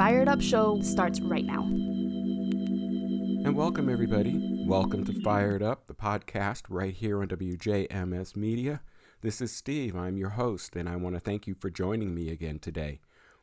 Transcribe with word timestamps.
Fired 0.00 0.28
Up 0.28 0.40
Show 0.40 0.80
starts 0.80 1.20
right 1.20 1.44
now. 1.44 1.60
And 3.44 3.54
welcome, 3.54 3.90
everybody. 3.90 4.64
Welcome 4.66 5.04
to 5.04 5.20
Fired 5.20 5.62
Up, 5.62 5.88
the 5.88 5.94
podcast 5.94 6.62
right 6.70 6.94
here 6.94 7.20
on 7.20 7.28
WJMS 7.28 8.34
Media. 8.34 8.80
This 9.20 9.42
is 9.42 9.52
Steve. 9.52 9.94
I'm 9.94 10.16
your 10.16 10.30
host, 10.30 10.74
and 10.74 10.88
I 10.88 10.96
want 10.96 11.16
to 11.16 11.20
thank 11.20 11.46
you 11.46 11.52
for 11.52 11.68
joining 11.68 12.14
me 12.14 12.30
again 12.30 12.58
today. 12.60 13.00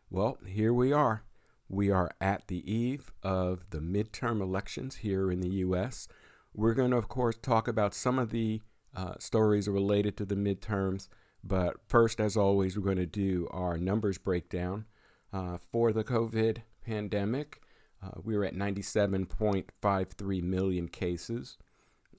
Well, 0.10 0.40
here 0.48 0.74
we 0.74 0.92
are. 0.92 1.22
We 1.70 1.92
are 1.92 2.10
at 2.20 2.48
the 2.48 2.68
eve 2.68 3.12
of 3.22 3.70
the 3.70 3.78
midterm 3.80 4.42
elections 4.42 4.96
here 4.96 5.32
in 5.32 5.42
the 5.42 5.58
U.S. 5.58 6.08
We're 6.56 6.74
going 6.74 6.90
to, 6.90 6.98
of 6.98 7.08
course, 7.08 7.38
talk 7.40 7.68
about 7.68 7.94
some 7.94 8.18
of 8.18 8.32
the 8.32 8.64
uh, 8.96 9.14
stories 9.20 9.70
related 9.70 10.18
to 10.18 10.26
the 10.26 10.34
midterms. 10.34 11.08
But 11.44 11.76
first, 11.88 12.20
as 12.20 12.36
always, 12.36 12.76
we're 12.76 12.84
going 12.84 12.98
to 12.98 13.06
do 13.06 13.48
our 13.52 13.78
numbers 13.78 14.18
breakdown 14.18 14.86
uh, 15.34 15.58
for 15.72 15.92
the 15.92 16.04
COVID 16.04 16.60
pandemic. 16.86 17.62
Uh, 18.04 18.12
we 18.24 18.38
were 18.38 18.46
at 18.46 18.56
97.53 18.56 20.44
million 20.44 20.88
cases. 20.88 21.58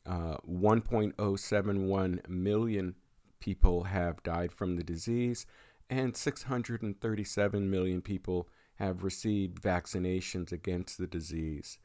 Uh, 0.05 0.39
1.071 0.49 2.29
million 2.29 2.97
people 3.41 3.85
have 3.85 4.23
died 4.23 4.53
from 4.53 4.77
the 4.77 4.83
disease, 4.83 5.47
and 5.91 6.15
637 6.17 7.71
million 7.71 8.03
people 8.03 8.49
have 8.77 9.03
received 9.03 9.61
vaccinations 9.61 10.53
against 10.53 10.99
the 10.99 11.07
disease. 11.07 11.79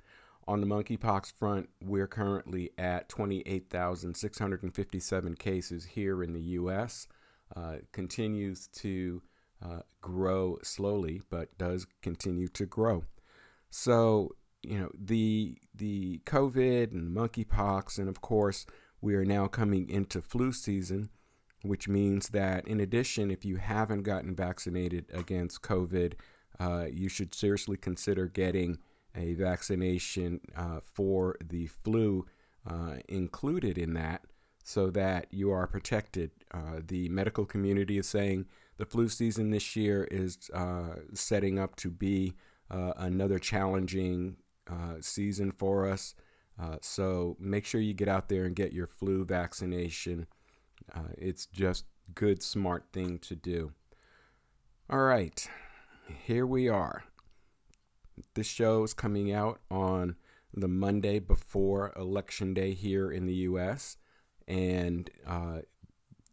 On 0.48 0.62
the 0.62 0.68
monkeypox 0.68 1.34
front, 1.34 1.70
we're 1.82 2.08
currently 2.08 2.70
at 2.78 3.10
28,657 3.10 5.36
cases 5.36 5.86
here 5.86 6.22
in 6.22 6.34
the 6.34 6.42
U.S. 6.42 7.08
Uh, 7.56 7.78
continues 7.92 8.68
to 8.68 9.24
uh, 9.64 9.80
grow 10.02 10.58
slowly, 10.64 11.22
but 11.30 11.58
does 11.58 11.88
continue 12.02 12.48
to 12.50 12.66
grow. 12.66 13.04
So, 13.70 14.36
you 14.62 14.78
know, 14.78 14.92
the 14.94 15.58
the 15.74 16.20
COVID 16.26 16.92
and 16.92 17.16
monkeypox, 17.16 17.98
and 17.98 18.10
of 18.10 18.22
course, 18.22 18.66
we 19.02 19.16
are 19.16 19.26
now 19.26 19.48
coming 19.48 19.90
into 19.90 20.22
flu 20.22 20.52
season, 20.52 21.10
which 21.62 21.88
means 21.88 22.30
that 22.30 22.68
in 22.68 22.80
addition, 22.80 23.32
if 23.32 23.46
you 23.46 23.58
haven't 23.58 24.04
gotten 24.04 24.36
vaccinated 24.36 25.06
against 25.14 25.62
COVID, 25.62 26.14
uh, 26.60 26.86
you 26.92 27.10
should 27.10 27.34
seriously 27.34 27.78
consider 27.78 28.28
getting 28.28 28.78
a 29.16 29.34
vaccination 29.34 30.40
uh, 30.56 30.80
for 30.82 31.36
the 31.44 31.68
flu 31.68 32.26
uh, 32.68 32.96
included 33.08 33.78
in 33.78 33.94
that 33.94 34.22
so 34.64 34.90
that 34.90 35.28
you 35.32 35.52
are 35.52 35.68
protected. 35.68 36.32
Uh, 36.54 36.80
the 36.86 37.10
medical 37.10 37.46
community 37.46 37.98
is 37.98 38.08
saying 38.08 38.46
the 38.78 38.86
flu 38.86 39.08
season 39.10 39.52
this 39.52 39.76
year 39.76 40.08
is 40.10 40.50
uh, 40.54 40.96
setting 41.14 41.60
up 41.60 41.76
to 41.78 41.90
be 41.90 42.34
uh, 42.72 42.94
another 42.98 43.40
challenging 43.40 44.38
uh, 44.70 44.96
season 45.02 45.52
for 45.52 45.88
us. 45.88 46.16
so 46.82 47.36
make 47.40 47.66
sure 47.66 47.82
you 47.82 47.94
get 47.94 48.08
out 48.08 48.30
there 48.30 48.46
and 48.46 48.56
get 48.56 48.74
your 48.74 48.88
flu 48.88 49.26
vaccination. 49.26 50.28
it's 51.18 51.46
just 51.48 51.86
good, 52.16 52.42
smart 52.42 52.86
thing 52.94 53.20
to 53.20 53.36
do. 53.36 53.72
All 54.90 55.04
right, 55.04 55.48
here 56.26 56.46
we 56.46 56.68
are. 56.68 57.04
This 58.36 58.48
show 58.48 58.84
is 58.84 58.94
coming 58.94 59.32
out 59.32 59.60
on 59.72 60.16
the 60.54 60.68
Monday 60.68 61.20
before 61.20 61.94
Election 61.96 62.54
Day 62.54 62.74
here 62.74 63.12
in 63.12 63.26
the 63.26 63.34
U.S. 63.34 63.98
And 64.48 65.10
uh, 65.26 65.60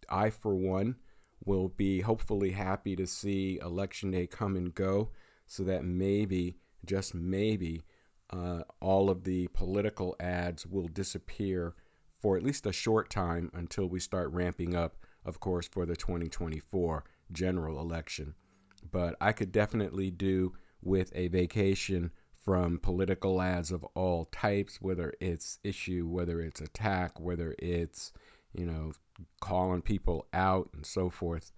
I, 0.09 0.31
for 0.31 0.55
one, 0.55 0.97
will 1.45 1.69
be 1.69 2.01
hopefully 2.01 2.53
happy 2.53 2.97
to 2.97 3.07
see 3.07 3.59
Election 3.63 4.11
Day 4.11 4.27
come 4.27 4.57
and 4.57 4.75
go 4.75 5.11
so 5.47 5.63
that 5.65 5.85
maybe, 5.85 6.57
just 6.85 7.15
maybe, 7.15 7.83
uh, 8.31 8.63
all 8.81 9.11
of 9.11 9.25
the 9.25 9.49
political 9.49 10.15
ads 10.21 10.67
will 10.67 10.89
disappear 10.89 11.75
for 12.19 12.37
at 12.37 12.43
least 12.43 12.67
a 12.67 12.73
short 12.73 13.11
time 13.11 13.51
until 13.55 13.87
we 13.87 13.99
start 13.99 14.31
ramping 14.31 14.75
up, 14.75 14.97
of 15.25 15.41
course, 15.41 15.67
for 15.67 15.87
the 15.87 15.97
2024 15.97 17.05
general 17.33 17.81
election. 17.81 18.35
But 18.91 19.17
I 19.21 19.33
could 19.33 19.53
definitely 19.53 20.11
do 20.11 20.53
with 20.83 21.11
a 21.15 21.29
vacation 21.29 22.13
from 22.41 22.79
political 22.79 23.41
ads 23.43 23.71
of 23.71 23.85
all 23.95 24.27
types, 24.27 24.81
whether 24.81 25.13
it's 25.21 25.59
issue, 25.63 26.07
whether 26.09 26.41
it's 26.41 26.61
attack, 26.61 27.21
whether 27.21 27.55
it's, 27.59 28.13
you 28.53 28.65
know, 28.65 28.93
calling 29.41 29.83
people 29.83 30.27
out 30.33 30.71
and 30.75 30.85
so 30.85 31.11
forth. 31.11 31.53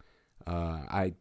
Uh, 0.47 0.81
I, 0.91 1.15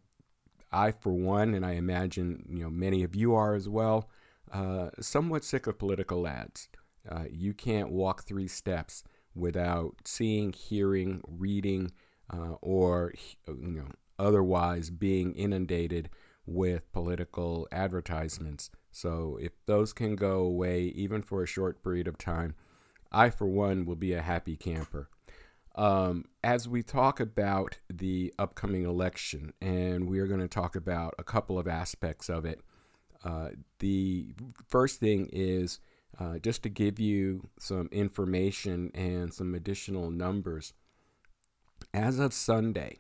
I 0.72 0.91
for 0.91 1.13
one, 1.13 1.53
and 1.53 1.66
I 1.66 1.74
imagine 1.74 2.46
you 2.50 2.63
know 2.63 2.69
many 2.69 3.03
of 3.03 3.16
you 3.16 3.34
are 3.35 3.56
as 3.56 3.69
well, 3.69 4.09
uh, 4.51 4.90
somewhat 5.00 5.44
sick 5.44 5.68
of 5.68 5.80
political 5.80 6.28
ads. 6.28 6.69
Uh, 7.09 7.25
you 7.31 7.53
can't 7.53 7.91
walk 7.91 8.24
three 8.24 8.47
steps 8.47 9.03
without 9.34 9.96
seeing, 10.06 10.53
hearing, 10.53 11.22
reading, 11.28 11.91
uh, 12.31 12.56
or 12.62 13.13
you 13.47 13.56
know 13.72 13.88
otherwise 14.19 14.90
being 14.90 15.34
inundated 15.34 16.09
with 16.46 16.91
political 16.91 17.68
advertisements. 17.72 18.69
So 18.91 19.38
if 19.41 19.51
those 19.66 19.94
can 19.94 20.16
go 20.16 20.40
away, 20.40 20.84
even 20.96 21.22
for 21.22 21.44
a 21.44 21.47
short 21.47 21.84
period 21.84 22.07
of 22.07 22.18
time, 22.18 22.56
I, 23.12 23.30
for 23.30 23.47
one, 23.47 23.85
will 23.85 23.96
be 23.96 24.13
a 24.13 24.22
happy 24.22 24.56
camper. 24.56 25.09
Um, 25.75 26.25
as 26.43 26.67
we 26.67 26.83
talk 26.83 27.19
about 27.19 27.79
the 27.91 28.31
upcoming 28.37 28.83
election, 28.83 29.53
and 29.61 30.07
we 30.09 30.19
are 30.19 30.27
going 30.27 30.41
to 30.41 30.47
talk 30.47 30.75
about 30.75 31.15
a 31.17 31.23
couple 31.23 31.57
of 31.57 31.67
aspects 31.67 32.29
of 32.29 32.45
it. 32.45 32.61
Uh, 33.23 33.49
the 33.79 34.33
first 34.67 34.99
thing 34.99 35.29
is 35.31 35.79
uh, 36.19 36.39
just 36.39 36.63
to 36.63 36.69
give 36.69 36.99
you 36.99 37.47
some 37.59 37.87
information 37.91 38.91
and 38.93 39.33
some 39.33 39.55
additional 39.55 40.11
numbers. 40.11 40.73
As 41.93 42.19
of 42.19 42.33
Sunday, 42.33 42.97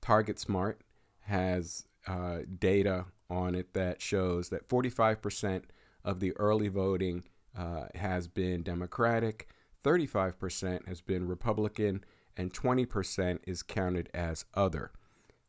Target 0.00 0.40
Smart, 0.40 0.80
has 1.20 1.84
uh, 2.08 2.38
data 2.58 3.04
on 3.28 3.54
it 3.54 3.72
that 3.74 4.02
shows 4.02 4.48
that 4.48 4.68
45% 4.68 5.64
of 6.04 6.18
the 6.18 6.32
early 6.38 6.68
voting 6.68 7.22
uh, 7.56 7.84
has 7.94 8.26
been 8.26 8.62
Democratic. 8.62 9.48
35% 9.84 10.88
has 10.88 11.00
been 11.00 11.28
Republican, 11.28 12.02
and 12.36 12.52
20% 12.52 13.38
is 13.46 13.62
counted 13.62 14.08
as 14.12 14.44
other. 14.54 14.90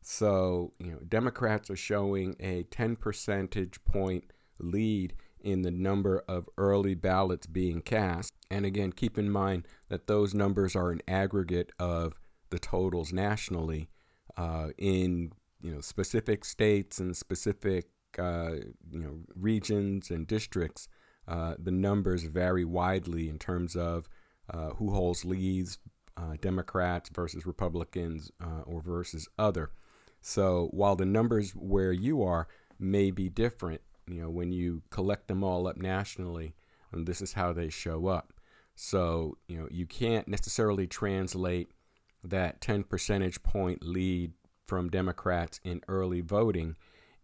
So, 0.02 0.72
you 0.78 0.92
know, 0.92 0.98
Democrats 1.08 1.70
are 1.70 1.76
showing 1.76 2.36
a 2.40 2.64
10 2.64 2.96
percentage 2.96 3.82
point 3.84 4.24
lead 4.58 5.14
in 5.40 5.62
the 5.62 5.70
number 5.70 6.22
of 6.28 6.48
early 6.58 6.94
ballots 6.94 7.46
being 7.46 7.80
cast. 7.80 8.32
And 8.50 8.64
again, 8.66 8.92
keep 8.92 9.16
in 9.16 9.30
mind 9.30 9.66
that 9.88 10.06
those 10.06 10.34
numbers 10.34 10.76
are 10.76 10.90
an 10.90 11.02
aggregate 11.08 11.72
of 11.78 12.14
the 12.50 12.58
totals 12.58 13.12
nationally 13.12 13.88
uh, 14.36 14.68
in 14.78 15.32
you 15.62 15.72
know 15.74 15.80
specific 15.80 16.44
states 16.44 16.98
and 16.98 17.16
specific 17.16 17.86
uh, 18.18 18.52
you 18.90 19.00
know 19.00 19.20
regions 19.34 20.10
and 20.10 20.26
districts. 20.26 20.88
Uh, 21.26 21.54
the 21.58 21.70
numbers 21.70 22.24
vary 22.24 22.64
widely 22.64 23.28
in 23.28 23.38
terms 23.38 23.76
of 23.76 24.08
uh, 24.52 24.70
who 24.70 24.90
holds 24.92 25.24
leads, 25.24 25.78
uh, 26.16 26.36
Democrats 26.40 27.08
versus 27.08 27.46
Republicans 27.46 28.30
uh, 28.42 28.62
or 28.66 28.82
versus 28.82 29.28
other. 29.38 29.70
So 30.22 30.68
while 30.70 30.96
the 30.96 31.04
numbers 31.04 31.52
where 31.52 31.92
you 31.92 32.22
are 32.22 32.48
may 32.78 33.10
be 33.10 33.28
different, 33.28 33.82
you 34.06 34.14
know, 34.14 34.30
when 34.30 34.52
you 34.52 34.82
collect 34.90 35.28
them 35.28 35.44
all 35.44 35.66
up 35.66 35.76
nationally, 35.76 36.54
and 36.90 37.06
this 37.06 37.20
is 37.20 37.34
how 37.34 37.52
they 37.52 37.68
show 37.68 38.06
up. 38.06 38.32
So, 38.74 39.36
you 39.48 39.58
know, 39.58 39.68
you 39.70 39.86
can't 39.86 40.28
necessarily 40.28 40.86
translate 40.86 41.72
that 42.24 42.60
10 42.60 42.84
percentage 42.84 43.42
point 43.42 43.84
lead 43.84 44.32
from 44.66 44.88
Democrats 44.88 45.60
in 45.64 45.82
early 45.88 46.20
voting 46.20 46.76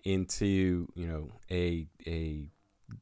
into, 0.05 0.89
you 0.95 1.07
know, 1.07 1.33
a 1.51 1.87
a 2.07 2.49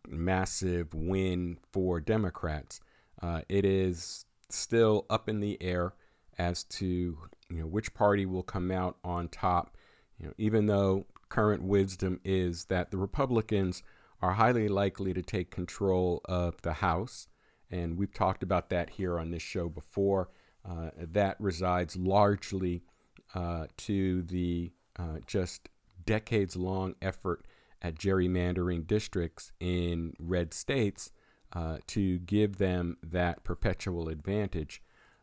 massive 0.09 0.95
win 0.95 1.59
for 1.73 2.01
Democrats. 2.01 2.81
Uh, 3.21 3.43
it 3.49 3.65
is 3.65 4.25
still 4.49 5.07
up 5.11 5.29
in 5.29 5.41
the 5.41 5.61
air 5.63 5.95
as 6.39 6.65
to 6.65 7.19
you 7.49 7.61
know 7.61 7.67
which 7.67 7.95
party 7.95 8.27
will 8.27 8.43
come 8.43 8.71
out 8.71 8.97
on 9.05 9.29
top. 9.29 9.77
You 10.19 10.27
know, 10.27 10.33
even 10.39 10.67
though 10.67 11.07
current 11.29 11.63
wisdom 11.63 12.21
is 12.25 12.67
that 12.67 12.91
the 12.91 12.97
Republicans 12.99 13.83
are 14.23 14.33
highly 14.35 14.69
likely 14.69 15.13
to 15.13 15.23
take 15.23 15.51
control 15.51 16.21
of 16.25 16.63
the 16.63 16.75
House, 16.75 17.29
and 17.71 17.99
we've 17.99 18.15
talked 18.15 18.43
about 18.43 18.71
that 18.71 18.91
here 18.91 19.19
on 19.19 19.31
this 19.31 19.43
show 19.43 19.69
before. 19.69 20.31
uh, 20.69 20.91
that 20.99 21.37
resides 21.39 21.97
largely 21.97 22.83
uh, 23.35 23.67
to 23.77 24.23
the 24.23 24.73
uh, 24.99 25.19
just 25.27 25.69
decades 26.05 26.57
long 26.57 26.95
effort 27.01 27.45
at 27.83 27.95
gerrymandering 27.95 28.87
districts 28.87 29.53
in 29.61 30.15
red 30.19 30.53
states 30.53 31.13
uh, 31.53 31.79
to 31.87 32.19
give 32.21 32.57
them 32.57 32.97
that 33.03 33.45
perpetual 33.45 34.09
advantage. 34.09 34.83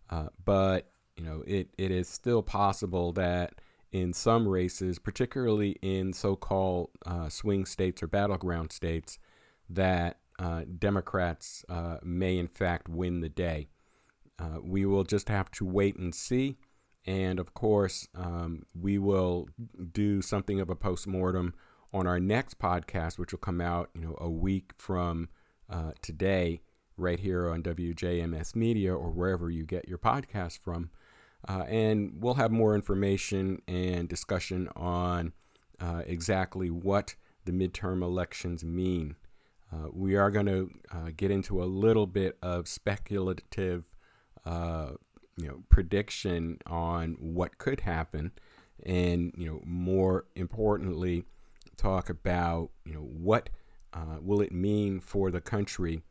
Uh, 0.10 0.28
but 0.44 0.92
you 1.18 1.24
know, 1.24 1.44
it, 1.46 1.69
it 1.78 1.92
is 1.92 2.07
still 2.07 2.42
possible 2.42 3.12
that 3.13 3.56
in 3.94 4.12
some 4.12 4.48
races, 4.48 4.98
particularly 4.98 5.78
in 5.84 6.12
so-called 6.12 6.90
uh, 7.06 7.30
swing 7.30 7.63
states 7.63 8.01
or 8.01 8.07
battleground 8.07 8.72
states, 8.72 9.19
that 9.69 10.19
uh, 10.40 10.63
Democrats 10.80 11.63
uh, 11.69 11.98
may 12.04 12.38
in 12.38 12.48
fact 12.48 12.90
win 12.90 13.22
the 13.22 13.30
day. 13.30 13.69
Uh, 14.40 14.57
we 14.62 14.84
will 14.84 15.04
just 15.04 15.30
have 15.30 15.51
to 15.51 15.63
wait 15.63 15.95
and 15.95 16.13
see. 16.13 16.57
And 17.06 17.40
of 17.40 17.54
course, 17.54 18.07
um, 18.16 18.63
we 18.74 18.98
will 18.98 19.48
do 19.92 20.24
something 20.24 20.60
of 20.60 20.72
a 20.72 20.75
postmortem 20.75 21.54
on 21.94 22.07
our 22.07 22.19
next 22.19 22.57
podcast, 22.57 23.19
which 23.19 23.31
will 23.31 23.39
come 23.39 23.62
out, 23.62 23.92
you 23.94 24.01
know, 24.01 24.18
a 24.19 24.30
week 24.30 24.72
from 24.78 25.30
uh, 25.69 25.92
today, 26.01 26.62
right 26.98 27.19
here 27.19 27.50
on 27.50 27.62
WJMS 27.62 28.56
Media 28.56 28.94
or 28.94 29.12
wherever 29.12 29.51
you 29.51 29.66
get 29.66 29.88
your 29.88 29.98
podcast 30.00 30.57
from. 30.57 30.89
Uh, 31.48 31.63
and 31.68 32.13
we'll 32.19 32.36
have 32.36 32.51
more 32.51 32.74
information 32.75 33.62
and 33.68 34.07
discussion 34.07 34.69
on 34.75 35.34
uh, 35.80 36.01
exactly 36.07 36.69
what 36.69 37.16
the 37.45 37.51
midterm 37.51 38.01
elections 38.01 38.63
mean. 38.63 39.16
Uh, 39.72 39.88
we 39.92 40.16
are 40.16 40.31
going 40.31 40.45
to 40.45 40.69
uh, 40.92 41.10
get 41.16 41.31
into 41.31 41.62
a 41.62 41.66
little 41.66 42.07
bit 42.07 42.38
of 42.42 42.68
speculative, 42.68 43.86
uh, 44.45 44.92
you 45.36 45.48
know, 45.48 45.63
prediction 45.69 46.60
on 46.68 47.16
what 47.19 47.57
could 47.57 47.81
happen, 47.81 48.31
and 48.86 49.34
you 49.36 49.48
know, 49.48 49.62
more 49.66 50.25
importantly, 50.36 51.24
talk 51.75 52.10
about 52.10 52.69
you 52.86 52.94
know 52.94 53.00
what 53.00 53.50
uh, 53.94 54.18
will 54.22 54.42
it 54.42 54.51
mean 54.51 55.00
for 55.00 55.31
the 55.31 55.42
country. 55.42 56.01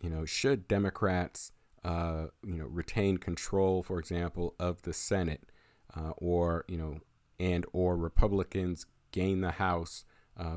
You 0.00 0.10
know, 0.10 0.24
should 0.24 0.68
Democrats 0.68 1.50
uh, 1.84 2.26
you 2.44 2.56
know 2.56 2.66
retain 2.66 3.18
control, 3.18 3.82
for 3.82 3.98
example, 3.98 4.54
of 4.58 4.82
the 4.82 4.92
Senate, 4.92 5.50
uh, 5.96 6.10
or 6.16 6.64
you 6.68 6.76
know, 6.76 6.98
and 7.38 7.64
or 7.72 7.96
Republicans 7.96 8.86
gain 9.12 9.40
the 9.40 9.52
House 9.52 10.04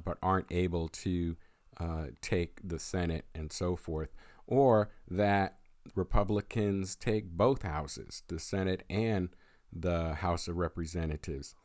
but 0.06 0.16
aren't 0.22 0.52
able 0.52 0.88
to 0.88 1.36
uh, 1.80 2.08
take 2.22 2.60
the 2.64 2.78
Senate 2.78 3.26
and 3.34 3.52
so 3.52 3.76
forth, 3.76 4.10
or 4.46 4.92
that 5.10 5.58
Republicans 5.96 6.96
take 6.96 7.26
both 7.30 7.64
houses, 7.64 8.24
the 8.28 8.40
Senate 8.40 8.84
and 8.90 9.30
the 9.74 10.16
House 10.16 10.48
of 10.48 10.58
Representatives. 10.58 11.56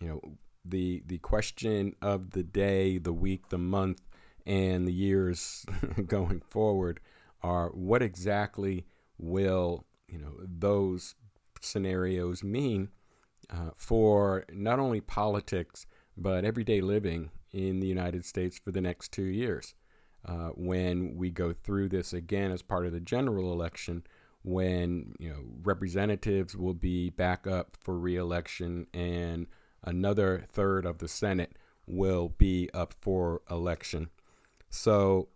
You 0.00 0.08
know, 0.08 0.20
the 0.64 1.02
the 1.06 1.18
question 1.18 1.94
of 2.02 2.32
the 2.32 2.42
day, 2.42 2.98
the 2.98 3.12
week, 3.12 3.48
the 3.48 3.58
month, 3.58 4.02
and 4.46 4.86
the 4.86 4.92
years 4.92 5.64
going 6.06 6.42
forward 6.50 7.00
are 7.42 7.68
what 7.70 8.02
exactly 8.02 8.86
will 9.18 9.84
you 10.08 10.18
know 10.18 10.32
those 10.40 11.14
scenarios 11.60 12.42
mean 12.42 12.88
uh, 13.50 13.70
for 13.74 14.44
not 14.52 14.78
only 14.78 15.00
politics 15.00 15.86
but 16.16 16.44
everyday 16.44 16.80
living 16.80 17.30
in 17.52 17.80
the 17.80 17.86
United 17.86 18.24
States 18.24 18.58
for 18.58 18.72
the 18.72 18.80
next 18.80 19.12
two 19.12 19.24
years. 19.24 19.74
Uh, 20.26 20.48
when 20.54 21.16
we 21.16 21.30
go 21.30 21.52
through 21.52 21.88
this 21.88 22.12
again 22.12 22.50
as 22.50 22.62
part 22.62 22.86
of 22.86 22.92
the 22.92 23.00
general 23.00 23.52
election, 23.52 24.02
when 24.42 25.14
you 25.18 25.28
know 25.28 25.44
representatives 25.62 26.56
will 26.56 26.74
be 26.74 27.10
back 27.10 27.46
up 27.46 27.76
for 27.80 27.98
reelection 27.98 28.86
and 28.92 29.46
another 29.82 30.44
third 30.50 30.86
of 30.86 30.98
the 30.98 31.08
Senate 31.08 31.52
will 31.86 32.30
be 32.30 32.70
up 32.72 32.94
for 33.00 33.42
election. 33.50 34.08
So 34.70 35.28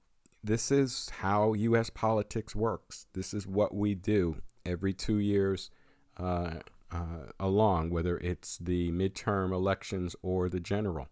this 0.43 0.71
is 0.71 1.11
how 1.21 1.53
U.S. 1.55 1.91
politics 1.91 2.55
works. 2.55 3.07
This 3.13 3.35
is 3.35 3.47
what 3.47 3.75
we 3.75 3.95
do 3.95 4.41
every 4.65 4.93
two 4.93 5.19
years 5.19 5.71
uh, 6.17 6.55
uh, 6.91 7.33
along, 7.39 7.91
whether 7.91 8.19
it's 8.19 8.59
the 8.59 8.91
midterm 8.93 9.53
elections 9.53 10.15
or 10.23 10.49
the 10.49 10.61
general. 10.61 11.09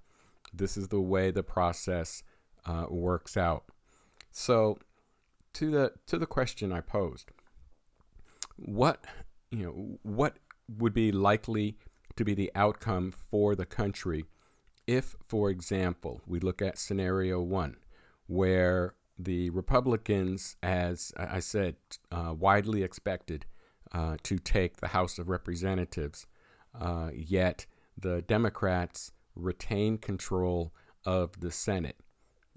This 0.52 0.76
is 0.76 0.88
the 0.88 1.00
way 1.00 1.31
the 1.31 1.43
process 1.43 2.23
uh, 2.64 2.87
works 2.88 3.37
out. 3.37 3.64
So, 4.31 4.78
to 5.55 5.70
the 5.70 5.93
to 6.06 6.19
the 6.19 6.26
question 6.26 6.73
I 6.73 6.81
posed, 6.81 7.31
what 8.56 9.05
you 9.50 9.64
know, 9.64 9.99
what 10.02 10.37
would 10.69 10.94
be 10.94 11.12
likely 11.12 11.78
to 12.17 12.25
be 12.25 12.34
the 12.34 12.50
outcome 12.55 13.12
for 13.12 13.55
the 13.55 13.67
country 13.67 14.25
if, 14.87 15.17
for 15.26 15.50
example, 15.50 16.20
we 16.26 16.38
look 16.38 16.62
at 16.62 16.78
scenario 16.78 17.40
one, 17.40 17.76
where 18.26 18.94
the 19.19 19.51
Republicans, 19.51 20.57
as 20.63 21.13
I 21.17 21.41
said, 21.41 21.77
uh, 22.11 22.35
widely 22.39 22.83
expected 22.83 23.47
uh, 23.93 24.17
to 24.25 24.39
take 24.39 24.77
the 24.77 24.89
House 24.89 25.19
of 25.19 25.29
Representatives, 25.29 26.27
uh, 26.79 27.11
yet 27.15 27.67
the 27.97 28.23
Democrats 28.23 29.13
retain 29.35 29.99
control 29.99 30.73
of 31.05 31.41
the 31.41 31.51
Senate. 31.51 31.97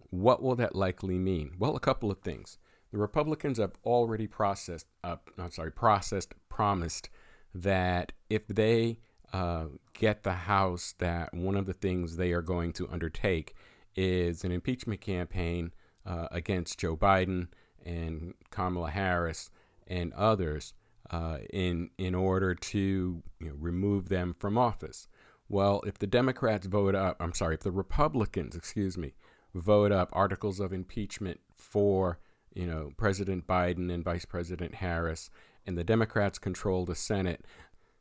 What 0.10 0.42
will 0.42 0.56
that 0.56 0.76
likely 0.76 1.18
mean? 1.18 1.54
Well, 1.58 1.76
a 1.76 1.80
couple 1.80 2.12
of 2.12 2.20
things. 2.20 2.58
The 2.92 2.98
Republicans 2.98 3.60
have 3.60 3.74
already 3.86 4.28
processed, 4.28 4.88
I'm 5.04 5.52
sorry, 5.52 5.72
processed, 5.72 6.34
promised 6.50 7.10
that 7.54 8.12
if 8.30 8.48
they 8.48 9.00
uh, 9.32 9.66
get 9.94 10.24
the 10.24 10.34
House, 10.34 10.96
that 10.98 11.34
one 11.34 11.56
of 11.56 11.68
the 11.68 11.74
things 11.74 12.16
they 12.16 12.32
are 12.32 12.42
going 12.42 12.74
to 12.74 12.90
undertake 12.90 13.54
is 13.96 14.44
an 14.44 14.52
impeachment 14.52 15.02
campaign 15.02 15.72
uh, 16.10 16.28
against 16.32 16.80
Joe 16.80 16.98
Biden 16.98 17.48
and 17.86 18.34
Kamala 18.50 18.90
Harris 18.90 19.52
and 19.88 20.12
others 20.14 20.74
uh, 21.12 21.38
in 21.54 21.92
in 21.98 22.16
order 22.16 22.54
to 22.54 23.24
you 23.40 23.48
know, 23.48 23.56
remove 23.58 24.10
them 24.10 24.36
from 24.38 24.58
office. 24.58 25.08
Well, 25.48 25.82
if 25.86 25.98
the 25.98 26.08
Democrats 26.08 26.68
vote 26.68 26.96
up, 26.96 27.18
I'm 27.20 27.34
sorry, 27.34 27.56
if 27.56 27.62
the 27.62 27.72
Republicans, 27.72 28.56
excuse 28.56 28.98
me, 28.98 29.14
vote 29.56 29.92
up 29.92 30.10
articles 30.12 30.60
of 30.60 30.72
impeachment 30.72 31.40
for, 31.56 32.20
you 32.54 32.68
know, 32.68 32.92
President 32.98 33.48
Biden 33.48 33.92
and 33.92 34.04
Vice 34.04 34.26
President 34.26 34.76
Harris, 34.76 35.32
and 35.66 35.76
the 35.76 35.84
Democrats 35.84 36.38
control 36.38 36.86
the 36.86 36.94
Senate, 36.94 37.46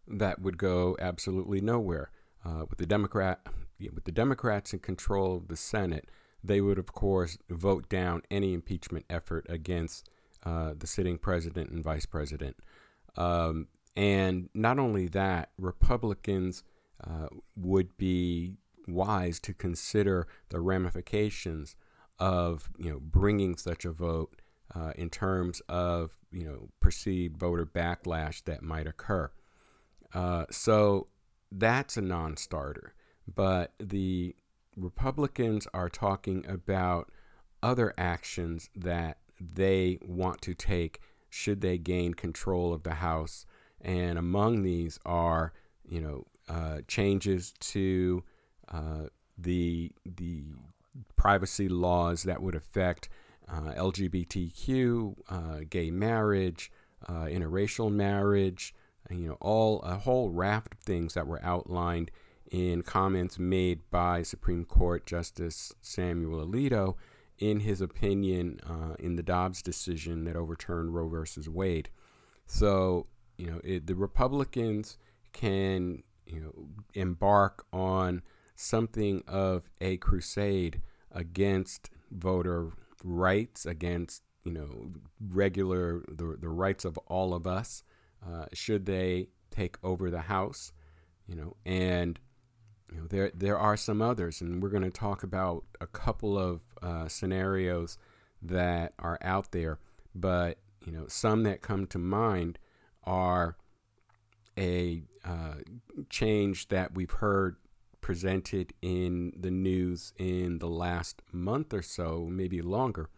that 0.06 0.42
would 0.42 0.58
go 0.58 0.96
absolutely 1.00 1.60
nowhere. 1.60 2.10
Uh, 2.44 2.64
with 2.68 2.78
the 2.78 2.86
Democrat, 2.86 3.46
with 3.80 4.04
the 4.04 4.12
Democrats 4.12 4.72
in 4.72 4.78
control 4.78 5.36
of 5.36 5.48
the 5.48 5.56
Senate, 5.56 6.08
they 6.42 6.60
would 6.60 6.78
of 6.78 6.92
course 6.92 7.38
vote 7.48 7.88
down 7.88 8.22
any 8.30 8.54
impeachment 8.54 9.04
effort 9.10 9.46
against 9.48 10.08
uh, 10.44 10.74
the 10.78 10.86
sitting 10.86 11.18
president 11.18 11.70
and 11.70 11.82
vice 11.82 12.06
president. 12.06 12.56
Um, 13.16 13.68
and 13.96 14.48
not 14.54 14.78
only 14.78 15.08
that, 15.08 15.50
Republicans 15.58 16.62
uh, 17.02 17.26
would 17.56 17.96
be 17.96 18.54
wise 18.86 19.38
to 19.40 19.52
consider 19.52 20.26
the 20.48 20.60
ramifications 20.60 21.76
of 22.18 22.70
you 22.78 22.90
know 22.90 23.00
bringing 23.00 23.56
such 23.56 23.84
a 23.84 23.92
vote 23.92 24.40
uh, 24.74 24.92
in 24.96 25.10
terms 25.10 25.60
of 25.68 26.18
you 26.30 26.44
know 26.44 26.68
perceived 26.80 27.36
voter 27.36 27.66
backlash 27.66 28.42
that 28.44 28.62
might 28.62 28.86
occur. 28.86 29.30
Uh, 30.14 30.44
so 30.50 31.06
that's 31.50 31.96
a 31.96 32.02
non-starter. 32.02 32.94
But 33.32 33.72
the 33.78 34.34
Republicans 34.78 35.66
are 35.74 35.88
talking 35.88 36.44
about 36.46 37.10
other 37.62 37.92
actions 37.98 38.70
that 38.74 39.18
they 39.40 39.98
want 40.02 40.40
to 40.42 40.54
take 40.54 41.00
should 41.30 41.60
they 41.60 41.78
gain 41.78 42.14
control 42.14 42.72
of 42.72 42.82
the 42.82 42.94
House, 42.94 43.44
and 43.80 44.18
among 44.18 44.62
these 44.62 44.98
are 45.04 45.52
you 45.86 46.00
know 46.00 46.24
uh, 46.48 46.78
changes 46.86 47.52
to 47.60 48.24
uh, 48.72 49.06
the 49.36 49.92
the 50.04 50.44
privacy 51.16 51.68
laws 51.68 52.22
that 52.22 52.42
would 52.42 52.54
affect 52.54 53.08
uh, 53.48 53.72
LGBTQ, 53.76 55.14
uh, 55.28 55.60
gay 55.68 55.90
marriage, 55.90 56.70
uh, 57.06 57.24
interracial 57.24 57.90
marriage, 57.90 58.74
you 59.10 59.28
know, 59.28 59.38
all 59.40 59.80
a 59.82 59.96
whole 59.96 60.30
raft 60.30 60.74
of 60.74 60.80
things 60.80 61.14
that 61.14 61.26
were 61.26 61.42
outlined 61.42 62.10
in 62.50 62.82
comments 62.82 63.38
made 63.38 63.80
by 63.90 64.22
Supreme 64.22 64.64
Court 64.64 65.06
Justice 65.06 65.74
Samuel 65.80 66.46
Alito 66.46 66.96
in 67.38 67.60
his 67.60 67.80
opinion 67.80 68.60
uh, 68.68 68.94
in 68.98 69.16
the 69.16 69.22
Dobbs 69.22 69.62
decision 69.62 70.24
that 70.24 70.36
overturned 70.36 70.94
Roe 70.94 71.08
versus 71.08 71.48
Wade. 71.48 71.88
So, 72.46 73.06
you 73.36 73.46
know, 73.50 73.60
it, 73.62 73.86
the 73.86 73.94
Republicans 73.94 74.98
can 75.32 76.02
you 76.26 76.40
know, 76.40 76.52
embark 76.94 77.64
on 77.72 78.22
something 78.54 79.22
of 79.26 79.70
a 79.80 79.96
crusade 79.98 80.80
against 81.12 81.90
voter 82.10 82.72
rights, 83.04 83.64
against 83.64 84.22
you 84.44 84.52
know 84.52 84.90
regular 85.20 86.04
the 86.08 86.36
the 86.40 86.48
rights 86.48 86.84
of 86.84 86.98
all 87.06 87.34
of 87.34 87.46
us, 87.46 87.82
uh, 88.26 88.46
should 88.52 88.86
they 88.86 89.28
take 89.50 89.76
over 89.82 90.10
the 90.10 90.22
House, 90.22 90.72
you 91.26 91.34
know, 91.34 91.56
and 91.64 92.18
you 92.92 93.00
know 93.00 93.06
there 93.06 93.30
there 93.34 93.58
are 93.58 93.76
some 93.76 94.00
others, 94.00 94.40
and 94.40 94.62
we're 94.62 94.68
going 94.68 94.82
to 94.82 94.90
talk 94.90 95.22
about 95.22 95.64
a 95.80 95.86
couple 95.86 96.38
of 96.38 96.60
uh, 96.82 97.08
scenarios 97.08 97.98
that 98.42 98.94
are 98.98 99.18
out 99.22 99.52
there, 99.52 99.78
but 100.14 100.58
you 100.84 100.92
know 100.92 101.06
some 101.08 101.42
that 101.44 101.62
come 101.62 101.86
to 101.86 101.98
mind 101.98 102.58
are 103.04 103.56
a 104.56 105.02
uh, 105.24 105.54
change 106.10 106.68
that 106.68 106.94
we've 106.94 107.10
heard 107.10 107.56
presented 108.00 108.72
in 108.80 109.32
the 109.38 109.50
news 109.50 110.12
in 110.16 110.58
the 110.58 110.68
last 110.68 111.20
month 111.32 111.74
or 111.74 111.82
so, 111.82 112.26
maybe 112.30 112.62
longer, 112.62 113.10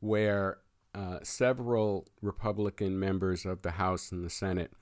where 0.00 0.58
uh, 0.94 1.18
several 1.22 2.06
Republican 2.20 2.98
members 2.98 3.44
of 3.44 3.62
the 3.62 3.72
House 3.72 4.10
and 4.10 4.24
the 4.24 4.30
Senate 4.30 4.72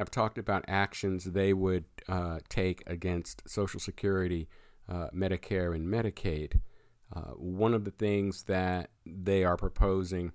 have 0.00 0.10
talked 0.10 0.38
about 0.38 0.64
actions 0.66 1.24
they 1.24 1.52
would 1.52 1.84
uh, 2.08 2.38
take 2.48 2.82
against 2.86 3.46
Social 3.46 3.78
Security, 3.78 4.48
uh, 4.88 5.08
Medicare, 5.14 5.74
and 5.74 5.86
Medicaid. 5.86 6.60
Uh, 7.14 7.32
one 7.36 7.74
of 7.74 7.84
the 7.84 7.90
things 7.90 8.44
that 8.44 8.88
they 9.04 9.44
are 9.44 9.58
proposing, 9.58 10.32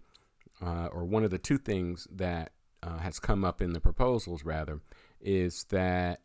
uh, 0.64 0.88
or 0.92 1.04
one 1.04 1.24
of 1.24 1.32
the 1.32 1.40
two 1.40 1.58
things 1.58 2.08
that 2.12 2.52
uh, 2.84 3.00
has 3.00 3.20
come 3.20 3.44
up 3.44 3.60
in 3.60 3.74
the 3.74 3.82
proposals, 3.82 4.46
rather, 4.46 4.82
is 5.20 5.64
that 5.70 6.22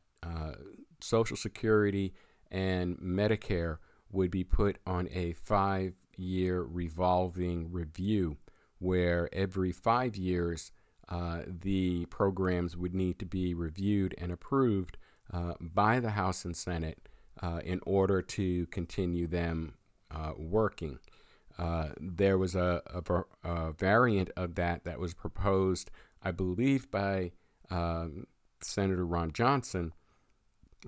Social 1.00 1.36
Security 1.36 2.12
and 2.50 2.98
Medicare 2.98 3.78
would 4.12 4.30
be 4.30 4.44
put 4.44 4.76
on 4.86 5.08
a 5.12 5.32
five 5.32 5.94
year 6.14 6.62
revolving 6.62 7.72
review 7.72 8.36
where 8.80 9.30
every 9.32 9.72
five 9.72 10.14
years 10.14 10.72
uh, 11.10 11.40
the 11.46 12.06
programs 12.06 12.76
would 12.76 12.94
need 12.94 13.18
to 13.18 13.26
be 13.26 13.54
reviewed 13.54 14.14
and 14.18 14.30
approved 14.30 14.96
uh, 15.32 15.54
by 15.60 16.00
the 16.00 16.10
House 16.10 16.44
and 16.44 16.56
Senate 16.56 17.08
uh, 17.42 17.60
in 17.64 17.80
order 17.84 18.22
to 18.22 18.66
continue 18.66 19.26
them 19.26 19.74
uh, 20.10 20.32
working. 20.36 20.98
Uh, 21.58 21.88
there 22.00 22.38
was 22.38 22.54
a, 22.54 22.82
a, 22.86 23.48
a, 23.48 23.72
variant 23.72 24.30
of 24.36 24.54
that 24.54 24.84
that 24.84 24.98
was 24.98 25.12
proposed, 25.14 25.90
I 26.22 26.30
believe, 26.30 26.90
by 26.90 27.32
um, 27.70 28.26
Senator 28.60 29.04
Ron 29.04 29.32
Johnson, 29.32 29.92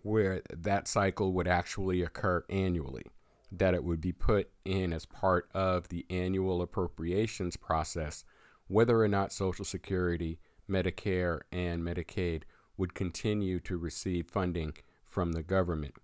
where 0.03 0.41
that 0.51 0.89
cycle 0.89 1.33
would 1.33 1.49
actually 1.49 2.03
occur 2.03 2.45
annually 2.49 3.05
that 3.53 3.75
it 3.75 3.85
would 3.85 4.01
be 4.01 4.13
put 4.13 4.51
in 4.65 4.93
as 4.93 5.05
part 5.05 5.49
of 5.53 5.89
the 5.89 6.07
annual 6.09 6.63
appropriations 6.63 7.57
process 7.57 8.25
whether 8.73 9.03
or 9.03 9.09
not 9.09 9.33
Social 9.33 9.65
Security, 9.65 10.39
Medicare, 10.69 11.41
and 11.53 11.83
Medicaid 11.83 12.43
would 12.77 12.95
continue 12.95 13.61
to 13.61 13.77
receive 13.77 14.27
funding 14.29 14.73
from 15.05 15.33
the 15.33 15.43
government. 15.43 15.95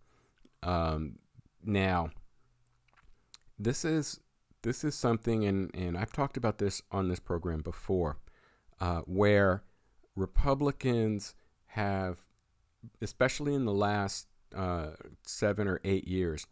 Um, 0.63 1.19
now, 1.65 2.11
this 3.59 3.85
is 3.85 4.21
this 4.63 4.85
is 4.85 4.95
something, 4.95 5.45
and, 5.45 5.71
and 5.75 5.97
I've 5.97 6.13
talked 6.13 6.37
about 6.37 6.59
this 6.59 6.83
on 6.91 7.09
this 7.09 7.21
program 7.21 7.63
before, 7.63 8.19
uh, 8.81 9.01
where 9.03 9.63
Republicans 10.17 11.35
have, 11.69 12.19
especially 13.01 13.55
in 13.55 13.65
the 13.65 13.73
last 13.73 14.27
uh, 14.55 14.89
seven 15.23 15.69
or 15.69 15.81
eight 15.85 16.09
years, 16.09 16.47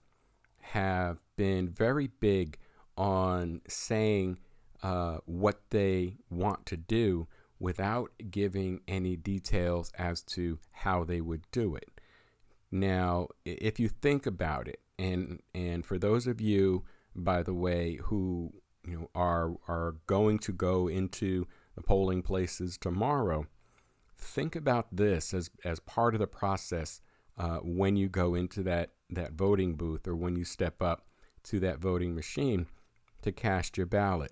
have 0.61 1.19
been 1.37 1.69
very 1.69 2.07
big 2.21 2.59
on 2.97 3.61
saying 3.69 4.39
uh, 4.87 5.19
what 5.25 5.59
they 5.71 6.17
want 6.31 6.65
to 6.65 6.77
do 6.77 7.27
without 7.59 8.13
giving 8.31 8.81
any 8.87 9.17
details 9.17 9.91
as 9.99 10.23
to 10.23 10.61
how 10.71 11.03
they 11.03 11.21
would 11.21 11.43
do 11.51 11.75
it. 11.75 11.91
Now, 12.71 13.27
if 13.45 13.81
you 13.81 13.89
think 13.89 14.27
about 14.27 14.69
it, 14.69 14.79
and 14.97 15.41
and 15.53 15.85
for 15.85 15.99
those 15.99 16.29
of 16.29 16.41
you, 16.41 16.85
by 17.17 17.43
the 17.43 17.53
way, 17.53 17.99
who 18.05 18.53
you 18.87 18.97
know 18.97 19.11
are 19.13 19.57
are 19.67 19.97
going 20.07 20.39
to 20.41 20.53
go 20.53 20.87
into 20.87 21.49
the 21.75 21.83
polling 21.83 22.23
places 22.23 22.79
tomorrow, 22.79 23.45
think 24.17 24.55
about 24.55 24.95
this 24.95 25.35
as 25.35 25.51
as 25.65 25.81
part 25.81 26.15
of 26.15 26.21
the 26.21 26.29
process 26.29 27.01
uh, 27.37 27.57
when 27.57 27.97
you 27.97 28.09
go 28.09 28.37
into 28.37 28.63
that 28.63 28.91
that 29.11 29.33
voting 29.33 29.75
booth 29.75 30.07
or 30.07 30.15
when 30.15 30.37
you 30.37 30.45
step 30.45 30.81
up 30.81 31.09
to 31.43 31.59
that 31.59 31.81
voting 31.81 32.15
machine 32.15 32.69
to 33.23 33.33
cast 33.33 33.77
your 33.77 33.87
ballot. 33.87 34.31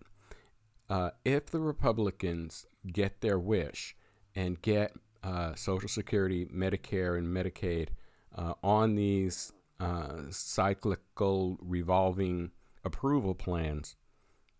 Uh, 0.88 1.10
if 1.24 1.46
the 1.46 1.60
Republicans 1.60 2.66
get 2.92 3.20
their 3.20 3.38
wish 3.38 3.96
and 4.34 4.60
get 4.60 4.92
uh, 5.22 5.54
Social 5.54 5.88
Security, 5.88 6.46
Medicare, 6.46 7.16
and 7.16 7.28
Medicaid 7.28 7.88
uh, 8.36 8.54
on 8.62 8.94
these 8.94 9.52
uh, 9.80 10.22
cyclical 10.30 11.58
revolving 11.60 12.50
approval 12.84 13.34
plans, 13.34 13.96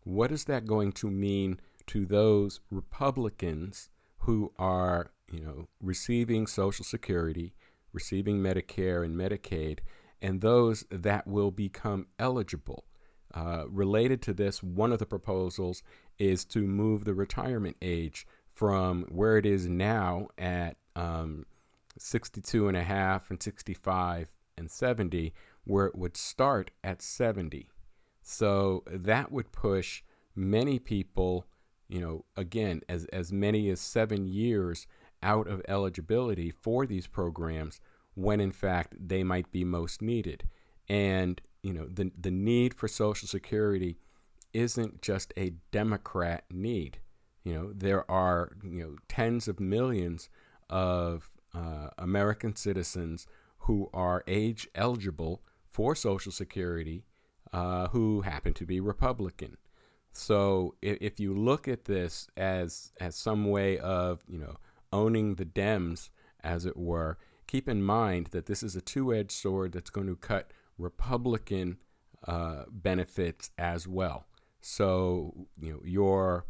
what 0.02 0.33
is 0.33 0.45
that 0.45 0.66
going 0.66 0.93
to 0.93 1.11
mean 1.11 1.61
to 1.87 2.07
those 2.07 2.61
Republicans 2.71 3.90
who 4.19 4.52
are, 4.59 5.12
you 5.31 5.40
know, 5.40 5.69
receiving 5.81 6.47
Social 6.47 6.85
Security, 6.85 7.54
receiving 7.93 8.38
Medicare 8.38 9.04
and 9.04 9.16
Medicaid, 9.16 9.81
and 10.23 10.40
those 10.40 10.85
that 10.90 11.26
will 11.26 11.50
become 11.50 12.07
eligible. 12.19 12.85
Uh, 13.35 13.64
related 13.69 14.23
to 14.23 14.33
this, 14.33 14.62
one 14.62 14.93
of 14.93 14.99
the 14.99 15.07
proposals 15.07 15.83
is 16.18 16.44
to 16.47 16.66
move 16.66 17.04
the 17.04 17.14
retirement 17.14 17.76
age 17.83 18.26
from 18.52 19.04
where 19.04 19.37
it 19.37 19.47
is 19.47 19.66
now 19.66 20.28
at 20.38 20.76
um, 20.94 21.44
62 21.99 22.68
and 22.68 22.76
a 22.76 22.83
half 22.83 23.30
and 23.30 23.42
65 23.42 24.33
and 24.56 24.71
70, 24.71 25.33
where 25.64 25.87
it 25.87 25.97
would 25.97 26.16
start 26.16 26.71
at 26.83 27.02
70. 27.02 27.68
So 28.23 28.85
that 28.87 29.33
would 29.33 29.52
push 29.52 30.02
many 30.37 30.78
people, 30.78 31.47
you 31.88 32.00
know, 32.00 32.25
again, 32.37 32.83
as, 32.88 33.06
as 33.06 33.33
many 33.33 33.68
as 33.71 33.80
seven 33.80 34.26
years 34.26 34.87
out 35.23 35.49
of 35.49 35.62
eligibility 35.66 36.50
for 36.50 36.87
these 36.87 37.06
programs 37.06 37.80
when 38.14 38.40
in 38.40 38.52
fact 38.52 38.94
they 39.09 39.25
might 39.25 39.50
be 39.50 39.64
most 39.64 40.00
needed. 40.00 40.49
And 40.88 41.40
you 41.62 41.73
know, 41.73 41.87
the 41.87 42.12
the 42.18 42.30
need 42.30 42.75
for 42.75 42.88
Social 42.88 43.26
Security 43.26 43.97
isn't 44.55 45.03
just 45.03 45.33
a 45.37 45.55
Democrat 45.73 46.45
need. 46.51 46.99
You 47.43 47.55
know, 47.55 47.73
there 47.75 48.11
are 48.11 48.53
you 48.63 48.83
know 48.83 48.97
tens 49.09 49.49
of 49.49 49.61
millions 49.61 50.31
of 50.71 51.31
uh, 51.55 51.89
American 51.99 52.57
citizens 52.57 53.27
who 53.59 53.91
are 53.93 54.25
age 54.27 54.69
eligible 54.75 55.43
for 55.69 55.95
Social 55.95 56.33
Security 56.33 57.05
uh, 57.53 57.89
who 57.89 58.23
happen 58.23 58.53
to 58.55 58.67
be 58.67 58.81
Republican. 58.81 59.57
So 60.13 60.75
if, 60.83 60.99
if 61.01 61.21
you 61.21 61.35
look 61.35 61.69
at 61.69 61.85
this 61.85 62.27
as 62.37 62.93
as 63.01 63.15
some 63.17 63.47
way 63.51 63.79
of 63.79 64.25
you 64.29 64.39
know 64.39 64.57
owning 64.93 65.37
the 65.37 65.45
Dems, 65.45 66.11
as 66.43 66.67
it 66.67 66.77
were, 66.77 67.19
keep 67.47 67.69
in 67.69 67.83
mind 67.83 68.29
that 68.33 68.47
this 68.47 68.63
is 68.63 68.77
a 68.77 68.81
two-edged 68.81 69.33
sword 69.33 69.73
that's 69.73 69.91
going 69.91 70.07
to 70.07 70.17
cut 70.17 70.51
Republican 70.79 71.79
uh, 72.27 72.65
benefits 72.71 73.51
as 73.59 73.89
well. 73.89 74.27
So 74.66 75.47
you 75.61 75.73
know 75.73 75.80
your 75.85 76.47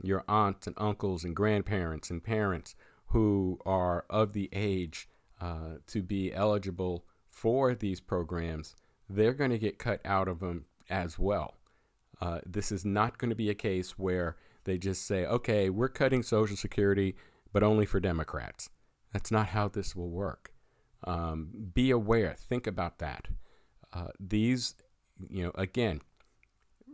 your 0.00 0.22
aunts 0.28 0.68
and 0.68 0.76
uncles 0.78 1.24
and 1.24 1.34
grandparents 1.34 2.10
and 2.10 2.22
parents 2.22 2.76
who 3.06 3.58
are 3.66 4.04
of 4.08 4.34
the 4.34 4.48
age 4.52 5.08
uh, 5.40 5.78
to 5.88 6.00
be 6.00 6.32
eligible 6.32 7.04
for 7.26 7.74
these 7.74 7.98
programs, 7.98 8.76
they're 9.10 9.34
going 9.34 9.50
to 9.50 9.58
get 9.58 9.80
cut 9.80 10.00
out 10.04 10.28
of 10.28 10.38
them 10.38 10.66
as 10.88 11.18
well. 11.18 11.54
Uh, 12.20 12.38
this 12.46 12.70
is 12.70 12.84
not 12.84 13.18
going 13.18 13.30
to 13.30 13.34
be 13.34 13.50
a 13.50 13.54
case 13.54 13.98
where 13.98 14.36
they 14.62 14.78
just 14.78 15.04
say, 15.04 15.26
okay, 15.26 15.68
we're 15.68 15.88
cutting 15.88 16.22
Social 16.22 16.56
Security, 16.56 17.16
but 17.52 17.64
only 17.64 17.84
for 17.84 17.98
Democrats. 17.98 18.70
That's 19.12 19.32
not 19.32 19.48
how 19.48 19.66
this 19.66 19.96
will 19.96 20.10
work. 20.10 20.52
Um, 21.02 21.50
be 21.74 21.90
aware, 21.90 22.36
think 22.38 22.68
about 22.68 22.98
that. 23.00 23.26
Uh, 23.92 24.08
these, 24.20 24.76
you 25.28 25.42
know, 25.42 25.52
again, 25.56 26.00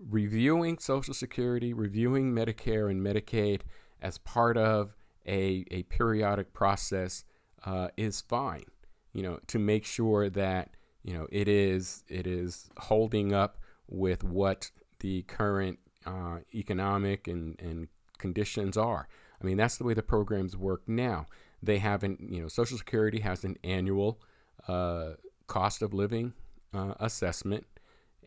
reviewing 0.08 0.78
Social 0.78 1.14
Security, 1.14 1.72
reviewing 1.72 2.32
Medicare 2.32 2.90
and 2.90 3.00
Medicaid 3.00 3.62
as 4.00 4.18
part 4.18 4.56
of 4.56 4.96
a, 5.26 5.64
a 5.70 5.84
periodic 5.84 6.52
process 6.52 7.24
uh, 7.64 7.88
is 7.96 8.20
fine, 8.20 8.64
you 9.12 9.22
know, 9.22 9.38
to 9.46 9.58
make 9.58 9.84
sure 9.84 10.28
that, 10.28 10.70
you 11.04 11.14
know, 11.14 11.26
it 11.30 11.48
is, 11.48 12.04
it 12.08 12.26
is 12.26 12.68
holding 12.78 13.32
up 13.32 13.58
with 13.88 14.24
what 14.24 14.70
the 15.00 15.22
current 15.22 15.78
uh, 16.06 16.38
economic 16.54 17.28
and, 17.28 17.60
and 17.60 17.88
conditions 18.18 18.76
are. 18.76 19.08
I 19.40 19.44
mean, 19.44 19.56
that's 19.56 19.76
the 19.76 19.84
way 19.84 19.94
the 19.94 20.02
programs 20.02 20.56
work 20.56 20.82
now. 20.86 21.26
They 21.62 21.78
haven't, 21.78 22.20
you 22.32 22.42
know, 22.42 22.48
Social 22.48 22.78
Security 22.78 23.20
has 23.20 23.44
an 23.44 23.56
annual 23.62 24.20
uh, 24.66 25.12
cost 25.46 25.82
of 25.82 25.94
living 25.94 26.32
uh, 26.74 26.94
assessment, 26.98 27.66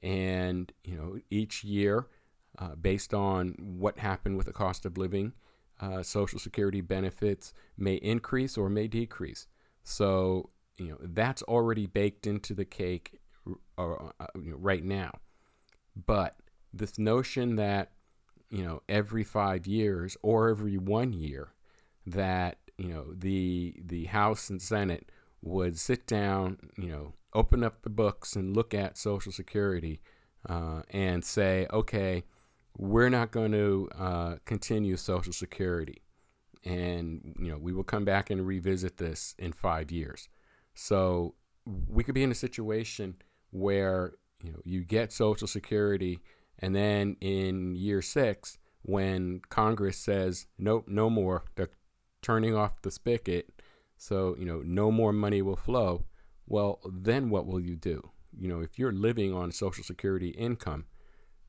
and 0.04 0.72
you 0.84 0.96
know 0.96 1.20
each 1.30 1.64
year, 1.64 2.08
uh, 2.60 2.76
based 2.76 3.14
on 3.14 3.56
what 3.60 4.00
happened 4.00 4.38
with 4.38 4.46
the 4.46 4.54
cost 4.54 4.86
of 4.86 4.98
living, 4.98 5.34
uh, 5.82 6.04
Social 6.04 6.40
Security 6.40 6.82
benefits 6.82 7.54
may 7.78 7.96
increase 7.96 8.58
or 8.58 8.70
may 8.70 8.88
decrease. 8.88 9.48
So, 9.84 10.50
you 10.78 10.90
know, 10.90 10.98
that's 11.02 11.44
already 11.44 11.86
baked 11.86 12.26
into 12.26 12.54
the 12.54 12.66
cake 12.66 13.20
uh, 13.78 13.94
uh, 14.20 14.28
you 14.36 14.52
know, 14.52 14.58
right 14.58 14.84
now. 14.84 15.20
But 15.96 16.38
this 16.74 16.98
notion 16.98 17.56
that, 17.56 17.92
you 18.50 18.64
know, 18.64 18.82
every 18.90 19.24
five 19.24 19.68
years 19.68 20.18
or 20.22 20.50
every 20.50 20.78
one 20.78 21.14
year 21.14 21.50
that, 22.06 22.58
you 22.78 22.90
know, 22.90 23.14
the, 23.14 23.76
the 23.84 24.06
House 24.06 24.50
and 24.50 24.62
Senate 24.62 25.12
would 25.42 25.78
sit 25.78 26.08
down, 26.08 26.58
you 26.78 26.90
know, 26.90 27.14
open 27.36 27.64
up 27.64 27.84
the 27.84 27.90
books 27.90 28.36
and 28.36 28.56
look 28.56 28.74
at 28.74 28.98
Social 28.98 29.32
Security 29.32 30.02
uh, 30.48 30.82
and 30.90 31.24
say, 31.24 31.68
okay, 31.72 32.24
we're 32.78 33.10
not 33.10 33.32
going 33.32 33.52
to 33.52 33.90
uh, 33.98 34.36
continue 34.46 34.98
Social 34.98 35.34
Security. 35.34 36.02
And, 36.64 37.36
you 37.40 37.52
know, 37.52 37.58
we 37.58 37.74
will 37.74 37.84
come 37.84 38.06
back 38.06 38.30
and 38.32 38.46
revisit 38.46 38.98
this 38.98 39.36
in 39.38 39.54
five 39.54 39.92
years. 39.92 40.30
So 40.74 41.36
we 41.88 42.04
could 42.04 42.16
be 42.16 42.24
in 42.24 42.32
a 42.32 42.36
situation 42.36 43.16
where, 43.52 44.14
you 44.44 44.52
know, 44.52 44.60
you 44.64 44.84
get 44.84 45.14
Social 45.14 45.48
Security 45.48 46.22
and 46.60 46.76
then 46.76 47.18
in 47.22 47.76
year 47.76 48.02
six, 48.02 48.58
when 48.82 49.42
Congress 49.50 49.98
says, 49.98 50.48
nope, 50.58 50.86
no 50.88 51.10
more, 51.10 51.44
they're 51.56 51.72
turning 52.22 52.56
off 52.56 52.82
the 52.82 52.92
spigot, 52.92 53.50
so, 53.98 54.36
you 54.38 54.46
know, 54.46 54.62
no 54.64 54.92
more 54.92 55.12
money 55.14 55.42
will 55.42 55.56
flow, 55.56 56.06
well, 56.48 56.80
then 56.86 57.30
what 57.30 57.46
will 57.46 57.60
you 57.60 57.76
do? 57.76 58.12
You 58.38 58.48
know, 58.50 58.62
if 58.62 58.78
you're 58.78 58.92
living 58.92 59.34
on 59.34 59.52
Social 59.52 59.84
Security 59.84 60.30
income, 60.30 60.86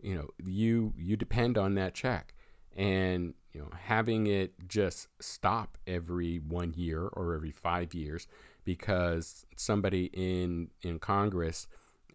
you 0.00 0.14
know 0.14 0.28
you 0.44 0.92
you 0.96 1.16
depend 1.16 1.56
on 1.56 1.74
that 1.74 1.94
check 1.94 2.34
and 2.76 3.34
you 3.52 3.60
know 3.60 3.70
having 3.84 4.26
it 4.26 4.54
just 4.68 5.08
stop 5.20 5.78
every 5.86 6.36
one 6.36 6.72
year 6.76 7.08
or 7.08 7.34
every 7.34 7.50
five 7.50 7.94
years 7.94 8.26
because 8.64 9.46
somebody 9.56 10.10
in 10.12 10.68
in 10.82 10.98
congress 10.98 11.66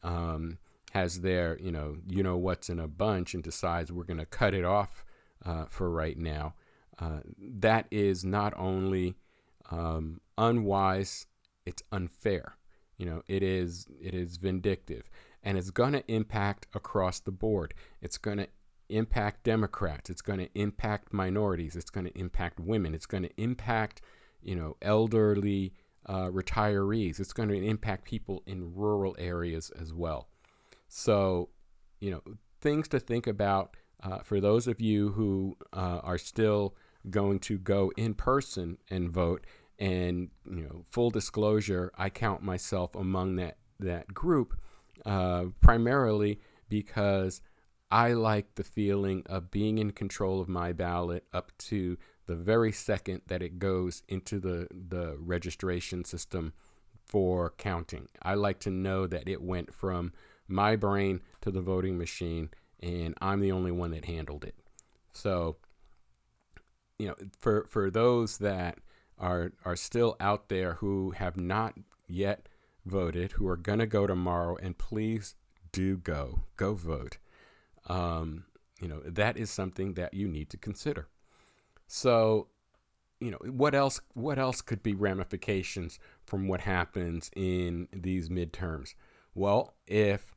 um, 0.03 0.57
has 0.93 1.21
their 1.21 1.57
you 1.59 1.71
know 1.71 1.97
you 2.07 2.23
know 2.23 2.37
what's 2.37 2.69
in 2.69 2.79
a 2.79 2.87
bunch 2.87 3.33
and 3.33 3.43
decides 3.43 3.91
we're 3.91 4.03
going 4.03 4.19
to 4.19 4.25
cut 4.25 4.53
it 4.53 4.65
off 4.65 5.03
uh, 5.45 5.65
for 5.67 5.89
right 5.89 6.17
now 6.17 6.53
uh, 6.99 7.19
that 7.37 7.87
is 7.89 8.23
not 8.23 8.53
only 8.57 9.15
um, 9.71 10.21
unwise 10.37 11.25
it's 11.65 11.83
unfair 11.91 12.55
you 13.01 13.07
know 13.07 13.23
it 13.27 13.41
is 13.43 13.87
it 13.99 14.13
is 14.13 14.37
vindictive 14.37 15.09
and 15.43 15.57
it's 15.57 15.71
going 15.71 15.93
to 15.93 16.03
impact 16.11 16.67
across 16.73 17.19
the 17.19 17.31
board. 17.31 17.73
It's 18.01 18.17
going 18.17 18.37
to 18.37 18.47
impact 18.89 19.43
Democrats. 19.43 20.09
It's 20.09 20.21
going 20.21 20.39
to 20.39 20.49
impact 20.53 21.13
minorities. 21.13 21.75
It's 21.75 21.89
going 21.89 22.05
to 22.05 22.17
impact 22.17 22.59
women. 22.59 22.93
It's 22.93 23.05
going 23.05 23.23
to 23.23 23.41
impact, 23.41 24.01
you 24.43 24.55
know, 24.55 24.77
elderly 24.81 25.73
uh, 26.05 26.27
retirees. 26.27 27.19
It's 27.19 27.33
going 27.33 27.49
to 27.49 27.55
impact 27.55 28.05
people 28.05 28.43
in 28.45 28.75
rural 28.75 29.15
areas 29.17 29.71
as 29.71 29.93
well. 29.93 30.27
So, 30.87 31.49
you 31.99 32.11
know, 32.11 32.21
things 32.59 32.87
to 32.89 32.99
think 32.99 33.25
about 33.25 33.75
uh, 34.03 34.19
for 34.19 34.39
those 34.39 34.67
of 34.67 34.79
you 34.79 35.13
who 35.13 35.57
uh, 35.73 36.01
are 36.03 36.17
still 36.17 36.75
going 37.09 37.39
to 37.39 37.57
go 37.57 37.91
in 37.97 38.13
person 38.13 38.77
and 38.89 39.09
vote. 39.09 39.45
And 39.81 40.29
you 40.45 40.61
know, 40.61 40.85
full 40.89 41.09
disclosure, 41.09 41.91
I 41.97 42.09
count 42.09 42.43
myself 42.43 42.95
among 42.95 43.35
that 43.37 43.57
that 43.79 44.13
group 44.13 44.57
uh, 45.05 45.45
primarily 45.59 46.39
because 46.69 47.41
I 47.89 48.13
like 48.13 48.55
the 48.55 48.63
feeling 48.63 49.23
of 49.25 49.49
being 49.49 49.79
in 49.79 49.91
control 49.91 50.39
of 50.39 50.47
my 50.47 50.71
ballot 50.71 51.25
up 51.33 51.51
to 51.57 51.97
the 52.27 52.35
very 52.35 52.71
second 52.71 53.23
that 53.27 53.41
it 53.41 53.57
goes 53.59 54.03
into 54.07 54.39
the, 54.39 54.67
the 54.71 55.17
registration 55.19 56.05
system 56.05 56.53
for 57.03 57.53
counting. 57.57 58.07
I 58.21 58.35
like 58.35 58.59
to 58.61 58.69
know 58.69 59.07
that 59.07 59.27
it 59.27 59.41
went 59.41 59.73
from 59.73 60.13
my 60.47 60.75
brain 60.75 61.21
to 61.41 61.51
the 61.51 61.61
voting 61.61 61.97
machine 61.97 62.51
and 62.79 63.15
I'm 63.19 63.41
the 63.41 63.51
only 63.51 63.71
one 63.71 63.91
that 63.91 64.05
handled 64.05 64.43
it. 64.45 64.55
So, 65.11 65.57
you 66.97 67.07
know, 67.07 67.15
for 67.37 67.65
for 67.67 67.89
those 67.91 68.37
that 68.37 68.77
are 69.21 69.53
are 69.63 69.77
still 69.77 70.17
out 70.19 70.49
there 70.49 70.73
who 70.75 71.11
have 71.11 71.37
not 71.37 71.75
yet 72.09 72.49
voted 72.85 73.33
who 73.33 73.47
are 73.47 73.57
going 73.57 73.79
to 73.79 73.87
go 73.87 74.07
tomorrow, 74.07 74.57
and 74.57 74.77
please 74.77 75.35
do 75.71 75.97
go. 75.97 76.41
Go 76.57 76.73
vote. 76.73 77.17
Um, 77.87 78.45
you 78.79 78.87
know, 78.87 79.01
that 79.05 79.37
is 79.37 79.49
something 79.49 79.93
that 79.93 80.13
you 80.13 80.27
need 80.27 80.49
to 80.49 80.57
consider. 80.57 81.07
So, 81.87 82.47
you 83.19 83.31
know, 83.31 83.39
what 83.45 83.75
else 83.75 84.01
what 84.13 84.39
else 84.39 84.61
could 84.61 84.81
be 84.83 84.93
ramifications 84.93 85.99
from 86.25 86.47
what 86.47 86.61
happens 86.61 87.29
in 87.35 87.87
these 87.93 88.29
midterms? 88.29 88.95
Well, 89.33 89.75
if 89.87 90.35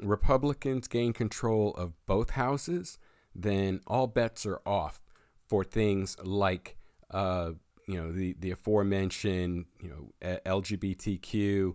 Republicans 0.00 0.88
gain 0.88 1.12
control 1.12 1.74
of 1.74 1.94
both 2.06 2.30
houses, 2.30 2.98
then 3.34 3.80
all 3.86 4.06
bets 4.06 4.44
are 4.44 4.60
off 4.66 5.00
for 5.48 5.64
things 5.64 6.16
like 6.22 6.76
uh, 7.10 7.52
you 7.86 8.00
know 8.00 8.10
the 8.12 8.36
the 8.40 8.50
aforementioned 8.50 9.66
you 9.80 9.88
know 9.88 10.28
LGBTQ 10.44 11.74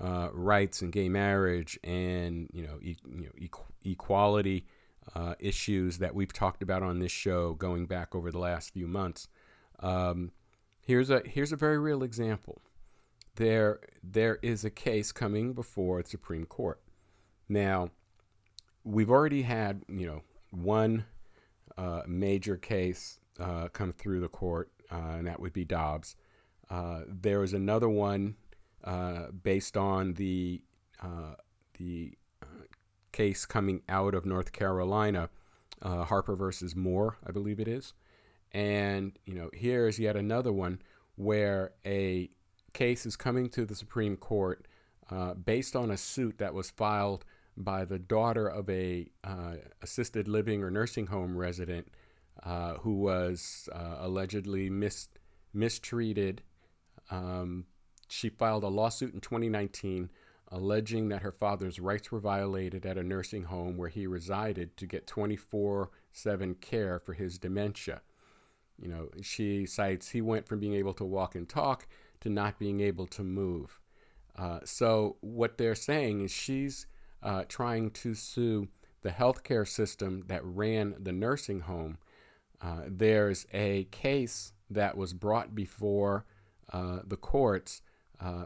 uh, 0.00 0.28
rights 0.32 0.82
and 0.82 0.92
gay 0.92 1.08
marriage 1.08 1.78
and 1.84 2.48
you 2.52 2.62
know, 2.62 2.78
e- 2.80 2.96
you 3.14 3.24
know 3.24 3.32
e- 3.38 3.50
equality 3.84 4.66
uh, 5.14 5.34
issues 5.38 5.98
that 5.98 6.14
we've 6.14 6.32
talked 6.32 6.62
about 6.62 6.82
on 6.82 6.98
this 6.98 7.12
show 7.12 7.54
going 7.54 7.86
back 7.86 8.14
over 8.14 8.30
the 8.30 8.38
last 8.38 8.72
few 8.72 8.86
months. 8.86 9.28
Um, 9.80 10.32
here's 10.80 11.10
a 11.10 11.22
here's 11.24 11.52
a 11.52 11.56
very 11.56 11.78
real 11.78 12.02
example. 12.02 12.62
There 13.36 13.80
there 14.02 14.38
is 14.42 14.64
a 14.64 14.70
case 14.70 15.12
coming 15.12 15.52
before 15.52 16.02
the 16.02 16.08
Supreme 16.08 16.46
Court. 16.46 16.80
Now, 17.48 17.90
we've 18.84 19.10
already 19.10 19.42
had 19.42 19.82
you 19.88 20.06
know 20.06 20.22
one 20.50 21.04
uh, 21.76 22.02
major 22.06 22.56
case 22.56 23.20
uh, 23.38 23.68
come 23.68 23.92
through 23.92 24.20
the 24.20 24.28
court, 24.28 24.70
and 24.92 25.26
that 25.26 25.40
would 25.40 25.52
be 25.52 25.64
Dobbs. 25.64 26.16
Uh, 26.70 27.02
there 27.06 27.40
was 27.40 27.52
another 27.52 27.88
one 27.88 28.36
uh, 28.84 29.26
based 29.30 29.76
on 29.76 30.14
the 30.14 30.62
uh, 31.02 31.34
the 31.78 32.12
uh, 32.42 32.46
case 33.12 33.44
coming 33.44 33.82
out 33.88 34.14
of 34.14 34.24
North 34.24 34.52
Carolina, 34.52 35.28
uh, 35.82 36.04
Harper 36.04 36.34
versus 36.34 36.74
Moore, 36.74 37.18
I 37.26 37.30
believe 37.30 37.60
it 37.60 37.68
is. 37.68 37.92
And 38.52 39.18
you 39.24 39.34
know, 39.34 39.50
here 39.54 39.86
is 39.86 39.98
yet 39.98 40.16
another 40.16 40.52
one 40.52 40.80
where 41.16 41.72
a 41.84 42.30
case 42.72 43.06
is 43.06 43.16
coming 43.16 43.48
to 43.50 43.64
the 43.64 43.74
Supreme 43.74 44.16
Court 44.16 44.66
uh, 45.10 45.34
based 45.34 45.76
on 45.76 45.90
a 45.90 45.96
suit 45.96 46.38
that 46.38 46.54
was 46.54 46.70
filed 46.70 47.24
by 47.56 47.84
the 47.84 47.98
daughter 47.98 48.48
of 48.48 48.70
a 48.70 49.08
assisted 49.82 50.26
living 50.26 50.62
or 50.62 50.70
nursing 50.70 51.08
home 51.08 51.36
resident 51.36 51.88
who 52.44 52.94
was 52.94 53.68
allegedly 53.72 54.70
mis- 54.70 55.08
mistreated 55.52 56.42
um, 57.10 57.66
she 58.08 58.28
filed 58.28 58.64
a 58.64 58.68
lawsuit 58.68 59.14
in 59.14 59.20
2019 59.20 60.10
alleging 60.48 61.08
that 61.08 61.22
her 61.22 61.32
father's 61.32 61.80
rights 61.80 62.12
were 62.12 62.20
violated 62.20 62.84
at 62.84 62.98
a 62.98 63.02
nursing 63.02 63.44
home 63.44 63.78
where 63.78 63.88
he 63.88 64.06
resided 64.06 64.76
to 64.76 64.86
get 64.86 65.06
24 65.06 65.90
7 66.12 66.54
care 66.56 66.98
for 66.98 67.14
his 67.14 67.38
dementia. 67.38 68.02
You 68.78 68.88
know, 68.88 69.08
she 69.22 69.64
cites 69.64 70.10
he 70.10 70.20
went 70.20 70.46
from 70.46 70.60
being 70.60 70.74
able 70.74 70.92
to 70.94 71.04
walk 71.04 71.34
and 71.34 71.48
talk 71.48 71.86
to 72.20 72.28
not 72.28 72.58
being 72.58 72.80
able 72.80 73.06
to 73.08 73.22
move. 73.22 73.80
Uh, 74.36 74.60
so, 74.64 75.16
what 75.20 75.56
they're 75.56 75.74
saying 75.74 76.22
is 76.22 76.30
she's 76.30 76.86
uh, 77.22 77.44
trying 77.48 77.90
to 77.90 78.14
sue 78.14 78.68
the 79.02 79.10
healthcare 79.10 79.66
system 79.66 80.24
that 80.26 80.44
ran 80.44 80.94
the 80.98 81.12
nursing 81.12 81.60
home. 81.60 81.98
Uh, 82.62 82.82
there's 82.86 83.46
a 83.52 83.84
case 83.90 84.52
that 84.70 84.96
was 84.96 85.12
brought 85.12 85.54
before 85.54 86.24
uh, 86.72 87.00
the 87.04 87.16
courts 87.16 87.82
uh, 88.20 88.44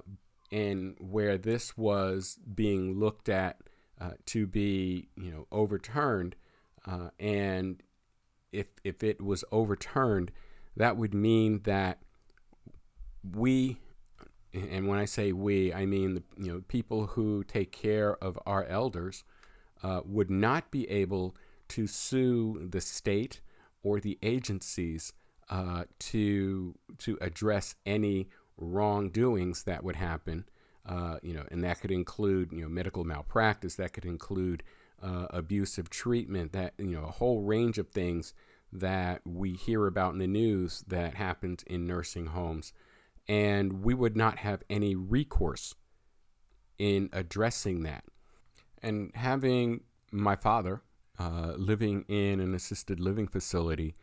and 0.50 0.96
where 0.98 1.36
this 1.36 1.76
was 1.76 2.38
being 2.54 2.98
looked 2.98 3.28
at 3.28 3.58
uh, 4.00 4.12
to 4.26 4.46
be, 4.46 5.08
you 5.16 5.30
know, 5.30 5.46
overturned, 5.50 6.36
uh, 6.86 7.08
and 7.18 7.82
if 8.52 8.66
if 8.84 9.02
it 9.02 9.20
was 9.22 9.44
overturned, 9.50 10.30
that 10.76 10.96
would 10.96 11.14
mean 11.14 11.60
that 11.64 11.98
we, 13.34 13.78
and 14.52 14.86
when 14.86 14.98
I 14.98 15.06
say 15.06 15.32
we, 15.32 15.72
I 15.72 15.86
mean 15.86 16.14
the 16.14 16.22
you 16.36 16.52
know 16.52 16.62
people 16.68 17.06
who 17.06 17.42
take 17.44 17.72
care 17.72 18.22
of 18.22 18.38
our 18.46 18.64
elders, 18.64 19.24
uh, 19.82 20.02
would 20.04 20.30
not 20.30 20.70
be 20.70 20.88
able 20.90 21.34
to 21.68 21.86
sue 21.86 22.68
the 22.70 22.80
state 22.80 23.40
or 23.86 24.00
the 24.00 24.18
agencies 24.20 25.12
uh, 25.48 25.84
to 26.00 26.74
to 26.98 27.16
address 27.20 27.76
any 27.86 28.28
wrongdoings 28.56 29.62
that 29.62 29.84
would 29.84 29.94
happen. 29.94 30.44
Uh, 30.84 31.18
you 31.22 31.32
know, 31.32 31.44
and 31.52 31.62
that 31.62 31.80
could 31.80 31.92
include 31.92 32.50
you 32.52 32.62
know 32.62 32.68
medical 32.68 33.04
malpractice. 33.04 33.76
That 33.76 33.92
could 33.92 34.04
include 34.04 34.64
uh, 35.00 35.26
abusive 35.30 35.88
treatment. 35.88 36.52
That 36.52 36.74
you 36.78 36.86
know 36.86 37.04
a 37.04 37.12
whole 37.12 37.42
range 37.42 37.78
of 37.78 37.90
things 37.90 38.34
that 38.72 39.20
we 39.24 39.52
hear 39.52 39.86
about 39.86 40.14
in 40.14 40.18
the 40.18 40.26
news 40.26 40.82
that 40.88 41.14
happens 41.14 41.62
in 41.68 41.86
nursing 41.86 42.26
homes, 42.26 42.72
and 43.28 43.84
we 43.84 43.94
would 43.94 44.16
not 44.16 44.38
have 44.38 44.64
any 44.68 44.96
recourse 44.96 45.76
in 46.76 47.08
addressing 47.12 47.84
that. 47.84 48.02
And 48.82 49.12
having 49.14 49.82
my 50.10 50.34
father 50.34 50.82
uh, 51.18 51.52
living 51.56 52.04
in 52.08 52.40
an 52.40 52.54
assisted 52.54 53.00
living 53.00 53.26
facility 53.26 53.94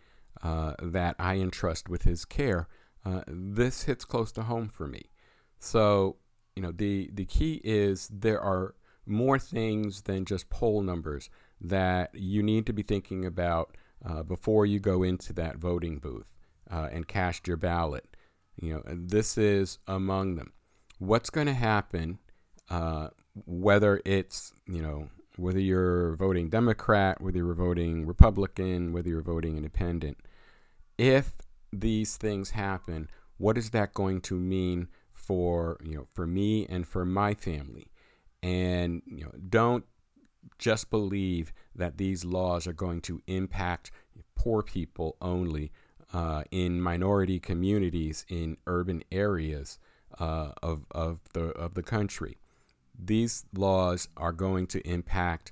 uh, 0.41 0.73
that 0.82 1.15
I 1.19 1.36
entrust 1.36 1.89
with 1.89 2.04
his 2.04 2.26
care, 2.26 2.67
uh, 3.06 3.21
this 3.28 3.84
hits 3.84 4.06
close 4.06 4.32
to 4.34 4.43
home 4.43 4.67
for 4.67 4.88
me. 4.88 5.12
So, 5.60 6.17
you 6.56 6.63
know, 6.63 6.71
the, 6.71 7.10
the 7.13 7.26
key 7.26 7.62
is 7.63 8.10
there 8.12 8.41
are 8.41 8.76
more 9.06 9.38
things 9.38 10.04
than 10.04 10.26
just 10.26 10.49
poll 10.49 10.82
numbers 10.82 11.30
that 11.62 12.13
you 12.13 12.41
need 12.41 12.65
to 12.65 12.73
be 12.73 12.84
thinking 12.84 13.26
about 13.26 13.76
uh, 14.06 14.23
before 14.23 14.65
you 14.65 14.80
go 14.80 15.04
into 15.04 15.34
that 15.34 15.58
voting 15.58 15.99
booth 15.99 16.32
uh, 16.71 16.89
and 16.91 17.08
cast 17.08 17.47
your 17.47 17.58
ballot. 17.58 18.17
You 18.60 18.73
know, 18.73 18.84
this 18.86 19.38
is 19.38 19.80
among 19.88 20.36
them. 20.36 20.54
What's 20.99 21.30
going 21.30 21.47
to 21.47 21.54
happen, 21.54 22.19
whether 23.45 24.02
it's, 24.06 24.54
you 24.67 24.82
know, 24.82 25.10
whether 25.38 25.60
you're 25.60 26.15
voting 26.15 26.50
Democrat, 26.50 27.22
whether 27.22 27.38
you're 27.38 27.54
voting 27.54 28.06
Republican, 28.06 28.93
whether 28.93 29.10
you're 29.10 29.22
voting 29.22 29.58
independent, 29.58 30.17
if 30.98 31.34
these 31.72 32.17
things 32.17 32.52
happen, 32.52 33.10
what 33.38 33.58
is 33.58 33.72
that 33.72 33.93
going 33.93 34.22
to 34.22 34.36
mean 34.36 34.88
for 35.12 35.78
you 35.84 35.96
know 35.96 36.08
for 36.13 36.28
me 36.28 36.65
and 36.67 36.88
for 36.88 37.06
my 37.06 37.34
family? 37.34 37.91
And 38.41 39.02
you 39.06 39.26
know, 39.26 39.32
don't 39.50 39.86
just 40.60 40.89
believe 40.89 41.54
that 41.76 41.98
these 41.98 42.26
laws 42.26 42.67
are 42.67 42.74
going 42.74 43.02
to 43.02 43.22
impact 43.28 43.91
poor 44.36 44.62
people 44.62 45.15
only 45.22 45.72
uh, 46.13 46.43
in 46.52 46.82
minority 46.82 47.39
communities 47.39 48.26
in 48.30 48.58
urban 48.67 49.04
areas 49.12 49.80
uh, 50.19 50.52
of, 50.62 50.86
of 50.91 51.22
the 51.34 51.46
of 51.54 51.74
the 51.74 51.82
country 51.82 52.38
these 52.97 53.45
laws 53.53 54.08
are 54.17 54.32
going 54.32 54.67
to 54.67 54.88
impact 54.88 55.51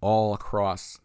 all 0.00 0.34
across 0.34 1.00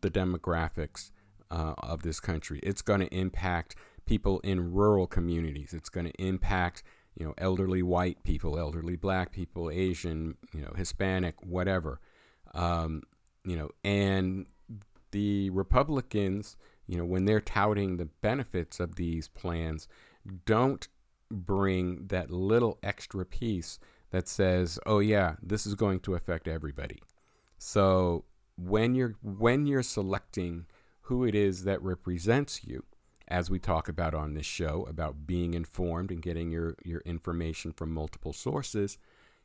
the 0.00 0.10
demographics 0.10 1.10
uh, 1.50 1.74
of 1.78 2.02
this 2.02 2.20
country. 2.20 2.60
It's 2.62 2.82
going 2.82 3.00
to 3.00 3.14
impact 3.14 3.76
people 4.04 4.40
in 4.40 4.72
rural 4.72 5.06
communities. 5.06 5.72
It's 5.72 5.88
going 5.88 6.06
to 6.06 6.22
impact 6.22 6.82
you 7.16 7.24
know 7.24 7.34
elderly 7.38 7.82
white 7.82 8.22
people, 8.24 8.58
elderly 8.58 8.96
black 8.96 9.32
people, 9.32 9.70
Asian, 9.70 10.36
you 10.52 10.60
know 10.60 10.72
Hispanic, 10.76 11.34
whatever. 11.42 12.00
Um, 12.54 13.02
you 13.44 13.56
know, 13.56 13.70
and 13.84 14.46
the 15.12 15.50
Republicans, 15.50 16.56
you 16.86 16.98
know, 16.98 17.04
when 17.04 17.24
they're 17.24 17.40
touting 17.40 17.96
the 17.96 18.06
benefits 18.06 18.80
of 18.80 18.96
these 18.96 19.28
plans, 19.28 19.88
don't 20.44 20.88
bring 21.30 22.06
that 22.08 22.30
little 22.30 22.78
extra 22.82 23.24
piece 23.24 23.78
that 24.10 24.28
says, 24.28 24.78
"Oh 24.86 24.98
yeah, 25.00 25.36
this 25.42 25.66
is 25.66 25.74
going 25.74 26.00
to 26.00 26.14
affect 26.14 26.48
everybody." 26.48 27.02
So 27.58 28.24
when 28.56 28.94
you're 28.94 29.16
when 29.22 29.66
you're 29.66 29.82
selecting 29.82 30.66
who 31.02 31.24
it 31.24 31.34
is 31.34 31.64
that 31.64 31.82
represents 31.82 32.64
you, 32.64 32.84
as 33.28 33.50
we 33.50 33.58
talk 33.58 33.88
about 33.88 34.14
on 34.14 34.34
this 34.34 34.46
show 34.46 34.86
about 34.88 35.26
being 35.26 35.54
informed 35.54 36.10
and 36.10 36.22
getting 36.22 36.50
your 36.50 36.76
your 36.84 37.00
information 37.00 37.72
from 37.72 37.92
multiple 37.92 38.32
sources, 38.32 38.98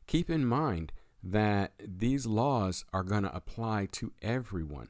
keep 0.06 0.30
in 0.30 0.44
mind 0.44 0.92
that 1.22 1.72
these 1.84 2.26
laws 2.26 2.84
are 2.92 3.04
going 3.04 3.22
to 3.22 3.34
apply 3.34 3.86
to 3.92 4.12
everyone. 4.22 4.88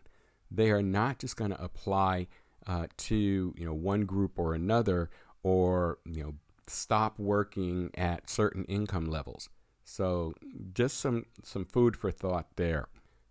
They 0.51 0.71
are 0.71 0.83
not 0.83 1.19
just 1.19 1.37
going 1.37 1.51
to 1.51 1.63
apply 1.63 2.29
uh, 2.67 2.87
to 2.97 3.55
you 3.57 3.67
know 3.67 3.75
one 3.75 4.05
group 4.05 4.39
or 4.39 4.55
another, 4.55 5.11
or 5.43 5.99
you 6.05 6.23
know 6.23 6.35
stop 6.67 7.19
working 7.19 7.91
at 7.95 8.31
certain 8.31 8.65
income 8.65 9.07
levels. 9.07 9.49
So 9.85 10.35
just 10.73 10.99
some 10.99 11.27
some 11.43 11.65
food 11.65 11.97
for 11.97 12.11
thought 12.11 12.49
there. 12.57 12.89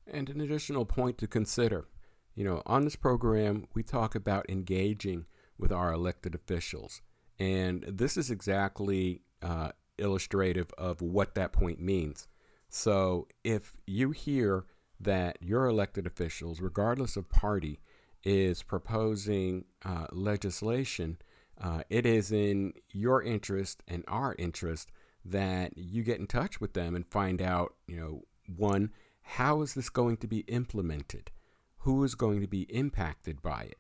And 0.08 0.30
an 0.30 0.42
additional 0.42 0.86
point 0.86 1.18
to 1.20 1.28
consider. 1.28 1.88
You 2.36 2.46
know, 2.46 2.62
on 2.66 2.84
this 2.84 2.96
program, 2.96 3.68
we 3.74 3.84
talk 3.84 4.16
about 4.16 4.50
engaging 4.50 5.26
with 5.58 5.72
our 5.72 5.94
elected 5.94 6.34
officials. 6.34 7.02
And 7.40 7.84
this 7.84 8.18
is 8.18 8.32
exactly 8.32 9.22
uh, 9.42 9.72
illustrative 9.98 10.72
of 10.78 11.02
what 11.02 11.36
that 11.36 11.52
point 11.54 11.80
means. 11.80 12.28
So 12.70 13.28
if 13.44 13.78
you 13.86 14.12
hear 14.12 14.66
that 15.00 15.38
your 15.42 15.66
elected 15.66 16.08
officials, 16.08 16.62
regardless 16.62 17.18
of 17.18 17.30
party, 17.30 17.80
is 18.24 18.64
proposing 18.64 19.66
uh, 19.84 20.08
legislation, 20.12 21.18
uh, 21.60 21.82
it 21.90 22.06
is 22.06 22.32
in 22.32 22.74
your 22.92 23.22
interest 23.22 23.84
and 23.88 24.04
our 24.08 24.36
interest 24.38 24.90
that 25.24 25.74
you 25.78 26.04
get 26.04 26.20
in 26.20 26.28
touch 26.28 26.60
with 26.60 26.74
them 26.74 26.96
and 26.96 27.06
find 27.08 27.42
out, 27.42 27.76
you 27.88 28.00
know, 28.00 28.24
one, 28.56 28.92
how 29.22 29.62
is 29.62 29.74
this 29.74 29.90
going 29.90 30.18
to 30.18 30.28
be 30.28 30.40
implemented? 30.42 31.32
Who 31.80 32.04
is 32.04 32.16
going 32.16 32.42
to 32.42 32.48
be 32.48 32.64
impacted 32.64 33.42
by 33.42 33.64
it? 33.64 33.78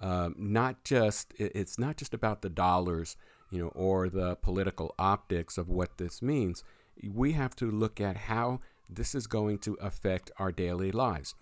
Um, 0.00 0.34
not 0.36 0.84
just 0.84 1.32
it's 1.38 1.78
not 1.78 1.96
just 1.96 2.14
about 2.14 2.42
the 2.42 2.48
dollars, 2.48 3.16
you 3.50 3.58
know, 3.58 3.68
or 3.68 4.08
the 4.08 4.36
political 4.36 4.94
optics 4.98 5.56
of 5.56 5.68
what 5.68 5.98
this 5.98 6.20
means. 6.20 6.64
We 7.02 7.32
have 7.32 7.56
to 7.56 7.70
look 7.70 8.00
at 8.00 8.16
how 8.16 8.60
this 8.88 9.14
is 9.14 9.26
going 9.26 9.58
to 9.58 9.74
affect 9.80 10.30
our 10.38 10.52
daily 10.52 10.92
lives. 10.92 11.34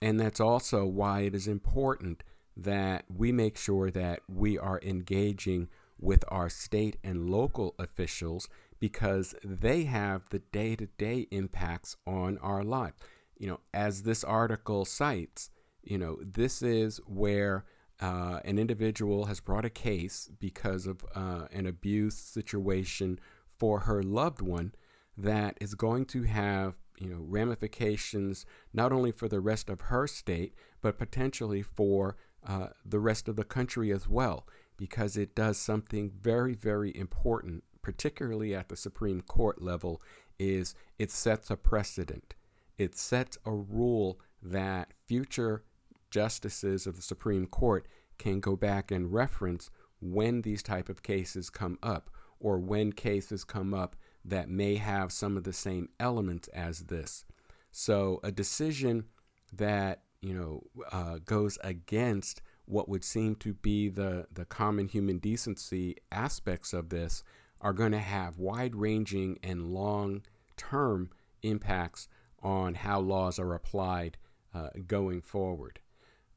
And 0.00 0.18
that's 0.18 0.40
also 0.40 0.84
why 0.84 1.20
it 1.20 1.34
is 1.34 1.48
important 1.48 2.22
that 2.56 3.04
we 3.14 3.30
make 3.30 3.56
sure 3.56 3.90
that 3.90 4.20
we 4.28 4.58
are 4.58 4.80
engaging 4.82 5.68
with 6.00 6.24
our 6.28 6.48
state 6.48 6.96
and 7.02 7.30
local 7.30 7.74
officials 7.78 8.48
because 8.80 9.34
they 9.44 9.84
have 9.84 10.28
the 10.30 10.38
day 10.38 10.76
to 10.76 10.86
day 10.86 11.26
impacts 11.30 11.96
on 12.06 12.38
our 12.38 12.62
life. 12.62 12.94
You 13.38 13.48
know, 13.48 13.60
as 13.72 14.02
this 14.02 14.24
article 14.24 14.84
cites, 14.84 15.50
you 15.82 15.98
know, 15.98 16.18
this 16.22 16.62
is 16.62 16.98
where 17.06 17.64
uh, 18.00 18.40
an 18.44 18.58
individual 18.58 19.26
has 19.26 19.40
brought 19.40 19.64
a 19.64 19.70
case 19.70 20.30
because 20.38 20.86
of 20.86 21.04
uh, 21.14 21.46
an 21.52 21.66
abuse 21.66 22.16
situation 22.16 23.18
for 23.58 23.80
her 23.80 24.02
loved 24.02 24.40
one 24.40 24.72
that 25.16 25.56
is 25.60 25.74
going 25.74 26.04
to 26.04 26.22
have 26.22 26.76
you 26.98 27.08
know 27.08 27.18
ramifications 27.20 28.46
not 28.72 28.92
only 28.92 29.10
for 29.10 29.28
the 29.28 29.40
rest 29.40 29.68
of 29.68 29.82
her 29.82 30.06
state 30.06 30.54
but 30.80 30.98
potentially 30.98 31.62
for 31.62 32.16
uh, 32.46 32.68
the 32.84 33.00
rest 33.00 33.28
of 33.28 33.36
the 33.36 33.44
country 33.44 33.92
as 33.92 34.08
well 34.08 34.46
because 34.76 35.16
it 35.16 35.34
does 35.34 35.58
something 35.58 36.10
very 36.20 36.54
very 36.54 36.96
important 36.96 37.64
particularly 37.88 38.54
at 38.54 38.68
the 38.68 38.76
Supreme 38.76 39.22
Court 39.22 39.62
level, 39.62 40.02
is 40.38 40.74
it 40.98 41.10
sets 41.10 41.50
a 41.50 41.56
precedent. 41.56 42.34
It 42.76 42.94
sets 42.94 43.38
a 43.46 43.50
rule 43.50 44.20
that 44.42 44.92
future 45.06 45.64
justices 46.10 46.86
of 46.86 46.96
the 46.96 47.02
Supreme 47.02 47.46
Court 47.46 47.88
can 48.18 48.40
go 48.40 48.56
back 48.56 48.90
and 48.90 49.10
reference 49.10 49.70
when 50.02 50.42
these 50.42 50.62
type 50.62 50.90
of 50.90 51.02
cases 51.02 51.48
come 51.48 51.78
up 51.82 52.10
or 52.38 52.58
when 52.58 52.92
cases 52.92 53.42
come 53.42 53.72
up 53.72 53.96
that 54.22 54.50
may 54.50 54.74
have 54.74 55.10
some 55.10 55.38
of 55.38 55.44
the 55.44 55.54
same 55.54 55.88
elements 55.98 56.48
as 56.48 56.80
this. 56.80 57.24
So 57.72 58.20
a 58.22 58.30
decision 58.30 59.04
that 59.50 60.02
you 60.20 60.34
know 60.34 60.62
uh, 60.92 61.20
goes 61.24 61.56
against 61.64 62.42
what 62.66 62.86
would 62.86 63.02
seem 63.02 63.34
to 63.36 63.54
be 63.54 63.88
the 63.88 64.26
the 64.30 64.44
common 64.44 64.88
human 64.88 65.16
decency 65.16 65.96
aspects 66.12 66.74
of 66.74 66.90
this 66.90 67.22
are 67.60 67.72
going 67.72 67.92
to 67.92 67.98
have 67.98 68.38
wide 68.38 68.74
ranging 68.74 69.38
and 69.42 69.72
long 69.72 70.22
term 70.56 71.10
impacts 71.42 72.08
on 72.42 72.74
how 72.74 73.00
laws 73.00 73.38
are 73.38 73.54
applied 73.54 74.16
uh, 74.54 74.68
going 74.86 75.20
forward. 75.20 75.80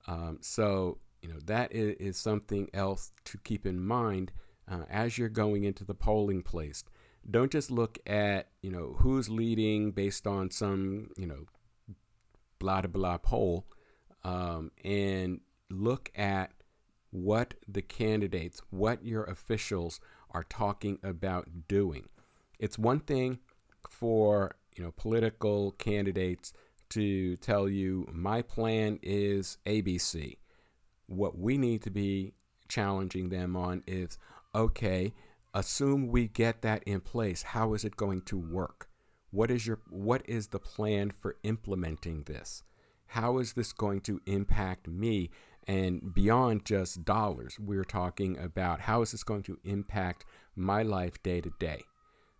Um, 0.07 0.39
so, 0.41 0.97
you 1.21 1.29
know, 1.29 1.39
that 1.45 1.71
is, 1.73 1.95
is, 1.99 2.17
something 2.17 2.69
else 2.73 3.11
to 3.25 3.37
keep 3.37 3.65
in 3.65 3.79
mind 3.79 4.31
uh, 4.69 4.83
as 4.89 5.17
you're 5.17 5.29
going 5.29 5.63
into 5.63 5.85
the 5.85 5.93
polling 5.93 6.41
place. 6.41 6.83
Don't 7.29 7.51
just 7.51 7.69
look 7.69 7.99
at, 8.07 8.47
you 8.63 8.71
know, 8.71 8.95
who's 8.99 9.29
leading 9.29 9.91
based 9.91 10.25
on 10.25 10.49
some, 10.49 11.09
you 11.17 11.27
know, 11.27 11.45
blah, 12.57 12.81
blah, 12.81 12.89
blah 12.89 13.17
poll 13.17 13.67
um, 14.23 14.71
and 14.83 15.41
look 15.69 16.11
at 16.15 16.51
what 17.11 17.53
the 17.67 17.81
candidates, 17.81 18.61
what 18.69 19.05
your 19.05 19.23
officials 19.25 19.99
are 20.33 20.43
talking 20.43 20.99
about 21.03 21.67
doing. 21.67 22.09
It's 22.59 22.77
one 22.77 22.99
thing 22.99 23.39
for 23.89 24.55
you 24.75 24.83
know 24.83 24.91
political 24.91 25.71
candidates 25.73 26.53
to 26.89 27.37
tell 27.37 27.69
you 27.69 28.07
my 28.11 28.41
plan 28.41 28.99
is 29.01 29.57
ABC. 29.65 30.37
What 31.07 31.37
we 31.37 31.57
need 31.57 31.81
to 31.83 31.89
be 31.89 32.33
challenging 32.67 33.29
them 33.29 33.55
on 33.55 33.83
is 33.87 34.17
okay, 34.55 35.13
assume 35.53 36.07
we 36.07 36.27
get 36.27 36.61
that 36.61 36.83
in 36.83 37.01
place. 37.01 37.43
How 37.43 37.73
is 37.73 37.83
it 37.83 37.97
going 37.97 38.21
to 38.23 38.37
work? 38.37 38.89
What 39.31 39.49
is 39.49 39.65
your 39.65 39.79
what 39.89 40.21
is 40.27 40.47
the 40.47 40.59
plan 40.59 41.11
for 41.11 41.37
implementing 41.43 42.23
this? 42.23 42.63
How 43.07 43.39
is 43.39 43.53
this 43.53 43.73
going 43.73 44.01
to 44.01 44.21
impact 44.25 44.87
me 44.87 45.31
And 45.67 46.13
beyond 46.13 46.65
just 46.65 47.05
dollars, 47.05 47.59
we're 47.59 47.83
talking 47.83 48.37
about 48.37 48.81
how 48.81 49.01
is 49.01 49.11
this 49.11 49.23
going 49.23 49.43
to 49.43 49.59
impact 49.63 50.25
my 50.55 50.81
life 50.81 51.21
day 51.21 51.41
to 51.41 51.51
day. 51.59 51.83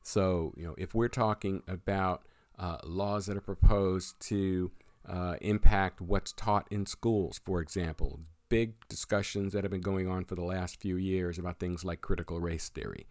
So, 0.03 0.53
you 0.57 0.65
know, 0.65 0.75
if 0.77 0.95
we're 0.95 1.07
talking 1.07 1.62
about 1.67 2.23
uh, 2.57 2.77
laws 2.84 3.27
that 3.27 3.38
are 3.38 3.41
proposed 3.41 4.19
to 4.21 4.71
uh, 5.07 5.36
impact 5.41 6.01
what's 6.01 6.31
taught 6.31 6.67
in 6.71 6.86
schools, 6.86 7.39
for 7.43 7.62
example, 7.62 8.19
big 8.49 8.73
discussions 8.89 9.53
that 9.53 9.63
have 9.63 9.71
been 9.71 9.81
going 9.81 10.10
on 10.10 10.25
for 10.25 10.36
the 10.36 10.43
last 10.43 10.81
few 10.81 10.97
years 10.97 11.38
about 11.38 11.60
things 11.60 11.86
like 11.86 12.01
critical 12.01 12.39
race 12.39 12.69
theory. 12.69 13.07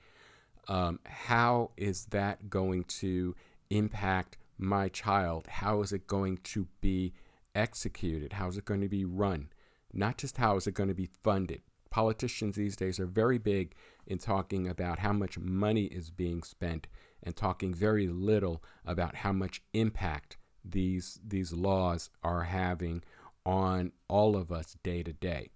Um, 0.69 1.01
how 1.05 1.71
is 1.77 2.07
that 2.07 2.51
going 2.51 2.85
to 2.85 3.35
impact 3.71 4.37
my 4.59 4.89
child? 4.89 5.47
How 5.49 5.81
is 5.81 5.93
it 5.93 6.07
going 6.07 6.39
to 6.39 6.69
be 6.81 7.15
executed? 7.55 8.35
How 8.35 8.49
is 8.49 8.59
it 8.59 8.65
going 8.65 8.83
to 8.83 8.89
be 8.89 9.05
run? 9.05 9.49
Not 9.93 10.19
just 10.19 10.37
how 10.37 10.57
is 10.57 10.67
it 10.67 10.75
going 10.75 10.89
to 10.89 10.95
be 10.95 11.11
funded. 11.23 11.63
Politicians 11.91 12.57
these 12.57 12.77
days 12.77 13.01
are 13.01 13.07
very 13.07 13.39
big 13.39 13.75
in 14.07 14.19
talking 14.19 14.69
about 14.69 15.01
how 15.01 15.13
much 15.13 15.39
money 15.39 15.85
is 15.85 16.11
being 16.11 16.43
spent 16.43 16.87
and 17.23 17.37
talking 17.37 17.75
very 17.75 18.07
little 18.07 18.63
about 18.87 19.17
how 19.17 19.33
much 19.33 19.63
impact 19.73 20.37
these 20.65 21.19
these 21.27 21.53
laws 21.53 22.11
are 22.23 22.45
having 22.45 23.03
on 23.45 23.93
all 24.09 24.37
of 24.37 24.53
us 24.53 24.77
day 24.83 25.03
to 25.03 25.13
day. 25.13 25.51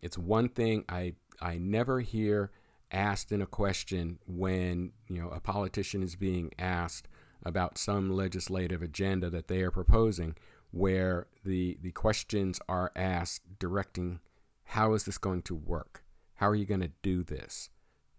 It's 0.00 0.18
one 0.18 0.48
thing 0.48 0.84
I 0.88 1.14
I 1.40 1.58
never 1.58 2.00
hear 2.00 2.50
asked 2.92 3.32
in 3.32 3.40
a 3.40 3.46
question 3.46 4.18
when 4.26 4.92
you 5.08 5.20
know 5.20 5.30
a 5.30 5.40
politician 5.40 6.02
is 6.02 6.14
being 6.14 6.52
asked 6.58 7.08
about 7.44 7.78
some 7.78 8.10
legislative 8.10 8.82
agenda 8.82 9.28
that 9.30 9.48
they 9.48 9.62
are 9.62 9.70
proposing 9.70 10.36
where 10.72 11.28
the 11.44 11.78
the 11.80 11.92
questions 11.92 12.58
are 12.68 12.90
asked 12.96 13.58
directing 13.60 14.18
how 14.64 14.94
is 14.94 15.04
this 15.04 15.18
going 15.18 15.42
to 15.42 15.54
work? 15.54 16.02
How 16.36 16.48
are 16.48 16.54
you 16.54 16.64
going 16.64 16.80
to 16.80 16.90
do 17.02 17.22
this? 17.22 17.70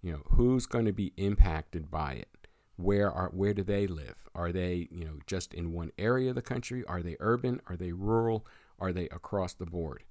You 0.01 0.13
know 0.13 0.21
who's 0.31 0.65
going 0.65 0.85
to 0.85 0.93
be 0.93 1.13
impacted 1.17 1.91
by 1.91 2.13
it? 2.13 2.47
Where 2.77 3.11
are 3.11 3.29
where 3.29 3.53
do 3.53 3.63
they 3.63 3.87
live? 3.87 4.29
Are 4.33 4.51
they 4.51 4.87
you 4.91 5.03
know 5.03 5.19
just 5.27 5.53
in 5.53 5.73
one 5.73 5.91
area 5.97 6.29
of 6.29 6.35
the 6.35 6.41
country? 6.41 6.85
Are 6.85 7.01
they 7.01 7.17
urban? 7.19 7.59
Are 7.67 7.75
they 7.75 7.91
rural? 7.91 8.45
Are 8.79 8.93
they 8.93 9.05
across 9.09 9.53
the 9.53 9.65
board? 9.65 10.03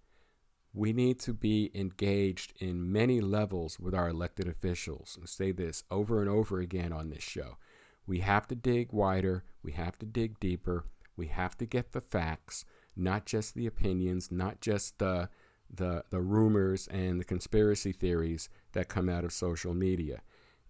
We 0.74 0.92
need 0.92 1.20
to 1.20 1.34
be 1.34 1.70
engaged 1.74 2.54
in 2.58 2.90
many 2.90 3.20
levels 3.20 3.78
with 3.78 3.94
our 3.94 4.08
elected 4.08 4.48
officials. 4.48 5.16
and 5.18 5.28
say 5.28 5.52
this 5.52 5.84
over 5.90 6.20
and 6.20 6.30
over 6.30 6.60
again 6.60 6.92
on 6.92 7.10
this 7.10 7.22
show. 7.22 7.58
We 8.06 8.20
have 8.20 8.48
to 8.48 8.54
dig 8.54 8.90
wider, 8.92 9.44
we 9.62 9.72
have 9.72 9.98
to 9.98 10.06
dig 10.06 10.40
deeper, 10.40 10.86
we 11.16 11.26
have 11.26 11.56
to 11.58 11.66
get 11.66 11.92
the 11.92 12.00
facts, 12.00 12.64
not 12.96 13.26
just 13.26 13.54
the 13.54 13.66
opinions, 13.66 14.30
not 14.30 14.60
just 14.60 14.98
the 14.98 15.28
the, 15.74 16.04
the 16.10 16.20
rumors 16.20 16.86
and 16.88 17.18
the 17.18 17.24
conspiracy 17.24 17.92
theories 17.92 18.50
that 18.72 18.88
come 18.88 19.08
out 19.08 19.24
of 19.24 19.32
social 19.32 19.72
media. 19.72 20.20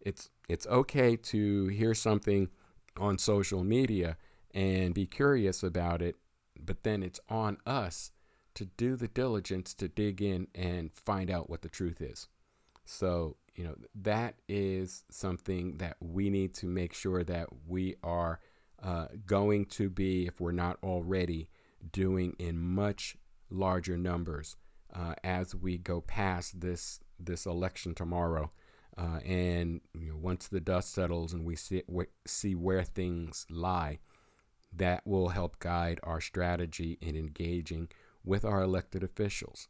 It's 0.00 0.31
it's 0.48 0.66
okay 0.66 1.16
to 1.16 1.66
hear 1.68 1.94
something 1.94 2.48
on 2.96 3.18
social 3.18 3.64
media 3.64 4.16
and 4.55 4.94
be 4.94 5.07
curious 5.07 5.62
about 5.62 6.02
it, 6.02 6.16
but 6.59 6.83
then 6.83 7.02
it's 7.02 7.20
on 7.28 7.59
us 7.66 8.12
to 8.55 8.66
do 8.66 8.96
the 8.96 9.09
diligence 9.09 9.74
to 9.74 9.88
dig 9.88 10.20
in 10.20 10.46
and 10.55 10.92
find 10.92 11.31
out 11.31 11.48
what 11.48 11.62
the 11.62 11.68
truth 11.68 12.00
is. 12.00 12.28
So, 12.85 13.37
you 13.55 13.64
know, 13.64 13.76
that 13.94 14.35
is 14.48 15.05
something 15.11 15.78
that 15.78 15.96
we 16.00 16.28
need 16.28 16.55
to 16.55 16.66
make 16.66 16.92
sure 16.92 17.24
that 17.24 17.48
we 17.66 17.96
are 18.02 18.40
uh, 18.83 19.07
going 19.27 19.66
to 19.66 19.88
be, 19.88 20.27
if 20.27 20.40
we're 20.40 20.53
not 20.53 20.79
already, 20.83 21.49
doing 21.92 22.35
in 22.38 22.59
much 22.59 23.16
larger 23.51 23.97
numbers 23.97 24.57
uh, 24.95 25.14
as 25.23 25.55
we 25.55 25.79
go 25.79 26.01
past 26.01 26.61
this 26.61 27.01
this 27.18 27.47
election 27.47 27.95
tomorrow. 27.95 28.51
Uh, 28.97 29.21
and 29.25 29.81
you 29.95 30.11
know, 30.11 30.16
once 30.16 30.49
the 30.49 30.61
dust 30.61 30.92
settles 30.92 31.33
and 31.33 31.45
we 31.45 31.57
see, 31.57 31.83
see 32.27 32.55
where 32.55 32.85
things 32.85 33.47
lie, 33.49 33.99
that 34.75 35.07
will 35.07 35.31
help 35.31 35.59
guide 35.59 35.99
our 36.03 36.21
strategy 36.21 36.99
in 37.01 37.16
engaging 37.16 37.88
with 38.25 38.45
our 38.45 38.62
elected 38.62 39.03
officials. 39.03 39.68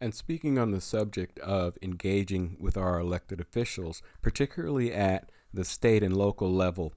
And 0.00 0.14
speaking 0.14 0.58
on 0.58 0.70
the 0.70 0.80
subject 0.80 1.38
of 1.40 1.76
engaging 1.82 2.56
with 2.58 2.76
our 2.76 2.98
elected 2.98 3.40
officials, 3.40 4.02
particularly 4.22 4.92
at 4.92 5.30
the 5.52 5.64
state 5.64 6.02
and 6.02 6.16
local 6.16 6.50
level, 6.50 6.94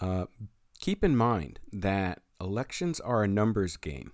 uh, 0.00 0.26
keep 0.78 1.04
in 1.04 1.16
mind 1.16 1.60
that 1.72 2.22
elections 2.40 3.00
are 3.00 3.24
a 3.24 3.28
numbers 3.28 3.76
game. 3.76 4.12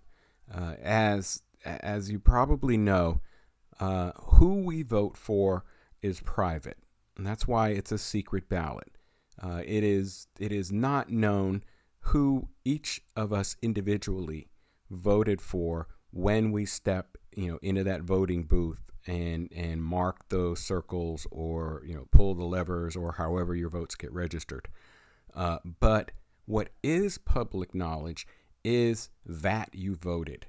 Uh, 0.53 0.74
as 0.83 1.42
as 1.64 2.11
you 2.11 2.18
probably 2.18 2.77
know, 2.77 3.20
uh, 3.81 4.12
who 4.16 4.62
we 4.62 4.83
vote 4.83 5.16
for 5.16 5.64
is 6.03 6.20
private, 6.20 6.79
and 7.16 7.27
that's 7.27 7.48
why 7.48 7.70
it's 7.70 7.92
a 7.92 7.98
secret 7.98 8.48
ballot. 8.48 8.98
Uh, 9.42 9.62
it 9.64 9.83
is 9.83 10.27
it 10.38 10.53
is 10.53 10.70
not 10.70 11.11
known 11.11 11.64
who 12.00 12.48
each 12.64 13.00
of 13.16 13.33
us 13.33 13.57
individually 13.62 14.48
voted 14.90 15.40
for 15.40 15.88
when 16.11 16.53
we 16.53 16.64
step 16.66 17.16
you 17.35 17.50
know 17.50 17.59
into 17.62 17.83
that 17.83 18.03
voting 18.03 18.44
booth 18.44 18.90
and 19.07 19.50
and 19.55 19.83
mark 19.83 20.29
those 20.29 20.61
circles 20.61 21.27
or 21.31 21.83
you 21.85 21.94
know 21.94 22.07
pull 22.12 22.35
the 22.35 22.44
levers 22.44 22.94
or 22.94 23.12
however 23.12 23.55
your 23.55 23.68
votes 23.68 23.94
get 23.94 24.12
registered 24.12 24.68
uh, 25.35 25.59
but 25.81 26.12
what 26.46 26.70
is 26.83 27.18
public 27.18 27.74
knowledge 27.74 28.26
is 28.62 29.11
that 29.24 29.70
you 29.72 29.94
voted. 29.94 30.46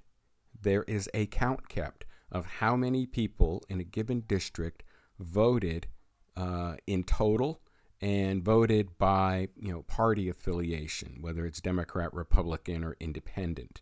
There 0.61 0.83
is 0.83 1.09
a 1.13 1.25
count 1.27 1.69
kept 1.69 2.05
of 2.31 2.45
how 2.45 2.75
many 2.75 3.05
people 3.05 3.63
in 3.69 3.79
a 3.79 3.83
given 3.83 4.21
district 4.21 4.83
voted 5.19 5.87
uh, 6.35 6.75
in 6.87 7.03
total 7.03 7.61
and 8.01 8.43
voted 8.43 8.97
by 8.97 9.47
you 9.55 9.71
know 9.71 9.83
party 9.83 10.27
affiliation 10.27 11.17
whether 11.21 11.45
it's 11.45 11.61
democrat 11.61 12.13
republican 12.13 12.83
or 12.83 12.97
independent. 12.99 13.81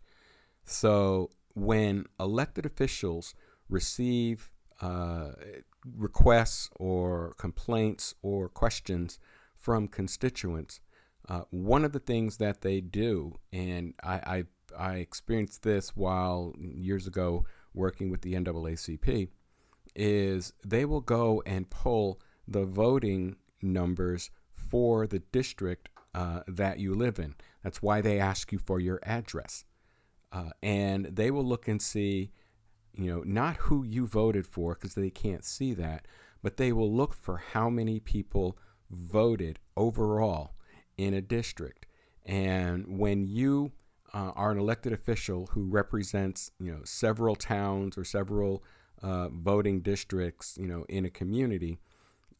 So 0.64 1.30
when 1.54 2.06
elected 2.20 2.64
officials 2.64 3.34
receive 3.68 4.50
uh, 4.80 5.32
requests 5.96 6.70
or 6.76 7.34
complaints 7.38 8.14
or 8.22 8.48
questions 8.48 9.18
from 9.54 9.88
constituents, 9.88 10.80
uh, 11.28 11.42
one 11.50 11.84
of 11.84 11.92
the 11.92 12.00
things 12.00 12.36
that 12.36 12.60
they 12.60 12.80
do, 12.80 13.38
and 13.52 13.94
I, 14.02 14.14
I, 14.14 14.44
I 14.78 14.94
experienced 14.96 15.62
this 15.62 15.96
while 15.96 16.54
years 16.58 17.06
ago 17.06 17.44
working 17.72 18.10
with 18.10 18.22
the 18.22 18.34
NAACP, 18.34 19.28
is 19.94 20.52
they 20.64 20.84
will 20.84 21.00
go 21.00 21.42
and 21.46 21.70
pull 21.70 22.20
the 22.46 22.64
voting 22.64 23.36
numbers 23.62 24.30
for 24.54 25.06
the 25.06 25.20
district 25.20 25.88
uh, 26.14 26.40
that 26.46 26.78
you 26.78 26.94
live 26.94 27.18
in. 27.18 27.34
That's 27.62 27.80
why 27.80 28.00
they 28.00 28.18
ask 28.18 28.52
you 28.52 28.58
for 28.58 28.78
your 28.78 29.00
address. 29.02 29.64
Uh, 30.30 30.50
and 30.62 31.06
they 31.06 31.30
will 31.30 31.44
look 31.44 31.68
and 31.68 31.80
see, 31.80 32.32
you 32.92 33.10
know, 33.10 33.22
not 33.24 33.56
who 33.56 33.82
you 33.84 34.06
voted 34.06 34.46
for 34.46 34.74
because 34.74 34.94
they 34.94 35.10
can't 35.10 35.44
see 35.44 35.72
that, 35.74 36.06
but 36.42 36.56
they 36.56 36.72
will 36.72 36.92
look 36.92 37.14
for 37.14 37.38
how 37.38 37.70
many 37.70 37.98
people 38.00 38.58
voted 38.90 39.58
overall 39.76 40.54
in 40.96 41.14
a 41.14 41.20
district. 41.20 41.86
And 42.24 42.98
when 42.98 43.26
you 43.26 43.72
uh, 44.12 44.32
are 44.34 44.52
an 44.52 44.58
elected 44.58 44.92
official 44.92 45.48
who 45.52 45.64
represents, 45.64 46.50
you 46.58 46.72
know, 46.72 46.80
several 46.84 47.34
towns 47.34 47.98
or 47.98 48.04
several 48.04 48.62
uh, 49.02 49.28
voting 49.28 49.80
districts, 49.80 50.56
you 50.58 50.66
know, 50.66 50.84
in 50.88 51.04
a 51.04 51.10
community, 51.10 51.78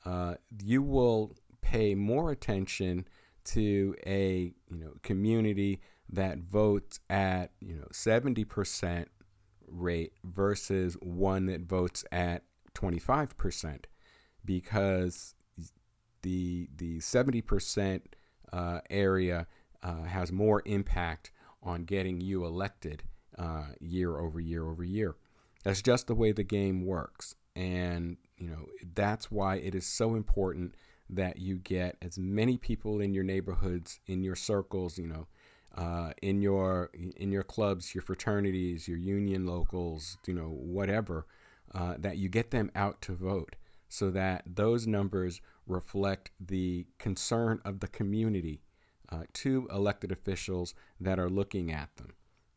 uh, 0.04 0.34
you 0.62 0.82
will 0.82 1.36
pay 1.60 1.94
more 1.94 2.30
attention 2.30 3.06
to 3.44 3.94
a 4.06 4.52
you 4.70 4.78
know 4.78 4.92
community 5.02 5.80
that 6.08 6.38
votes 6.38 7.00
at 7.10 7.50
you 7.60 7.74
know 7.74 7.86
70% 7.92 9.06
rate 9.68 10.12
versus 10.22 10.96
one 11.00 11.46
that 11.46 11.62
votes 11.62 12.04
at 12.12 12.42
25% 12.74 13.84
because 14.44 15.34
the 16.22 16.68
the 16.76 16.98
70% 16.98 18.00
uh, 18.54 18.80
area 18.88 19.46
uh, 19.82 20.04
has 20.04 20.30
more 20.30 20.62
impact 20.64 21.32
on 21.62 21.84
getting 21.84 22.20
you 22.20 22.44
elected 22.44 23.02
uh, 23.36 23.64
year 23.80 24.18
over 24.18 24.38
year 24.38 24.68
over 24.68 24.84
year. 24.84 25.16
That's 25.64 25.82
just 25.82 26.06
the 26.06 26.14
way 26.14 26.30
the 26.30 26.44
game 26.44 26.86
works, 26.86 27.34
and 27.56 28.16
you 28.38 28.48
know 28.48 28.66
that's 28.94 29.30
why 29.30 29.56
it 29.56 29.74
is 29.74 29.86
so 29.86 30.14
important 30.14 30.74
that 31.10 31.38
you 31.38 31.56
get 31.56 31.96
as 32.00 32.18
many 32.18 32.56
people 32.56 33.00
in 33.00 33.12
your 33.12 33.24
neighborhoods, 33.24 33.98
in 34.06 34.22
your 34.22 34.36
circles, 34.36 34.98
you 34.98 35.06
know, 35.06 35.26
uh, 35.76 36.12
in 36.22 36.40
your 36.40 36.90
in 37.16 37.32
your 37.32 37.42
clubs, 37.42 37.94
your 37.94 38.02
fraternities, 38.02 38.86
your 38.86 38.98
union 38.98 39.46
locals, 39.46 40.16
you 40.26 40.34
know, 40.34 40.48
whatever, 40.48 41.26
uh, 41.74 41.94
that 41.98 42.18
you 42.18 42.28
get 42.28 42.52
them 42.52 42.70
out 42.76 43.00
to 43.02 43.12
vote, 43.14 43.56
so 43.94 44.10
that 44.10 44.42
those 44.44 44.88
numbers 44.88 45.40
reflect 45.68 46.32
the 46.40 46.84
concern 46.98 47.60
of 47.64 47.78
the 47.78 47.86
community 47.86 48.60
uh, 49.10 49.22
to 49.32 49.68
elected 49.72 50.10
officials 50.10 50.74
that 51.00 51.18
are 51.18 51.30
looking 51.30 51.70
at 51.70 51.94
them. 51.96 52.12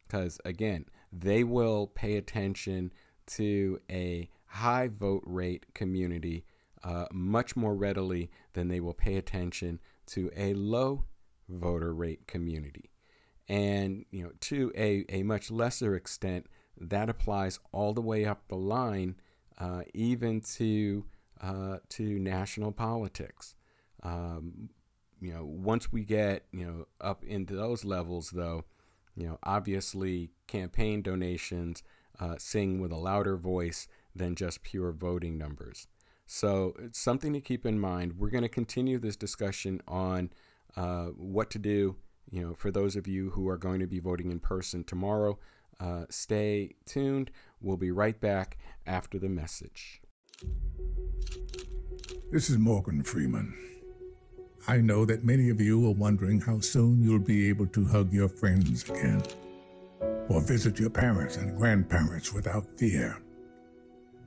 Because 0.07 0.41
again, 0.43 0.85
they 1.13 1.43
will 1.43 1.87
pay 1.87 2.17
attention 2.17 2.91
to 3.27 3.79
a 3.89 4.29
high 4.47 4.87
vote 4.87 5.23
rate 5.27 5.67
community 5.75 6.43
uh, 6.83 7.05
much 7.11 7.55
more 7.55 7.75
readily 7.75 8.31
than 8.53 8.67
they 8.67 8.79
will 8.79 8.93
pay 8.93 9.17
attention 9.17 9.79
to 10.07 10.31
a 10.35 10.55
low 10.55 11.03
voter 11.47 11.93
rate 11.93 12.25
community. 12.25 12.89
And 13.47 14.05
you 14.09 14.23
know, 14.23 14.31
to 14.41 14.71
a, 14.75 15.05
a 15.09 15.21
much 15.21 15.51
lesser 15.51 15.95
extent, 15.95 16.47
that 16.79 17.09
applies 17.09 17.59
all 17.71 17.93
the 17.93 18.01
way 18.01 18.25
up 18.25 18.47
the 18.47 18.55
line, 18.55 19.15
uh, 19.59 19.81
even 19.93 20.41
to 20.41 21.05
uh, 21.41 21.77
to 21.89 22.19
national 22.19 22.71
politics. 22.71 23.55
Um, 24.03 24.69
you 25.19 25.33
know, 25.33 25.43
once 25.43 25.91
we 25.91 26.03
get 26.03 26.45
you 26.51 26.65
know 26.65 26.87
up 27.01 27.23
into 27.23 27.55
those 27.55 27.83
levels, 27.83 28.31
though, 28.31 28.65
you 29.15 29.27
know, 29.27 29.39
obviously 29.43 30.31
campaign 30.47 31.01
donations 31.01 31.83
uh, 32.19 32.35
sing 32.37 32.79
with 32.79 32.91
a 32.91 32.97
louder 32.97 33.37
voice 33.37 33.87
than 34.15 34.35
just 34.35 34.63
pure 34.63 34.91
voting 34.91 35.37
numbers. 35.37 35.87
So 36.25 36.75
it's 36.79 36.99
something 36.99 37.33
to 37.33 37.41
keep 37.41 37.65
in 37.65 37.79
mind. 37.79 38.17
We're 38.17 38.29
going 38.29 38.43
to 38.43 38.49
continue 38.49 38.99
this 38.99 39.15
discussion 39.15 39.81
on 39.87 40.31
uh, 40.75 41.07
what 41.15 41.49
to 41.51 41.59
do. 41.59 41.95
You 42.29 42.41
know, 42.41 42.53
for 42.53 42.71
those 42.71 42.95
of 42.95 43.07
you 43.07 43.29
who 43.29 43.47
are 43.47 43.57
going 43.57 43.79
to 43.79 43.87
be 43.87 43.99
voting 43.99 44.31
in 44.31 44.39
person 44.39 44.83
tomorrow, 44.83 45.39
uh, 45.79 46.05
stay 46.09 46.75
tuned. 46.85 47.31
We'll 47.61 47.77
be 47.77 47.91
right 47.91 48.19
back 48.19 48.57
after 48.85 49.17
the 49.17 49.29
message. 49.29 50.01
This 52.29 52.49
is 52.49 52.57
Morgan 52.57 53.03
Freeman. 53.03 53.53
I 54.67 54.77
know 54.77 55.05
that 55.05 55.23
many 55.23 55.49
of 55.49 55.61
you 55.61 55.87
are 55.87 55.93
wondering 55.93 56.41
how 56.41 56.59
soon 56.59 57.01
you'll 57.01 57.19
be 57.19 57.47
able 57.47 57.67
to 57.67 57.85
hug 57.85 58.11
your 58.11 58.27
friends 58.27 58.83
again, 58.83 59.23
or 60.27 60.41
visit 60.41 60.77
your 60.77 60.89
parents 60.89 61.37
and 61.37 61.57
grandparents 61.57 62.33
without 62.33 62.65
fear. 62.75 63.21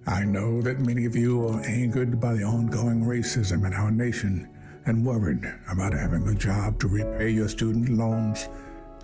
I 0.06 0.24
know 0.24 0.62
that 0.62 0.80
many 0.80 1.04
of 1.04 1.14
you 1.14 1.46
are 1.46 1.60
angered 1.60 2.18
by 2.18 2.32
the 2.32 2.42
ongoing 2.42 3.04
racism 3.04 3.66
in 3.66 3.74
our 3.74 3.90
nation 3.90 4.48
and 4.86 5.04
worried 5.04 5.44
about 5.70 5.92
having 5.92 6.26
a 6.26 6.34
job 6.34 6.80
to 6.80 6.88
repay 6.88 7.28
your 7.28 7.50
student 7.50 7.90
loans 7.90 8.48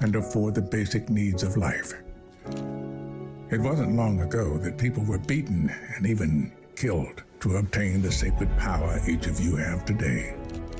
and 0.00 0.16
afford 0.16 0.54
the 0.54 0.62
basic 0.62 1.10
needs 1.10 1.42
of 1.42 1.58
life. 1.58 1.92
It 3.50 3.60
wasn't 3.60 3.94
long 3.94 4.22
ago 4.22 4.56
that 4.56 4.78
people 4.78 5.04
were 5.04 5.18
beaten 5.18 5.70
and 5.94 6.06
even 6.06 6.50
killed 6.76 7.22
to 7.40 7.56
obtain 7.56 8.02
the 8.02 8.12
sacred 8.12 8.54
power 8.58 9.00
each 9.08 9.26
of 9.26 9.40
you 9.40 9.56
have 9.56 9.84
today 9.84 10.36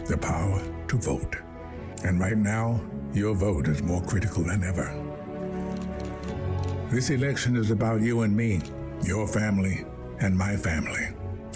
the 0.06 0.16
power 0.16 0.62
to 0.86 0.96
vote. 0.98 1.36
And 2.04 2.20
right 2.20 2.36
now, 2.36 2.80
your 3.12 3.34
vote 3.34 3.66
is 3.66 3.82
more 3.82 4.02
critical 4.02 4.44
than 4.44 4.62
ever. 4.62 4.94
This 6.90 7.10
election 7.10 7.56
is 7.56 7.72
about 7.72 8.02
you 8.02 8.20
and 8.20 8.36
me, 8.36 8.60
your 9.02 9.26
family, 9.26 9.84
and 10.20 10.36
my 10.36 10.56
family, 10.56 11.08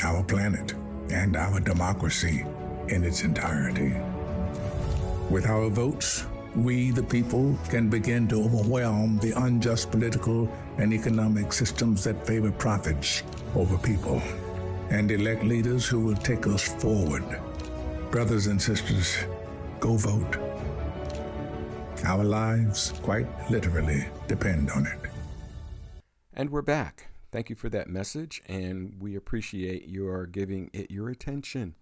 our 0.03 0.25
planet, 0.25 0.75
and 1.11 1.37
our 1.37 1.61
democracy 1.61 2.45
in 2.89 3.05
its 3.05 3.23
entirety. 3.23 3.95
With 5.31 5.47
our 5.47 5.69
votes, 5.69 6.27
we, 6.57 6.91
the 6.91 7.05
people, 7.05 7.57
can 7.69 7.89
begin 7.89 8.27
to 8.29 8.43
overwhelm 8.43 9.19
the 9.19 9.33
unjust 9.41 9.93
political 9.93 10.51
and 10.79 10.93
economic 10.93 11.53
systems 11.53 12.03
that 12.03 12.27
favor 12.27 12.51
profits 12.51 13.23
over 13.55 13.79
people, 13.79 14.23
and 14.91 15.11
elect 15.11 15.45
leaders 15.45 15.87
who 15.87 16.01
will 16.01 16.17
take 16.17 16.47
us 16.47 16.69
forward. 16.81 17.25
Brothers 18.11 18.47
and 18.47 18.61
sisters, 18.61 19.17
go 19.79 19.97
vote. 19.97 20.37
Our 22.05 22.25
lives, 22.25 22.93
quite 23.03 23.27
literally, 23.51 24.07
depend 24.27 24.71
on 24.71 24.87
it. 24.87 24.99
And 26.33 26.51
we're 26.51 26.63
back. 26.63 27.09
Thank 27.33 27.51
you 27.51 27.57
for 27.57 27.69
that 27.69 27.89
message, 27.89 28.43
and 28.49 28.95
we 28.99 29.15
appreciate 29.15 29.89
your 29.89 30.27
giving 30.27 30.71
it 30.73 30.91
your 30.91 31.09
attention. 31.09 31.77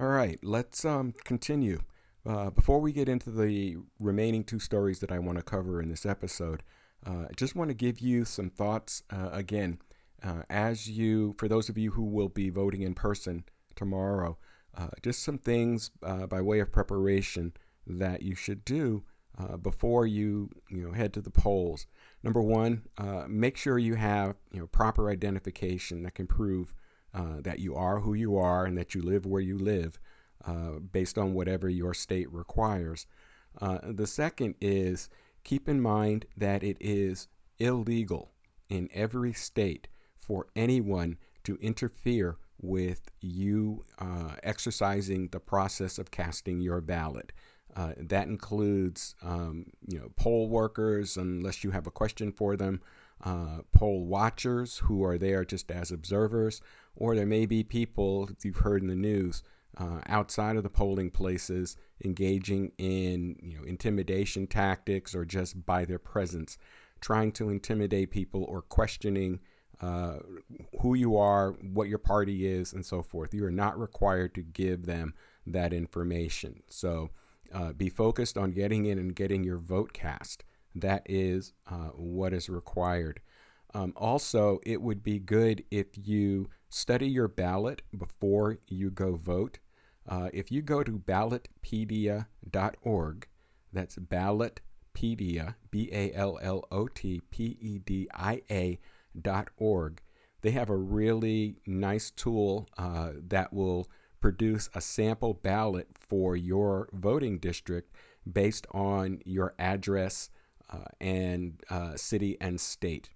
All 0.00 0.08
right, 0.08 0.38
let's 0.42 0.84
um, 0.84 1.14
continue. 1.24 1.80
Uh, 2.26 2.50
before 2.50 2.80
we 2.80 2.92
get 2.92 3.08
into 3.08 3.30
the 3.30 3.76
remaining 4.00 4.44
two 4.44 4.58
stories 4.58 4.98
that 5.00 5.12
I 5.12 5.18
want 5.18 5.38
to 5.38 5.44
cover 5.44 5.80
in 5.80 5.88
this 5.88 6.04
episode, 6.04 6.62
uh, 7.06 7.26
I 7.28 7.32
just 7.36 7.54
want 7.54 7.70
to 7.70 7.74
give 7.74 8.00
you 8.00 8.24
some 8.24 8.50
thoughts 8.50 9.02
uh, 9.10 9.30
again. 9.32 9.78
Uh, 10.22 10.42
as 10.50 10.88
you, 10.90 11.34
for 11.38 11.48
those 11.48 11.68
of 11.68 11.78
you 11.78 11.92
who 11.92 12.04
will 12.04 12.28
be 12.28 12.50
voting 12.50 12.82
in 12.82 12.94
person 12.94 13.44
tomorrow, 13.76 14.36
uh, 14.76 14.88
just 15.02 15.22
some 15.22 15.38
things 15.38 15.90
uh, 16.02 16.26
by 16.26 16.40
way 16.40 16.60
of 16.60 16.72
preparation 16.72 17.52
that 17.86 18.22
you 18.22 18.34
should 18.34 18.64
do 18.64 19.04
before 19.62 20.04
you, 20.04 20.50
you 20.68 20.84
know, 20.84 20.92
head 20.92 21.12
to 21.12 21.20
the 21.20 21.30
polls. 21.30 21.86
Number 22.22 22.42
one, 22.42 22.82
uh, 22.96 23.24
make 23.28 23.56
sure 23.56 23.78
you 23.78 23.94
have 23.94 24.34
you 24.52 24.60
know 24.60 24.66
proper 24.66 25.10
identification 25.10 26.02
that 26.02 26.14
can 26.14 26.26
prove 26.26 26.74
uh, 27.14 27.40
that 27.40 27.58
you 27.60 27.74
are 27.74 28.00
who 28.00 28.14
you 28.14 28.36
are 28.36 28.64
and 28.64 28.76
that 28.76 28.94
you 28.94 29.02
live 29.02 29.24
where 29.24 29.40
you 29.40 29.56
live, 29.56 29.98
uh, 30.44 30.78
based 30.92 31.16
on 31.16 31.34
whatever 31.34 31.68
your 31.68 31.94
state 31.94 32.30
requires. 32.32 33.06
Uh, 33.60 33.78
the 33.82 34.06
second 34.06 34.54
is 34.60 35.08
keep 35.44 35.68
in 35.68 35.80
mind 35.80 36.26
that 36.36 36.62
it 36.62 36.76
is 36.80 37.28
illegal 37.58 38.32
in 38.68 38.88
every 38.92 39.32
state 39.32 39.88
for 40.28 40.46
anyone 40.54 41.16
to 41.44 41.56
interfere 41.60 42.36
with 42.60 43.10
you 43.20 43.84
uh, 43.98 44.34
exercising 44.42 45.28
the 45.28 45.40
process 45.40 45.98
of 45.98 46.10
casting 46.10 46.60
your 46.60 46.80
ballot. 46.80 47.32
Uh, 47.74 47.92
that 47.96 48.28
includes, 48.28 49.14
um, 49.22 49.66
you 49.86 49.98
know, 49.98 50.10
poll 50.16 50.48
workers, 50.48 51.16
unless 51.16 51.64
you 51.64 51.70
have 51.70 51.86
a 51.86 51.90
question 51.90 52.30
for 52.32 52.56
them, 52.56 52.80
uh, 53.24 53.58
poll 53.72 54.04
watchers 54.04 54.78
who 54.78 55.02
are 55.04 55.16
there 55.16 55.44
just 55.44 55.70
as 55.70 55.90
observers, 55.90 56.60
or 56.94 57.14
there 57.14 57.26
may 57.26 57.46
be 57.46 57.62
people 57.62 58.28
you've 58.44 58.58
heard 58.58 58.82
in 58.82 58.88
the 58.88 58.94
news 58.94 59.42
uh, 59.76 60.00
outside 60.06 60.56
of 60.56 60.62
the 60.62 60.70
polling 60.70 61.10
places 61.10 61.76
engaging 62.04 62.72
in, 62.78 63.36
you 63.42 63.56
know, 63.56 63.64
intimidation 63.64 64.46
tactics 64.46 65.14
or 65.14 65.24
just 65.24 65.64
by 65.64 65.84
their 65.84 65.98
presence, 65.98 66.58
trying 67.00 67.32
to 67.32 67.48
intimidate 67.48 68.10
people 68.10 68.44
or 68.44 68.60
questioning. 68.62 69.40
Who 69.80 70.94
you 70.94 71.16
are, 71.16 71.52
what 71.52 71.88
your 71.88 71.98
party 71.98 72.46
is, 72.46 72.72
and 72.72 72.84
so 72.84 73.02
forth. 73.02 73.34
You 73.34 73.44
are 73.44 73.50
not 73.50 73.78
required 73.78 74.34
to 74.34 74.42
give 74.42 74.86
them 74.86 75.14
that 75.46 75.72
information. 75.72 76.62
So, 76.68 77.10
uh, 77.52 77.72
be 77.72 77.88
focused 77.88 78.36
on 78.36 78.52
getting 78.52 78.86
in 78.86 78.98
and 78.98 79.14
getting 79.14 79.42
your 79.42 79.58
vote 79.58 79.92
cast. 79.92 80.44
That 80.74 81.02
is 81.06 81.52
uh, 81.70 81.90
what 81.94 82.32
is 82.32 82.48
required. 82.48 83.20
Um, 83.74 83.92
also, 83.96 84.60
it 84.64 84.80
would 84.80 85.02
be 85.02 85.18
good 85.18 85.64
if 85.70 85.86
you 85.94 86.48
study 86.68 87.08
your 87.08 87.28
ballot 87.28 87.82
before 87.96 88.58
you 88.66 88.90
go 88.90 89.16
vote. 89.16 89.58
Uh, 90.08 90.30
if 90.32 90.50
you 90.50 90.62
go 90.62 90.82
to 90.82 90.98
ballotpedia.org, 90.98 93.28
that's 93.72 93.96
ballotpedia, 93.96 95.54
B 95.70 95.90
A 95.92 96.12
L 96.14 96.38
L 96.40 96.64
O 96.70 96.88
T 96.88 97.20
P 97.30 97.58
E 97.60 97.78
D 97.78 98.08
I 98.14 98.42
A 98.50 98.78
they 100.40 100.50
have 100.52 100.70
a 100.70 100.76
really 100.76 101.56
nice 101.66 102.10
tool 102.10 102.68
uh, 102.78 103.10
that 103.28 103.52
will 103.52 103.88
produce 104.20 104.68
a 104.74 104.80
sample 104.80 105.34
ballot 105.34 105.88
for 105.94 106.36
your 106.36 106.88
voting 106.92 107.38
district 107.38 107.92
based 108.30 108.66
on 108.72 109.20
your 109.24 109.54
address 109.58 110.30
uh, 110.70 110.84
and 111.00 111.62
uh, 111.70 111.96
city 111.96 112.36
and 112.40 112.60
state. 112.60 113.10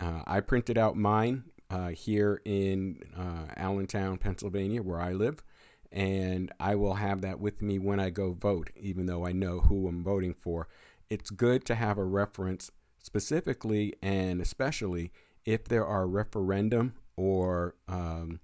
Uh, 0.00 0.22
I 0.26 0.40
printed 0.40 0.78
out 0.78 0.96
mine 0.96 1.44
uh, 1.70 1.88
here 1.88 2.40
in 2.44 3.02
uh, 3.16 3.52
Allentown, 3.56 4.18
Pennsylvania, 4.18 4.82
where 4.82 5.00
I 5.00 5.12
live, 5.12 5.42
and 5.90 6.52
I 6.60 6.74
will 6.74 6.94
have 6.94 7.22
that 7.22 7.40
with 7.40 7.62
me 7.62 7.78
when 7.78 7.98
I 7.98 8.10
go 8.10 8.32
vote, 8.32 8.70
even 8.76 9.06
though 9.06 9.26
I 9.26 9.32
know 9.32 9.60
who 9.60 9.88
I'm 9.88 10.04
voting 10.04 10.34
for. 10.34 10.68
It's 11.10 11.30
good 11.30 11.64
to 11.66 11.74
have 11.74 11.98
a 11.98 12.04
reference 12.04 12.70
specifically 12.98 13.94
and 14.02 14.40
especially 14.40 15.12
if 15.48 15.64
there 15.64 15.86
are 15.86 16.06
referendum 16.06 16.92
or 17.16 17.74
um, 17.88 18.38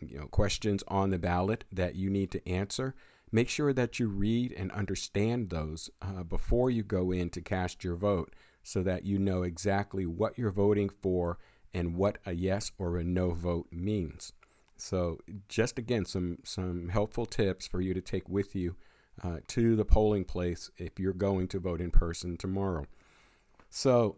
you 0.00 0.18
know, 0.18 0.26
questions 0.26 0.82
on 0.88 1.10
the 1.10 1.18
ballot 1.18 1.64
that 1.70 1.96
you 1.96 2.08
need 2.08 2.30
to 2.30 2.48
answer, 2.48 2.94
make 3.30 3.50
sure 3.50 3.74
that 3.74 3.98
you 3.98 4.08
read 4.08 4.54
and 4.56 4.72
understand 4.72 5.50
those 5.50 5.90
uh, 6.00 6.22
before 6.22 6.70
you 6.70 6.82
go 6.82 7.12
in 7.12 7.28
to 7.28 7.42
cast 7.42 7.84
your 7.84 7.94
vote 7.94 8.32
so 8.62 8.82
that 8.82 9.04
you 9.04 9.18
know 9.18 9.42
exactly 9.42 10.06
what 10.06 10.38
you're 10.38 10.50
voting 10.50 10.88
for 10.88 11.36
and 11.74 11.94
what 11.94 12.16
a 12.24 12.32
yes 12.32 12.72
or 12.78 12.96
a 12.96 13.04
no 13.04 13.32
vote 13.32 13.66
means. 13.70 14.32
So, 14.78 15.20
just 15.48 15.78
again, 15.78 16.06
some, 16.06 16.38
some 16.42 16.88
helpful 16.88 17.26
tips 17.26 17.66
for 17.66 17.82
you 17.82 17.92
to 17.92 18.00
take 18.00 18.30
with 18.30 18.56
you 18.56 18.76
uh, 19.22 19.40
to 19.48 19.76
the 19.76 19.84
polling 19.84 20.24
place 20.24 20.70
if 20.78 20.98
you're 20.98 21.12
going 21.12 21.48
to 21.48 21.58
vote 21.58 21.82
in 21.82 21.90
person 21.90 22.38
tomorrow. 22.38 22.86
So, 23.68 24.16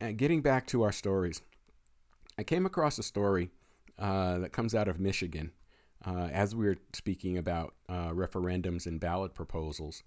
uh, 0.00 0.12
getting 0.12 0.40
back 0.40 0.66
to 0.68 0.82
our 0.82 0.92
stories, 0.92 1.42
I 2.36 2.42
came 2.42 2.66
across 2.66 2.98
a 2.98 3.02
story 3.02 3.50
uh, 3.98 4.38
that 4.38 4.52
comes 4.52 4.74
out 4.74 4.88
of 4.88 4.98
Michigan. 4.98 5.52
Uh, 6.04 6.28
as 6.32 6.54
we 6.54 6.66
were 6.66 6.76
speaking 6.92 7.38
about 7.38 7.74
uh, 7.88 8.10
referendums 8.10 8.86
and 8.86 9.00
ballot 9.00 9.34
proposals, 9.34 10.02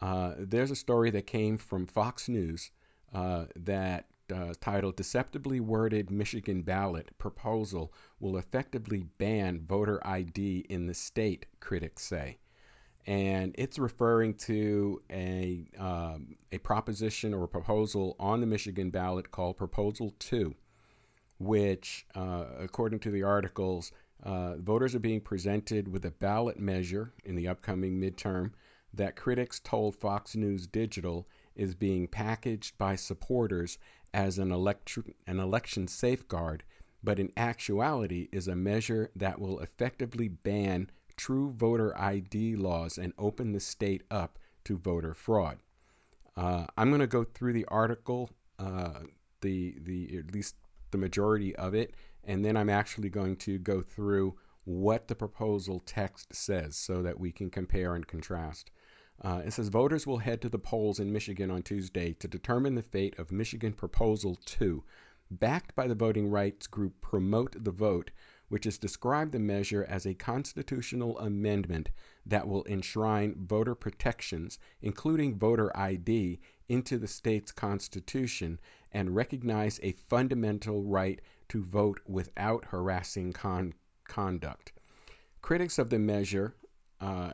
uh, 0.00 0.32
there's 0.38 0.70
a 0.70 0.76
story 0.76 1.10
that 1.10 1.26
came 1.26 1.56
from 1.56 1.86
Fox 1.86 2.28
News 2.28 2.70
uh, 3.14 3.44
that 3.54 4.06
uh, 4.34 4.54
titled 4.60 4.96
Deceptively 4.96 5.60
Worded 5.60 6.10
Michigan 6.10 6.62
Ballot 6.62 7.16
Proposal 7.18 7.92
Will 8.18 8.36
Effectively 8.36 9.04
Ban 9.18 9.60
Voter 9.64 10.04
ID 10.04 10.66
in 10.68 10.86
the 10.86 10.94
State, 10.94 11.46
critics 11.60 12.02
say. 12.02 12.38
And 13.06 13.54
it's 13.56 13.78
referring 13.78 14.34
to 14.34 15.00
a, 15.12 15.68
um, 15.78 16.36
a 16.50 16.58
proposition 16.58 17.32
or 17.32 17.44
a 17.44 17.48
proposal 17.48 18.16
on 18.18 18.40
the 18.40 18.48
Michigan 18.48 18.90
ballot 18.90 19.30
called 19.30 19.56
Proposal 19.56 20.12
2, 20.18 20.56
which, 21.38 22.06
uh, 22.14 22.44
according 22.58 22.98
to 23.00 23.10
the 23.10 23.22
articles, 23.22 23.92
uh, 24.22 24.56
voters 24.56 24.94
are 24.94 25.00
being 25.00 25.20
presented 25.20 25.88
with 25.88 26.04
a 26.04 26.10
ballot 26.10 26.58
measure 26.58 27.12
in 27.24 27.36
the 27.36 27.48
upcoming 27.48 28.00
midterm 28.00 28.52
that 28.92 29.16
critics 29.16 29.60
told 29.60 29.94
Fox 29.94 30.34
News 30.34 30.66
Digital 30.66 31.28
is 31.54 31.74
being 31.74 32.06
packaged 32.06 32.76
by 32.78 32.96
supporters 32.96 33.78
as 34.14 34.38
an, 34.38 34.50
elect- 34.50 34.98
an 35.26 35.38
election 35.38 35.86
safeguard, 35.86 36.64
but 37.04 37.18
in 37.18 37.30
actuality 37.36 38.28
is 38.32 38.48
a 38.48 38.56
measure 38.56 39.10
that 39.14 39.38
will 39.38 39.60
effectively 39.60 40.28
ban 40.28 40.90
true 41.16 41.50
voter 41.50 41.98
ID 41.98 42.56
laws 42.56 42.98
and 42.98 43.12
open 43.18 43.52
the 43.52 43.60
state 43.60 44.02
up 44.10 44.38
to 44.64 44.76
voter 44.76 45.14
fraud. 45.14 45.58
Uh, 46.36 46.66
I'm 46.76 46.90
going 46.90 47.00
to 47.00 47.06
go 47.06 47.24
through 47.24 47.54
the 47.54 47.64
article, 47.66 48.30
uh, 48.58 49.00
the 49.40 49.76
the 49.80 50.18
at 50.18 50.34
least 50.34 50.56
the 50.96 51.00
majority 51.02 51.54
of 51.56 51.74
it, 51.74 51.94
and 52.24 52.42
then 52.42 52.56
I'm 52.56 52.70
actually 52.70 53.10
going 53.10 53.36
to 53.36 53.58
go 53.58 53.82
through 53.82 54.36
what 54.64 55.08
the 55.08 55.14
proposal 55.14 55.80
text 55.84 56.34
says 56.34 56.74
so 56.74 57.02
that 57.02 57.20
we 57.20 57.30
can 57.30 57.50
compare 57.50 57.94
and 57.94 58.06
contrast. 58.06 58.70
Uh, 59.22 59.42
it 59.44 59.52
says 59.52 59.68
voters 59.68 60.06
will 60.06 60.18
head 60.18 60.40
to 60.40 60.48
the 60.48 60.58
polls 60.58 60.98
in 60.98 61.12
Michigan 61.12 61.50
on 61.50 61.62
Tuesday 61.62 62.14
to 62.14 62.26
determine 62.26 62.74
the 62.74 62.82
fate 62.82 63.18
of 63.18 63.30
Michigan 63.30 63.74
Proposal 63.74 64.38
2, 64.46 64.82
backed 65.30 65.74
by 65.74 65.86
the 65.86 65.94
voting 65.94 66.30
rights 66.30 66.66
group 66.66 67.00
Promote 67.00 67.62
the 67.62 67.70
Vote, 67.70 68.10
which 68.48 68.64
has 68.64 68.78
described 68.78 69.32
the 69.32 69.38
measure 69.38 69.86
as 69.88 70.06
a 70.06 70.14
constitutional 70.14 71.18
amendment 71.18 71.90
that 72.24 72.48
will 72.48 72.64
enshrine 72.64 73.34
voter 73.38 73.74
protections, 73.74 74.58
including 74.80 75.38
voter 75.38 75.76
ID, 75.76 76.40
into 76.68 76.98
the 76.98 77.08
state's 77.08 77.52
constitution 77.52 78.58
and 78.96 79.14
recognize 79.14 79.78
a 79.82 79.92
fundamental 79.92 80.82
right 80.82 81.20
to 81.50 81.62
vote 81.62 82.00
without 82.06 82.64
harassing 82.64 83.30
con- 83.30 83.74
conduct. 84.08 84.72
Critics 85.42 85.78
of 85.78 85.90
the 85.90 85.98
measure 85.98 86.54
uh, 86.98 87.32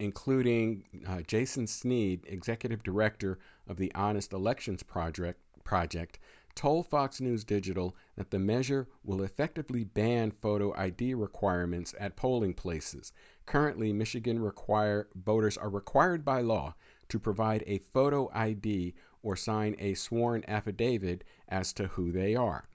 including 0.00 0.82
uh, 1.06 1.20
Jason 1.20 1.66
Snead, 1.66 2.24
executive 2.26 2.82
director 2.82 3.38
of 3.68 3.76
the 3.76 3.94
Honest 3.94 4.32
Elections 4.32 4.82
Project, 4.82 5.38
project, 5.62 6.18
told 6.56 6.88
Fox 6.88 7.20
News 7.20 7.44
Digital 7.44 7.94
that 8.16 8.30
the 8.30 8.38
measure 8.38 8.88
will 9.04 9.22
effectively 9.22 9.84
ban 9.84 10.32
photo 10.32 10.74
ID 10.74 11.14
requirements 11.14 11.94
at 12.00 12.16
polling 12.16 12.54
places. 12.54 13.12
Currently, 13.46 13.92
Michigan 13.92 14.40
require 14.40 15.06
voters 15.14 15.56
are 15.56 15.70
required 15.70 16.24
by 16.24 16.40
law 16.40 16.74
to 17.08 17.18
provide 17.18 17.62
a 17.66 17.78
photo 17.78 18.30
ID 18.32 18.94
or 19.22 19.36
sign 19.36 19.76
a 19.78 19.94
sworn 19.94 20.44
affidavit 20.48 21.24
as 21.48 21.72
to 21.74 21.88
who 21.88 22.10
they 22.12 22.34
are. 22.34 22.68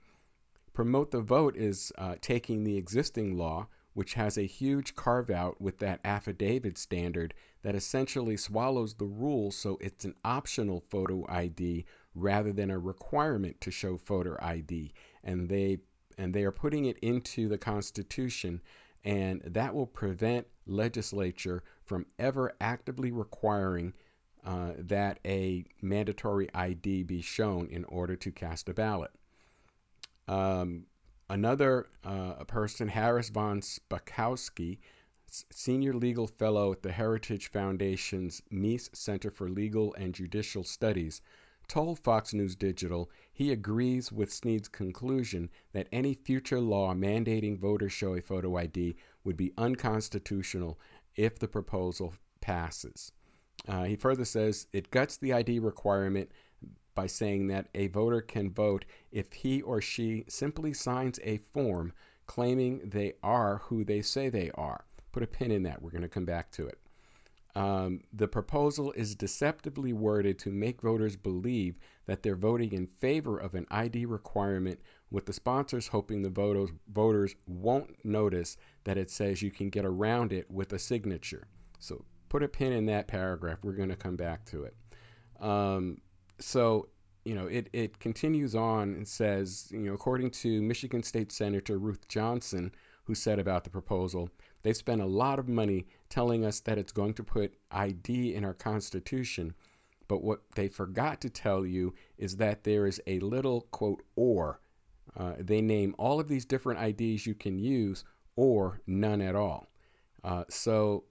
Promote 0.74 1.12
the 1.12 1.22
Vote 1.22 1.56
is 1.56 1.92
uh, 1.98 2.16
taking 2.22 2.64
the 2.64 2.78
existing 2.78 3.38
law, 3.38 3.68
which 3.94 4.16
has 4.16 4.38
a 4.38 4.46
huge 4.46 4.96
carve 4.96 5.30
out 5.30 5.60
with 5.62 5.80
that 5.80 6.02
affidavit 6.04 6.78
standard 6.78 7.34
that 7.64 7.76
essentially 7.76 8.38
swallows 8.38 8.94
the 8.94 9.06
rule 9.06 9.52
so 9.52 9.78
it's 9.82 10.06
an 10.06 10.14
optional 10.24 10.84
photo 10.90 11.26
ID 11.30 11.86
rather 12.14 12.54
than 12.54 12.70
a 12.70 12.78
requirement 12.78 13.60
to 13.62 13.72
show 13.72 13.98
photo 13.98 14.38
ID 14.40 14.94
and 15.24 15.50
they 15.50 15.80
and 16.18 16.34
they 16.34 16.44
are 16.44 16.52
putting 16.52 16.86
it 16.86 17.00
into 17.00 17.48
the 17.48 17.58
constitution 17.58 18.62
and 19.04 19.42
that 19.46 19.74
will 19.74 19.88
prevent 19.88 20.46
legislature 20.68 21.64
from 21.84 22.06
ever 22.20 22.54
actively 22.60 23.12
requiring 23.12 23.94
uh, 24.46 24.74
that 24.78 25.20
a 25.26 25.66
mandatory 25.82 26.50
ID 26.54 27.04
be 27.04 27.22
shown 27.22 27.68
in 27.68 27.84
order 27.86 28.16
to 28.16 28.32
cast 28.32 28.70
a 28.70 28.74
ballot. 28.74 29.12
Um, 30.28 30.86
Another 31.30 31.88
uh, 32.04 32.44
person, 32.44 32.90
Harris 32.90 33.30
von 33.30 33.62
Spakovsky, 33.62 34.78
senior 35.28 35.94
legal 35.94 36.28
fellow 36.28 36.72
at 36.72 36.84
the 36.84 36.92
Heritage 36.92 37.50
Foundation's 37.50 38.44
Meese 38.54 38.96
Center 38.96 39.32
for 39.32 39.50
Legal 39.50 39.96
and 39.96 40.14
Judicial 40.14 40.64
Studies, 40.64 41.22
told 41.68 41.98
Fox 41.98 42.32
News 42.32 42.56
Digital 42.56 43.10
he 43.34 43.52
agrees 43.52 44.12
with 44.12 44.32
Snead's 44.32 44.68
conclusion 44.68 45.50
that 45.74 45.88
any 45.92 46.14
future 46.14 46.60
law 46.60 46.94
mandating 46.94 47.58
voters 47.58 47.92
show 47.92 48.14
a 48.14 48.22
photo 48.22 48.56
ID 48.56 48.96
would 49.24 49.36
be 49.36 49.52
unconstitutional 49.58 50.80
if 51.16 51.40
the 51.40 51.48
proposal 51.48 52.14
passes. 52.40 53.12
Uh, 53.68 53.84
he 53.84 53.96
further 53.96 54.26
says 54.26 54.68
it 54.74 54.92
guts 54.92 55.18
the 55.18 55.34
ID 55.34 55.60
requirement 55.60 56.32
by 56.94 57.08
saying 57.08 57.48
that 57.48 57.68
a 57.76 57.88
voter 57.88 58.22
can 58.22 58.52
vote 58.52 58.86
if 59.12 59.34
he 59.34 59.62
or 59.62 59.82
she 59.82 60.24
simply 60.28 60.74
signs 60.74 61.20
a 61.24 61.38
form 61.38 61.94
claiming 62.26 62.82
they 62.84 63.14
are 63.22 63.62
who 63.66 63.84
they 63.84 64.02
say 64.02 64.30
they 64.30 64.52
are. 64.56 64.86
Put 65.12 65.24
a 65.24 65.28
pin 65.28 65.52
in 65.52 65.64
that. 65.64 65.82
We're 65.82 65.92
going 65.92 66.02
to 66.02 66.08
come 66.08 66.26
back 66.26 66.52
to 66.52 66.68
it. 66.68 66.80
Um, 67.56 68.02
the 68.12 68.28
proposal 68.28 68.92
is 68.94 69.16
deceptively 69.16 69.94
worded 69.94 70.38
to 70.40 70.52
make 70.52 70.82
voters 70.82 71.16
believe 71.16 71.78
that 72.06 72.22
they're 72.22 72.36
voting 72.36 72.74
in 72.74 72.88
favor 72.88 73.38
of 73.38 73.56
an 73.56 73.66
ID 73.72 74.06
requirement, 74.06 74.82
with 75.10 75.26
the 75.26 75.34
sponsors 75.34 75.88
hoping 75.88 76.22
the 76.22 76.30
voters, 76.30 76.72
voters 76.92 77.36
won't 77.48 78.04
notice 78.04 78.58
that 78.84 78.98
it 78.98 79.10
says 79.10 79.42
you 79.42 79.52
can 79.52 79.70
get 79.70 79.86
around 79.86 80.34
it 80.34 80.52
with 80.52 80.74
a 80.74 80.80
signature. 80.80 81.48
So 81.80 82.04
put 82.36 82.44
a 82.44 82.50
pin 82.50 82.74
in 82.74 82.86
that 82.86 83.08
paragraph. 83.08 83.60
We're 83.64 83.72
going 83.72 83.88
to 83.88 83.96
come 83.96 84.18
back 84.18 84.44
to 84.48 84.66
it. 84.66 84.76
Um, 85.40 86.02
so 86.38 86.90
you 87.24 87.34
know, 87.34 87.48
it, 87.48 87.70
it 87.72 87.98
continues 88.00 88.56
on 88.56 88.94
and 88.94 89.08
says, 89.08 89.70
you 89.72 89.80
know, 89.80 89.94
according 89.94 90.32
to 90.32 90.62
Michigan 90.62 91.02
State 91.02 91.32
Senator 91.32 91.78
Ruth 91.78 92.06
Johnson, 92.10 92.74
who 93.06 93.16
said 93.16 93.40
about 93.40 93.64
the 93.64 93.70
proposal, 93.70 94.30
they've 94.64 94.76
spent 94.76 95.02
a 95.02 95.06
lot 95.06 95.40
of 95.40 95.48
money 95.48 95.88
telling 96.10 96.44
us 96.44 96.60
that 96.60 96.78
it's 96.78 96.92
going 96.92 97.14
to 97.14 97.24
put 97.24 97.54
ID 97.72 98.36
in 98.36 98.44
our 98.44 98.54
Constitution. 98.54 99.56
But 100.10 100.22
what 100.22 100.42
they 100.56 100.68
forgot 100.68 101.22
to 101.22 101.30
tell 101.30 101.66
you 101.66 101.94
is 102.18 102.36
that 102.36 102.66
there 102.66 102.86
is 102.86 103.02
a 103.08 103.20
little, 103.22 103.62
quote, 103.72 104.04
or. 104.18 104.60
Uh, 105.16 105.36
they 105.40 105.62
name 105.62 105.96
all 105.98 106.20
of 106.20 106.28
these 106.28 106.44
different 106.44 107.00
IDs 107.00 107.26
you 107.26 107.34
can 107.34 107.58
use 107.58 108.04
or 108.36 108.82
none 108.86 109.22
at 109.22 109.36
all. 109.36 109.68
Uh, 110.22 110.44
so, 110.50 111.06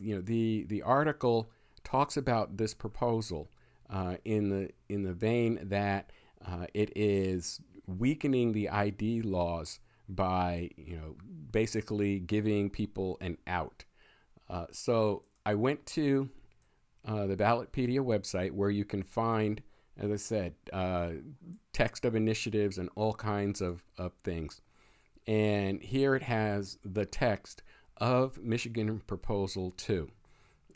you 0.00 0.14
know, 0.14 0.20
the, 0.20 0.64
the 0.68 0.82
article 0.82 1.50
talks 1.84 2.16
about 2.16 2.56
this 2.56 2.74
proposal 2.74 3.48
uh, 3.90 4.16
in 4.24 4.48
the 4.48 4.70
in 4.88 5.02
the 5.04 5.12
vein 5.12 5.60
that 5.62 6.10
uh, 6.44 6.66
it 6.74 6.92
is 6.96 7.60
weakening 7.86 8.52
the 8.52 8.68
ID 8.68 9.22
laws 9.22 9.78
by 10.08 10.68
you 10.76 10.96
know 10.96 11.14
basically 11.52 12.18
giving 12.18 12.68
people 12.68 13.16
an 13.20 13.38
out. 13.46 13.84
Uh, 14.50 14.66
so 14.72 15.22
I 15.44 15.54
went 15.54 15.86
to 15.86 16.28
uh, 17.06 17.26
the 17.26 17.36
Ballotpedia 17.36 18.00
website 18.00 18.50
where 18.50 18.70
you 18.70 18.84
can 18.84 19.02
find, 19.02 19.62
as 19.96 20.10
I 20.10 20.16
said, 20.16 20.54
uh, 20.72 21.10
text 21.72 22.04
of 22.04 22.14
initiatives 22.14 22.78
and 22.78 22.90
all 22.96 23.14
kinds 23.14 23.60
of, 23.60 23.82
of 23.96 24.12
things. 24.24 24.60
And 25.26 25.80
here 25.82 26.14
it 26.14 26.22
has 26.22 26.78
the 26.84 27.06
text 27.06 27.62
of 27.98 28.38
Michigan 28.42 29.00
Proposal 29.06 29.72
2 29.76 30.08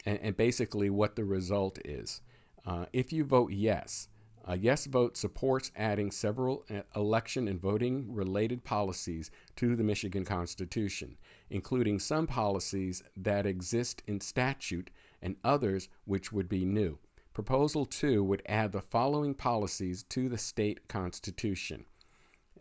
and, 0.06 0.18
and 0.20 0.36
basically 0.36 0.90
what 0.90 1.16
the 1.16 1.24
result 1.24 1.78
is. 1.84 2.22
Uh, 2.66 2.86
if 2.92 3.12
you 3.12 3.24
vote 3.24 3.52
yes, 3.52 4.08
a 4.44 4.56
yes 4.56 4.86
vote 4.86 5.16
supports 5.16 5.70
adding 5.76 6.10
several 6.10 6.64
uh, 6.70 6.80
election 6.96 7.48
and 7.48 7.60
voting 7.60 8.12
related 8.12 8.64
policies 8.64 9.30
to 9.56 9.76
the 9.76 9.84
Michigan 9.84 10.24
Constitution, 10.24 11.16
including 11.50 11.98
some 11.98 12.26
policies 12.26 13.02
that 13.16 13.46
exist 13.46 14.02
in 14.06 14.20
statute 14.20 14.90
and 15.22 15.36
others 15.44 15.88
which 16.04 16.32
would 16.32 16.48
be 16.48 16.64
new. 16.64 16.98
Proposal 17.32 17.86
2 17.86 18.24
would 18.24 18.42
add 18.46 18.72
the 18.72 18.80
following 18.80 19.34
policies 19.34 20.02
to 20.04 20.28
the 20.28 20.38
state 20.38 20.88
constitution 20.88 21.84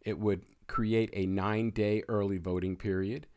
it 0.06 0.18
would 0.18 0.46
create 0.68 1.10
a 1.14 1.26
nine 1.26 1.72
day 1.72 2.04
early 2.08 2.38
voting 2.38 2.76
period, 2.76 3.28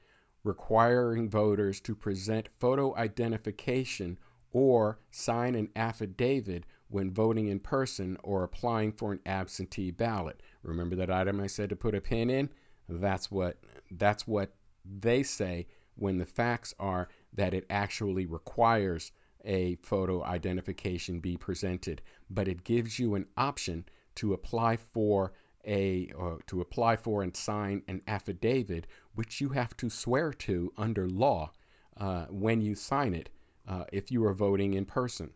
requiring 0.45 1.29
voters 1.29 1.81
to 1.81 1.95
present 1.95 2.49
photo 2.59 2.95
identification 2.97 4.19
or 4.53 4.99
sign 5.11 5.55
an 5.55 5.69
affidavit 5.77 6.65
when 6.89 7.11
voting 7.11 7.49
in 7.49 7.59
person 7.59 8.19
or 8.23 8.43
applying 8.45 8.93
for 8.93 9.13
an 9.13 9.21
absentee 9.25 9.91
ballot. 9.91 10.43
Remember 10.63 10.95
that 10.97 11.11
item 11.11 11.41
I 11.41 11.47
said 11.47 11.71
to 11.71 11.77
put 11.77 11.95
a 11.95 12.01
pin 12.01 12.29
in? 12.29 12.51
That's 12.89 13.31
what 13.31 13.59
that's 13.91 14.27
what 14.27 14.55
they 14.85 15.23
say 15.23 15.67
when 15.95 16.19
the 16.19 16.27
facts 16.27 16.75
are 16.79 17.09
that 17.33 17.55
it 17.55 17.65
actually 17.71 18.27
requires 18.27 19.13
a 19.45 19.77
photo 19.77 20.23
identification 20.23 21.21
be 21.21 21.37
presented, 21.37 22.03
but 22.31 22.49
it 22.49 22.65
gives 22.65 22.99
you 22.99 23.15
an 23.15 23.27
option 23.37 23.85
to 24.17 24.33
apply 24.33 24.77
for 24.77 25.33
a 25.67 26.11
or 26.17 26.41
to 26.47 26.61
apply 26.61 26.97
for 26.97 27.23
and 27.23 27.37
sign 27.37 27.83
an 27.89 28.03
affidavit, 28.07 28.87
which 29.15 29.41
you 29.41 29.51
have 29.51 29.77
to 29.77 29.91
swear 29.91 30.33
to 30.33 30.73
under 30.77 31.09
law 31.09 31.53
uh, 31.97 32.27
when 32.31 32.61
you 32.61 32.75
sign 32.75 33.15
it 33.15 33.31
uh, 33.69 33.85
if 33.93 34.11
you 34.11 34.25
are 34.25 34.35
voting 34.35 34.75
in 34.75 34.85
person. 34.85 35.31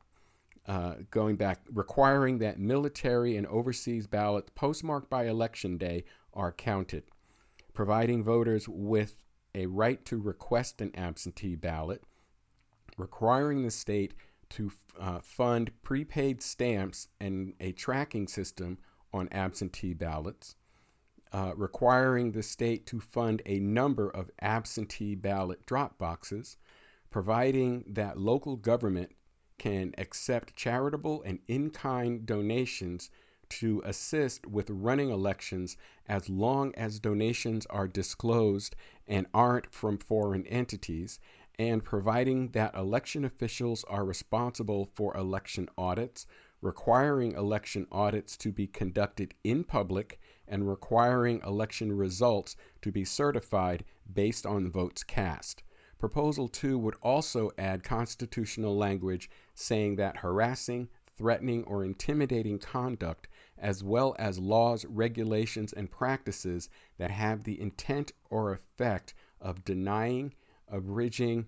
Uh, 0.67 0.95
going 1.13 1.37
back, 1.37 1.61
requiring 1.73 2.39
that 2.39 2.59
military 2.59 3.37
and 3.37 3.47
overseas 3.47 4.07
ballots 4.09 4.51
postmarked 4.57 5.09
by 5.09 5.27
election 5.27 5.79
day 5.79 6.05
are 6.35 6.51
counted, 6.51 7.05
providing 7.73 8.25
voters 8.25 8.69
with 8.69 9.23
a 9.55 9.67
right 9.67 10.05
to 10.05 10.21
request 10.21 10.81
an 10.81 10.91
absentee 10.97 11.55
ballot, 11.55 12.03
requiring 12.99 13.63
the 13.63 13.71
state 13.71 14.15
to 14.51 14.73
uh, 14.99 15.21
fund 15.21 15.71
prepaid 15.83 16.43
stamps 16.43 17.09
and 17.21 17.55
a 17.61 17.73
tracking 17.73 18.27
system 18.27 18.79
on 19.17 19.29
absentee 19.33 19.95
ballots, 19.95 20.55
uh, 21.33 21.53
requiring 21.57 22.33
the 22.33 22.43
state 22.43 22.87
to 22.87 23.01
fund 23.01 23.43
a 23.47 23.59
number 23.59 24.09
of 24.09 24.31
absentee 24.41 25.15
ballot 25.15 25.67
drop 25.67 25.99
boxes, 25.99 26.57
providing 27.11 27.85
that 27.89 28.19
local 28.19 28.57
government 28.57 29.11
can 29.59 29.95
accept 29.99 30.55
charitable 30.55 31.23
and 31.23 31.39
in 31.49 31.71
kind 31.71 32.27
donations 32.27 33.11
to 33.49 33.81
assist 33.85 34.47
with 34.47 34.69
running 34.71 35.11
elections 35.11 35.77
as 36.09 36.29
long 36.29 36.75
as 36.75 36.99
donations 36.99 37.67
are 37.67 37.89
disclosed 37.89 38.75
and 39.07 39.27
aren't 39.33 39.73
from 39.73 39.99
foreign 39.99 40.47
entities, 40.47 41.19
and 41.59 41.85
providing 41.85 42.49
that 42.49 42.75
election 42.75 43.25
officials 43.25 43.85
are 43.85 44.05
responsible 44.05 44.91
for 44.95 45.17
election 45.17 45.69
audits, 45.79 46.27
requiring 46.67 47.31
election 47.33 47.87
audits 47.93 48.37
to 48.37 48.51
be 48.51 48.67
conducted 48.67 49.33
in 49.45 49.63
public, 49.63 50.19
and 50.49 50.69
requiring 50.69 51.41
election 51.47 51.97
results 51.97 52.57
to 52.83 52.91
be 52.91 53.05
certified 53.05 53.85
based 54.13 54.45
on 54.45 54.69
votes 54.69 55.05
cast. 55.05 55.63
Proposal 55.99 56.49
2 56.49 56.77
would 56.77 56.97
also 57.01 57.53
add 57.57 57.85
constitutional 57.85 58.77
language 58.77 59.31
saying 59.55 59.95
that 59.95 60.19
harassing, 60.19 60.89
threatening, 61.17 61.63
or 61.65 61.85
intimidating 61.85 62.59
conduct, 62.59 63.29
as 63.57 63.85
well 63.85 64.17
as 64.19 64.39
laws, 64.41 64.85
regulations, 64.87 65.73
and 65.73 65.91
practices 65.91 66.69
that 66.99 67.13
have 67.13 67.45
the 67.45 67.61
intent 67.61 68.11
or 68.29 68.53
effect 68.53 69.15
of 69.41 69.65
denying, 69.65 70.35
abridging, 70.69 71.47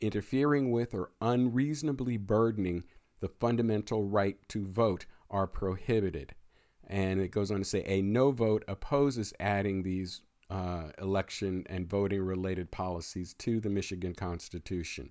interfering 0.00 0.70
with, 0.70 0.92
or 0.92 1.10
unreasonably 1.22 2.18
burdening 2.18 2.84
the 3.20 3.28
fundamental 3.28 4.04
right 4.04 4.36
to 4.48 4.66
vote 4.66 5.06
are 5.30 5.46
prohibited. 5.46 6.34
And 6.86 7.20
it 7.20 7.30
goes 7.30 7.50
on 7.50 7.58
to 7.58 7.64
say 7.64 7.84
a 7.86 8.02
no 8.02 8.30
vote 8.30 8.64
opposes 8.66 9.32
adding 9.38 9.82
these 9.82 10.22
uh, 10.50 10.84
election 10.98 11.64
and 11.68 11.88
voting 11.88 12.22
related 12.22 12.70
policies 12.70 13.34
to 13.34 13.60
the 13.60 13.68
Michigan 13.68 14.14
Constitution. 14.14 15.10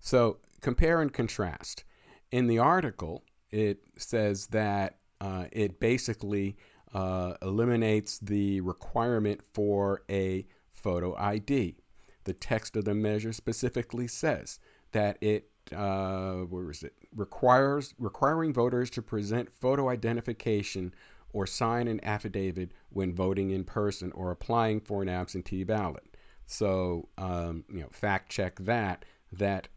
So 0.00 0.38
compare 0.60 1.00
and 1.00 1.12
contrast. 1.12 1.84
In 2.30 2.46
the 2.46 2.58
article, 2.58 3.24
it 3.50 3.82
says 3.96 4.48
that 4.48 4.98
uh, 5.20 5.46
it 5.50 5.80
basically 5.80 6.56
uh, 6.92 7.34
eliminates 7.42 8.18
the 8.18 8.60
requirement 8.60 9.40
for 9.52 10.02
a 10.10 10.46
photo 10.72 11.16
ID. 11.16 11.76
The 12.24 12.32
text 12.34 12.76
of 12.76 12.84
the 12.84 12.94
measure 12.94 13.32
specifically 13.32 14.06
says 14.06 14.60
that 14.92 15.16
it 15.20 15.50
uh, 15.72 16.44
where 16.48 16.70
is 16.70 16.82
it 16.82 16.94
requires 17.14 17.94
requiring 17.98 18.52
voters 18.52 18.90
to 18.90 19.02
present 19.02 19.50
photo 19.50 19.88
identification 19.88 20.94
or 21.32 21.46
sign 21.46 21.88
an 21.88 22.00
affidavit 22.04 22.72
when 22.90 23.14
voting 23.14 23.50
in 23.50 23.64
person 23.64 24.12
or 24.12 24.30
applying 24.30 24.80
for 24.80 25.02
an 25.02 25.08
absentee 25.08 25.64
ballot. 25.64 26.04
So, 26.46 27.08
um, 27.18 27.64
you 27.70 27.80
know, 27.80 27.88
fact 27.90 28.30
check 28.30 28.58
that, 28.60 29.04
that 29.32 29.68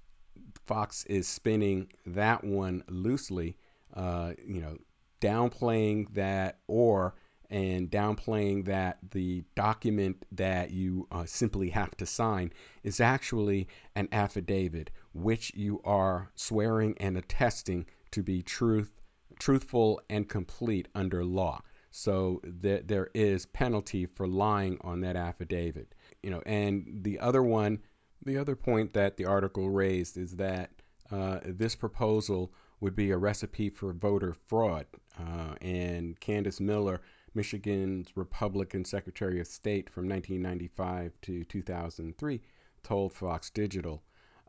Fox 0.66 1.04
is 1.06 1.28
spinning 1.28 1.92
that 2.06 2.44
one 2.44 2.84
loosely, 2.88 3.58
uh, 3.94 4.34
you 4.46 4.62
know, 4.62 4.78
downplaying 5.20 6.14
that 6.14 6.60
or 6.68 7.16
and 7.52 7.92
downplaying 7.92 8.66
that 8.66 8.98
the 9.12 9.44
document 9.56 10.26
that 10.32 10.72
you 10.72 11.08
uh, 11.12 11.26
simply 11.26 11.70
have 11.70 11.96
to 11.98 12.06
sign 12.06 12.52
is 12.82 13.00
actually 13.00 13.68
an 13.96 14.08
affidavit 14.12 14.90
which 15.14 15.54
you 15.54 15.82
are 15.84 16.32
swearing 16.34 16.96
and 17.00 17.18
attesting 17.18 17.86
to 18.12 18.24
be 18.24 18.42
truth 18.42 18.92
truthful 19.38 20.00
and 20.10 20.30
complete 20.30 20.88
under 20.94 21.26
law. 21.26 21.62
So 21.90 22.42
th- 22.62 22.84
there 22.86 23.10
is 23.14 23.48
penalty 23.48 24.06
for 24.06 24.28
lying 24.28 24.78
on 24.82 25.02
that 25.02 25.16
affidavit. 25.16 25.94
You 26.22 26.30
know, 26.30 26.44
and 26.46 27.00
the 27.02 27.20
other 27.20 27.42
one, 27.42 27.80
the 28.24 28.38
other 28.38 28.56
point 28.56 28.94
that 28.94 29.18
the 29.18 29.26
article 29.26 29.70
raised 29.70 30.16
is 30.16 30.36
that 30.36 30.70
uh, 31.12 31.40
this 31.44 31.76
proposal 31.76 32.54
would 32.80 32.96
be 32.96 33.12
a 33.12 33.18
recipe 33.18 33.70
for 33.70 33.94
voter 33.94 34.34
fraud. 34.34 34.86
Uh, 35.20 35.56
and 35.60 36.20
Candice 36.20 36.62
Miller, 36.62 37.02
Michigan's 37.34 38.10
Republican 38.16 38.86
Secretary 38.86 39.40
of 39.40 39.48
State 39.48 39.90
from 39.90 40.08
1995 40.08 41.14
to 41.22 41.44
2003, 41.46 42.42
told 42.84 43.14
Fox 43.14 43.50
Digital, 43.50 44.04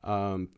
um, 0.04 0.48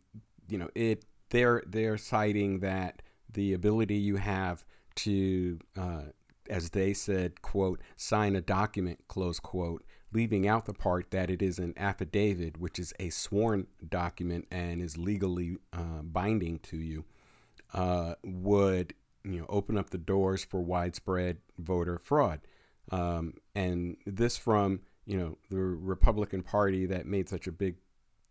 you 0.49 0.59
know, 0.59 0.69
it 0.75 1.05
they're 1.31 1.63
they're 1.67 1.99
citing 1.99 2.61
that 2.61 3.03
the 3.33 3.53
ability 3.53 3.97
you 3.97 4.17
have 4.17 4.65
to, 4.95 5.59
uh, 5.77 6.03
as 6.49 6.71
they 6.71 6.93
said, 6.93 7.43
quote, 7.43 7.81
sign 7.97 8.37
a 8.37 8.41
document, 8.41 9.01
close 9.09 9.41
quote, 9.41 9.85
leaving 10.13 10.47
out 10.47 10.67
the 10.67 10.73
part 10.73 11.11
that 11.11 11.31
it 11.31 11.43
is 11.43 11.59
an 11.59 11.75
affidavit, 11.77 12.59
which 12.59 12.79
is 12.79 12.95
a 13.01 13.11
sworn 13.11 13.67
document 13.89 14.47
and 14.51 14.81
is 14.81 14.97
legally 14.97 15.57
uh, 15.73 16.03
binding 16.03 16.59
to 16.61 16.77
you, 16.77 17.05
uh, 17.73 18.15
would 18.23 18.95
you 19.25 19.41
know 19.41 19.47
open 19.49 19.77
up 19.77 19.91
the 19.91 19.99
doors 19.99 20.45
for 20.45 20.61
widespread 20.61 21.39
voter 21.59 21.99
fraud. 21.99 22.41
Um, 22.91 23.35
and 23.55 23.97
this 24.07 24.37
from 24.37 24.81
you 25.07 25.19
know 25.19 25.39
the 25.51 25.59
Republican 25.59 26.43
Party 26.43 26.87
that 26.87 27.07
made 27.07 27.29
such 27.29 27.47
a 27.47 27.53
big 27.53 27.77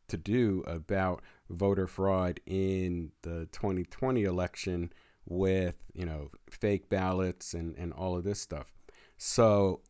to 0.07 0.17
do 0.17 0.63
about 0.67 1.21
voter 1.49 1.87
fraud 1.87 2.39
in 2.45 3.11
the 3.21 3.47
2020 3.51 4.23
election 4.23 4.91
with 5.25 5.75
you 5.93 6.05
know 6.05 6.29
fake 6.49 6.89
ballots 6.89 7.53
and, 7.53 7.75
and 7.77 7.93
all 7.93 8.15
of 8.15 8.23
this 8.23 8.39
stuff. 8.39 8.73
So, 9.17 9.81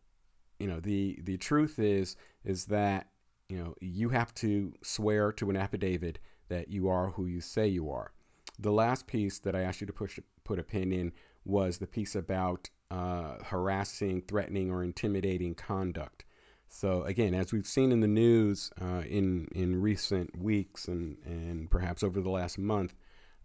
you 0.60 0.68
know 0.68 0.80
the 0.80 1.20
the 1.24 1.38
truth 1.38 1.80
is 1.80 2.16
is 2.44 2.66
that 2.66 3.08
you 3.50 3.58
know 3.58 3.76
you 3.82 4.10
have 4.10 4.34
to 4.36 4.74
swear 4.82 5.32
to 5.34 5.50
an 5.50 5.58
affidavit 5.58 6.20
that 6.50 6.70
you 6.70 6.88
are 6.88 7.12
who 7.12 7.26
you 7.26 7.42
say 7.42 7.68
you 7.68 7.90
are. 7.90 8.14
The 8.60 8.72
last 8.72 9.08
piece 9.08 9.40
that 9.40 9.56
I 9.56 9.62
asked 9.62 9.82
you 9.82 9.88
to 9.88 9.94
push 9.94 10.20
put 10.44 10.60
a 10.60 10.64
pin 10.64 10.92
in 10.92 11.12
was 11.46 11.78
the 11.78 11.88
piece 11.88 12.16
about 12.16 12.70
uh, 12.92 13.36
harassing, 13.44 14.22
threatening, 14.22 14.72
or 14.72 14.84
intimidating 14.84 15.56
conduct. 15.56 16.26
So 16.68 17.04
again, 17.04 17.34
as 17.34 17.54
we've 17.54 17.68
seen 17.68 17.92
in 17.92 18.00
the 18.00 18.08
news 18.08 18.72
uh, 18.82 19.04
in 19.08 19.48
in 19.54 19.82
recent 19.82 20.38
weeks 20.38 20.88
and 20.88 21.18
and 21.26 21.70
perhaps 21.70 22.04
over 22.04 22.20
the 22.22 22.30
last 22.30 22.58
month, 22.58 22.96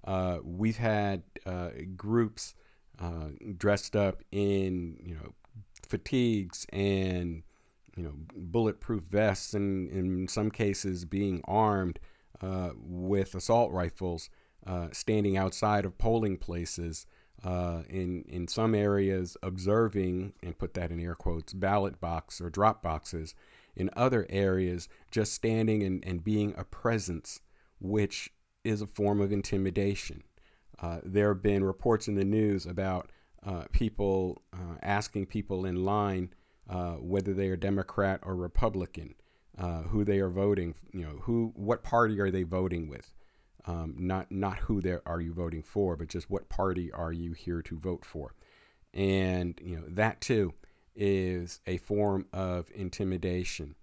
uh, 0.05 0.39
we've 0.43 0.79
had 0.79 1.23
uh, 1.45 1.71
groups 1.97 2.55
uh, 2.99 3.29
dressed 3.57 3.95
up 3.95 4.23
in 4.33 4.97
you 5.05 5.15
know 5.15 5.35
fatigues 5.87 6.67
and 6.73 7.43
you 7.97 8.03
know 8.03 8.15
bulletproof 8.35 9.03
vests 9.05 9.55
and 9.55 9.91
in 9.91 10.29
some 10.29 10.51
cases 10.51 11.05
being 11.05 11.43
armed 11.47 11.99
uh, 12.41 12.71
with 12.77 13.35
assault 13.35 13.73
rifles, 13.73 14.31
uh, 14.67 14.89
standing 14.93 15.37
outside 15.37 15.85
of 15.85 15.99
polling 15.99 16.37
places 16.37 17.07
uh, 17.45 17.83
in 17.89 18.25
in 18.29 18.49
some 18.49 18.75
areas 18.75 19.37
observing 19.43 20.33
and 20.43 20.59
put 20.59 20.75
that 20.75 20.91
in 20.91 21.01
air 21.01 21.15
quotes 21.15 21.53
ballot 21.53 22.01
box 22.01 22.41
or 22.41 22.51
drop 22.51 22.83
boxes. 22.83 23.35
In 23.77 23.91
other 23.97 24.27
areas 24.29 24.89
just 25.11 25.33
standing 25.33 25.85
and, 25.85 26.05
and 26.05 26.25
being 26.25 26.55
a 26.59 26.65
presence 26.65 27.41
which 27.81 28.31
is 28.65 28.83
a 28.83 28.89
form 28.89 29.21
of 29.21 29.31
intimidation. 29.31 30.25
Uh, 30.81 30.99
there 31.05 31.29
have 31.29 31.43
been 31.43 31.63
reports 31.63 32.09
in 32.09 32.17
the 32.17 32.25
news 32.25 32.67
about 32.67 33.11
uh, 33.47 33.65
people 33.71 34.43
uh, 34.53 34.77
asking 34.83 35.27
people 35.27 35.65
in 35.65 35.85
line 35.85 36.31
whether 37.01 37.33
they 37.33 37.49
are 37.49 37.57
democrat 37.57 38.21
or 38.23 38.37
republican 38.37 39.15
who 39.89 40.05
they 40.05 40.19
are 40.19 40.29
voting 40.29 40.75
you 40.93 41.03
know 41.03 41.21
who 41.23 41.53
what 41.55 41.83
party 41.83 42.21
are 42.21 42.31
they 42.31 42.43
voting 42.43 42.89
with 42.89 43.15
um, 43.69 43.95
not 43.99 44.33
not 44.33 44.59
who 44.61 44.81
there 44.81 45.03
are 45.05 45.21
you 45.21 45.35
voting 45.35 45.63
for, 45.63 45.95
but 45.95 46.09
just 46.09 46.31
what 46.31 46.49
party 46.49 46.91
are 46.91 47.13
you 47.13 47.33
here 47.33 47.61
to 47.63 47.79
vote 47.79 48.05
for, 48.05 48.35
and 48.95 49.61
you 49.63 49.77
know 49.77 49.85
that 49.87 50.23
too 50.23 50.55
is 50.97 51.61
a 51.67 51.77
form 51.77 52.27
of 52.33 52.71
intimidation. 52.75 53.75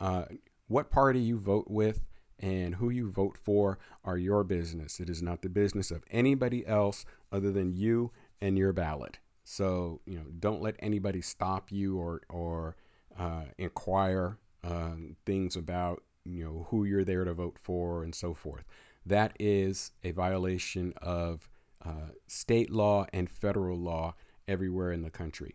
Uh, 0.00 0.24
what 0.66 0.90
party 0.90 1.20
you 1.20 1.38
vote 1.38 1.66
with 1.68 2.06
and 2.40 2.76
who 2.76 2.88
you 2.88 3.10
vote 3.10 3.36
for 3.36 3.78
are 4.02 4.16
your 4.16 4.44
business. 4.44 4.98
It 4.98 5.10
is 5.10 5.20
not 5.20 5.42
the 5.42 5.48
business 5.48 5.90
of 5.90 6.04
anybody 6.10 6.66
else 6.66 7.04
other 7.30 7.52
than 7.52 7.74
you 7.74 8.12
and 8.40 8.56
your 8.56 8.72
ballot. 8.72 9.18
So 9.44 10.00
you 10.06 10.16
know, 10.16 10.26
don't 10.38 10.62
let 10.62 10.76
anybody 10.78 11.20
stop 11.20 11.70
you 11.70 11.98
or 11.98 12.22
or 12.30 12.76
uh, 13.18 13.44
inquire 13.58 14.38
um, 14.64 15.16
things 15.26 15.54
about 15.54 16.02
you 16.24 16.44
know 16.44 16.66
who 16.70 16.84
you're 16.84 17.04
there 17.04 17.24
to 17.24 17.34
vote 17.34 17.58
for 17.60 18.02
and 18.02 18.14
so 18.14 18.32
forth. 18.32 18.64
That 19.08 19.32
is 19.40 19.92
a 20.04 20.10
violation 20.12 20.92
of 21.00 21.48
uh, 21.84 22.10
state 22.26 22.70
law 22.70 23.06
and 23.12 23.30
federal 23.30 23.78
law 23.78 24.14
everywhere 24.46 24.92
in 24.92 25.02
the 25.02 25.10
country. 25.10 25.54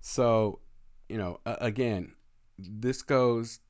So, 0.00 0.60
you 1.08 1.16
know, 1.16 1.40
uh, 1.46 1.56
again, 1.60 2.12
this 2.58 3.02
goes, 3.02 3.60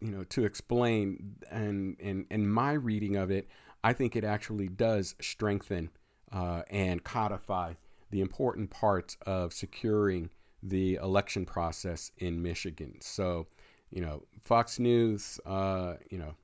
you 0.00 0.10
know, 0.10 0.24
to 0.24 0.44
explain, 0.44 1.36
and 1.50 1.96
and 2.00 2.26
in 2.30 2.48
my 2.48 2.72
reading 2.72 3.16
of 3.16 3.30
it, 3.30 3.48
I 3.82 3.92
think 3.94 4.16
it 4.16 4.24
actually 4.24 4.68
does 4.68 5.14
strengthen 5.20 5.90
uh, 6.30 6.62
and 6.70 7.02
codify 7.02 7.74
the 8.10 8.20
important 8.20 8.70
parts 8.70 9.16
of 9.26 9.52
securing 9.52 10.30
the 10.62 10.96
election 10.96 11.46
process 11.46 12.10
in 12.18 12.42
Michigan. 12.42 12.98
So, 13.00 13.46
you 13.90 14.02
know, 14.02 14.24
Fox 14.42 14.78
News, 14.78 15.40
uh, 15.46 15.94
you 16.10 16.18
know, 16.18 16.34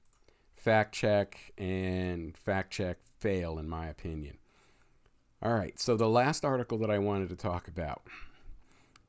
fact 0.64 0.94
check 0.94 1.52
and 1.58 2.34
fact 2.38 2.72
check 2.72 2.96
fail, 3.18 3.58
in 3.58 3.68
my 3.68 3.86
opinion. 3.86 4.38
All 5.42 5.52
right, 5.52 5.78
so 5.78 5.94
the 5.94 6.08
last 6.08 6.42
article 6.42 6.78
that 6.78 6.90
I 6.90 6.98
wanted 6.98 7.28
to 7.28 7.36
talk 7.36 7.68
about 7.68 8.02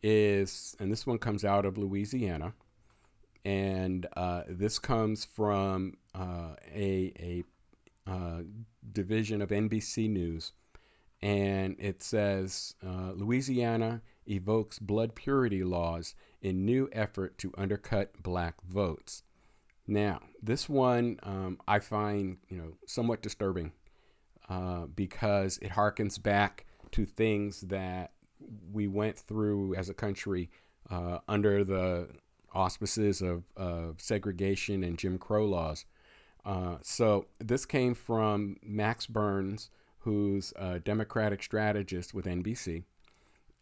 is, 0.03 0.75
and 0.81 0.91
this 0.91 1.07
one 1.07 1.17
comes 1.17 1.45
out 1.45 1.65
of 1.65 1.77
Louisiana, 1.77 2.53
and 3.45 4.05
uh, 4.17 4.41
this 4.49 4.79
comes 4.79 5.23
from 5.23 5.95
uh, 6.13 6.55
a, 6.73 7.13
a 7.17 7.43
uh, 8.05 8.41
division 8.91 9.41
of 9.41 9.49
NBC 9.49 10.09
News, 10.09 10.51
and 11.21 11.77
it 11.79 12.03
says 12.03 12.75
uh, 12.85 13.13
Louisiana 13.15 14.01
evokes 14.27 14.77
blood 14.77 15.15
purity 15.15 15.63
laws 15.63 16.15
in 16.41 16.65
new 16.65 16.89
effort 16.91 17.37
to 17.37 17.53
undercut 17.57 18.21
black 18.21 18.55
votes. 18.67 19.23
Now, 19.87 20.21
this 20.41 20.67
one 20.67 21.19
um, 21.23 21.59
I 21.67 21.79
find 21.79 22.37
you 22.49 22.57
know 22.57 22.73
somewhat 22.85 23.21
disturbing 23.21 23.71
uh, 24.49 24.85
because 24.85 25.57
it 25.59 25.71
harkens 25.71 26.21
back 26.21 26.65
to 26.91 27.05
things 27.05 27.61
that 27.61 28.11
we 28.71 28.87
went 28.87 29.17
through 29.17 29.75
as 29.75 29.89
a 29.89 29.93
country 29.93 30.49
uh, 30.89 31.19
under 31.27 31.63
the 31.63 32.07
auspices 32.53 33.21
of, 33.21 33.43
of, 33.57 33.99
segregation 33.99 34.83
and 34.83 34.97
Jim 34.97 35.17
Crow 35.17 35.45
laws. 35.45 35.85
Uh, 36.45 36.77
so 36.81 37.25
this 37.39 37.65
came 37.65 37.93
from 37.93 38.57
Max 38.63 39.07
Burns, 39.07 39.69
who's 39.99 40.53
a 40.55 40.79
Democratic 40.79 41.43
strategist 41.43 42.13
with 42.13 42.25
NBC. 42.25 42.83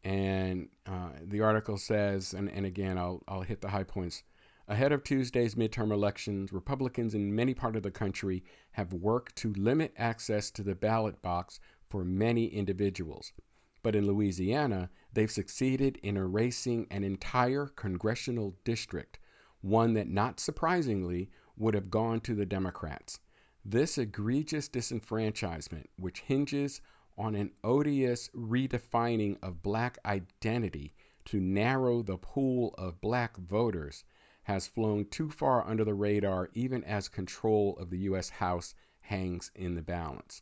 And 0.04 0.68
uh, 0.86 1.12
the 1.22 1.42
article 1.42 1.78
says, 1.78 2.34
and, 2.34 2.50
and 2.50 2.66
again, 2.66 2.98
I'll, 2.98 3.24
I'll 3.28 3.42
hit 3.42 3.62
the 3.62 3.70
high 3.70 3.86
points. 3.86 4.24
Ahead 4.68 4.94
of 4.94 5.04
Tuesday's 5.04 5.56
midterm 5.56 5.92
elections, 5.92 6.54
Republicans 6.54 7.14
in 7.14 7.36
many 7.36 7.54
parts 7.54 7.76
of 7.76 7.84
the 7.84 7.92
country 7.92 8.46
have 8.72 8.94
worked 8.94 9.36
to 9.38 9.52
limit 9.54 9.94
access 9.98 10.50
to 10.52 10.64
the 10.64 10.74
ballot 10.74 11.22
box 11.22 11.60
for 11.90 12.06
many 12.06 12.46
individuals. 12.46 13.34
But 13.82 13.94
in 13.94 14.08
Louisiana, 14.08 14.90
they've 15.12 15.30
succeeded 15.30 16.00
in 16.02 16.16
erasing 16.16 16.88
an 16.90 17.04
entire 17.04 17.68
congressional 17.68 18.56
district, 18.64 19.20
one 19.60 19.94
that, 19.96 20.08
not 20.08 20.40
surprisingly, 20.40 21.30
would 21.58 21.74
have 21.74 21.92
gone 21.92 22.22
to 22.22 22.34
the 22.34 22.46
Democrats. 22.46 23.20
This 23.66 23.98
egregious 23.98 24.70
disenfranchisement, 24.70 25.88
which 25.98 26.22
hinges 26.22 26.80
on 27.18 27.36
an 27.36 27.52
odious 27.66 28.30
redefining 28.30 29.38
of 29.44 29.62
black 29.62 29.98
identity 30.06 30.94
to 31.26 31.42
narrow 31.42 32.02
the 32.02 32.18
pool 32.18 32.74
of 32.78 33.02
black 33.02 33.36
voters, 33.38 34.06
has 34.44 34.68
flown 34.68 35.06
too 35.06 35.30
far 35.30 35.66
under 35.68 35.84
the 35.84 35.94
radar, 35.94 36.50
even 36.54 36.84
as 36.84 37.08
control 37.08 37.78
of 37.80 37.90
the 37.90 38.00
U.S. 38.00 38.30
House 38.30 38.76
hangs 39.02 39.52
in 39.56 39.76
the 39.76 39.82
balance. 39.82 40.42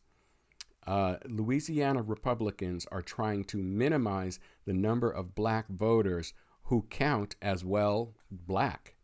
Uh, 0.85 1.17
Louisiana 1.25 2.01
Republicans 2.01 2.87
are 2.91 3.03
trying 3.03 3.43
to 3.45 3.57
minimize 3.57 4.39
the 4.65 4.73
number 4.73 5.09
of 5.11 5.35
black 5.35 5.67
voters 5.69 6.33
who 6.65 6.85
count 6.89 7.35
as 7.41 7.63
well 7.63 8.15
black. 8.31 8.95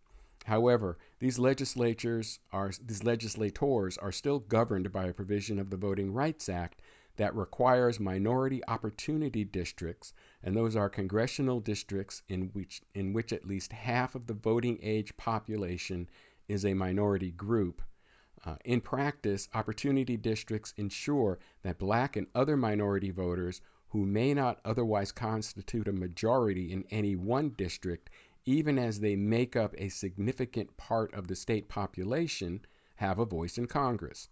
However, 0.46 0.98
these 1.20 1.38
legislatures 1.38 2.40
are 2.52 2.72
these 2.84 3.04
legislators 3.04 3.98
are 3.98 4.12
still 4.12 4.40
governed 4.40 4.92
by 4.92 5.06
a 5.06 5.14
provision 5.14 5.60
of 5.60 5.70
the 5.70 5.78
Voting 5.78 6.14
Rights 6.14 6.48
Act 6.48 6.82
that 7.18 7.36
requires 7.36 8.00
minority 8.00 8.62
opportunity 8.68 9.44
districts, 9.44 10.14
and 10.44 10.56
those 10.56 10.76
are 10.76 10.90
congressional 10.90 11.60
districts 11.60 12.22
in 12.30 12.50
which 12.54 12.82
in 12.94 13.14
which 13.14 13.34
at 13.34 13.48
least 13.48 13.74
half 13.74 14.16
of 14.16 14.28
the 14.28 14.34
voting 14.34 14.80
age 14.82 15.16
population 15.18 16.10
is 16.48 16.66
a 16.66 16.74
minority 16.74 17.32
group. 17.32 17.82
Uh, 18.46 18.56
in 18.64 18.80
practice, 18.80 19.50
opportunity 19.54 20.16
districts 20.16 20.74
ensure 20.78 21.40
that 21.64 21.80
black 21.80 22.16
and 22.16 22.28
other 22.36 22.56
minority 22.56 23.12
voters 23.12 23.62
who 23.90 24.06
may 24.06 24.34
not 24.34 24.60
otherwise 24.64 25.12
constitute 25.12 25.88
a 25.88 25.94
majority 25.94 26.72
in 26.72 26.86
any 26.92 27.16
one 27.16 27.50
district 27.58 28.10
even 28.48 28.80
as 28.80 29.02
they 29.02 29.16
make 29.18 29.58
up 29.58 29.76
a 29.78 29.90
significant 29.90 30.78
part 30.78 31.14
of 31.14 31.28
the 31.28 31.36
state 31.36 31.68
population, 31.68 32.62
have 32.96 33.20
a 33.20 33.26
voice 33.26 33.58
in 33.58 33.68
Congress. 33.68 34.30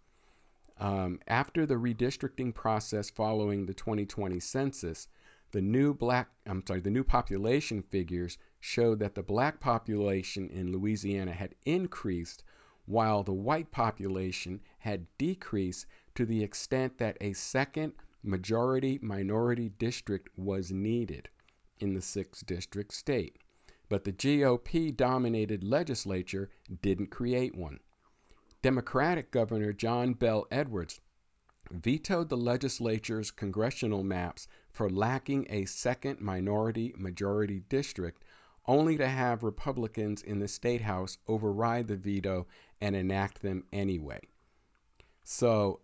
Um, 0.80 1.20
after 1.28 1.66
the 1.66 1.76
redistricting 1.76 2.56
process 2.56 3.10
following 3.10 3.66
the 3.66 3.74
2020 3.74 4.40
census, 4.40 5.10
the 5.52 5.62
new 5.62 5.94
black, 5.94 6.30
I'm 6.46 6.64
sorry, 6.68 6.82
the 6.82 6.90
new 6.90 7.04
population 7.04 7.82
figures 7.82 8.38
showed 8.60 9.00
that 9.00 9.16
the 9.16 9.24
black 9.24 9.60
population 9.60 10.50
in 10.50 10.72
Louisiana 10.72 11.34
had 11.34 11.56
increased 11.66 12.44
while 12.86 13.24
the 13.24 13.34
white 13.34 13.72
population 13.72 14.62
had 14.80 15.08
decreased 15.18 15.86
to 16.16 16.26
the 16.26 16.44
extent 16.44 16.98
that 16.98 17.18
a 17.22 17.34
second 17.34 17.94
majority 18.24 19.00
minority 19.02 19.70
district 19.70 20.30
was 20.36 20.72
needed 20.72 21.30
in 21.80 21.94
the 21.94 22.02
six 22.02 22.42
district 22.42 22.94
state 22.94 23.38
but 23.90 24.04
the 24.04 24.12
GOP 24.12 24.96
dominated 24.96 25.64
legislature 25.64 26.50
didn't 26.82 27.12
create 27.12 27.56
one. 27.56 27.80
Democratic 28.62 29.32
Governor 29.32 29.74
John 29.74 30.14
Bel 30.14 30.48
Edwards 30.50 31.00
vetoed 31.72 32.30
the 32.30 32.38
legislature's 32.38 33.32
congressional 33.32 34.04
maps 34.04 34.48
for 34.76 34.90
lacking 34.90 35.48
a 35.50 35.66
second 35.66 36.20
minority 36.20 36.94
majority 36.98 37.62
district, 37.70 38.24
only 38.68 38.98
to 38.98 39.08
have 39.08 39.42
Republicans 39.42 40.22
in 40.22 40.40
the 40.40 40.48
state 40.48 40.82
house 40.82 41.18
override 41.28 41.88
the 41.88 41.96
veto 41.96 42.46
and 42.82 42.96
enact 42.96 43.42
them 43.42 43.64
anyway. 43.72 44.20
So, 45.24 45.80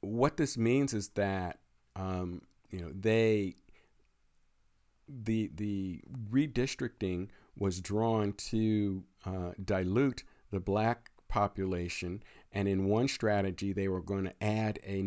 what 0.00 0.36
this 0.36 0.56
means 0.56 0.94
is 0.94 1.08
that 1.10 1.58
um, 1.96 2.42
you 2.70 2.80
know 2.80 2.92
they 2.94 3.56
the 5.08 5.50
the 5.54 6.00
redistricting 6.30 7.28
was 7.58 7.80
drawn 7.80 8.32
to 8.34 9.02
uh, 9.24 9.52
dilute 9.64 10.22
the 10.52 10.60
black 10.60 11.10
population. 11.28 12.22
And 12.52 12.68
in 12.68 12.86
one 12.86 13.08
strategy, 13.08 13.72
they 13.72 13.88
were 13.88 14.00
going 14.00 14.24
to 14.24 14.42
add 14.42 14.78
a, 14.86 15.00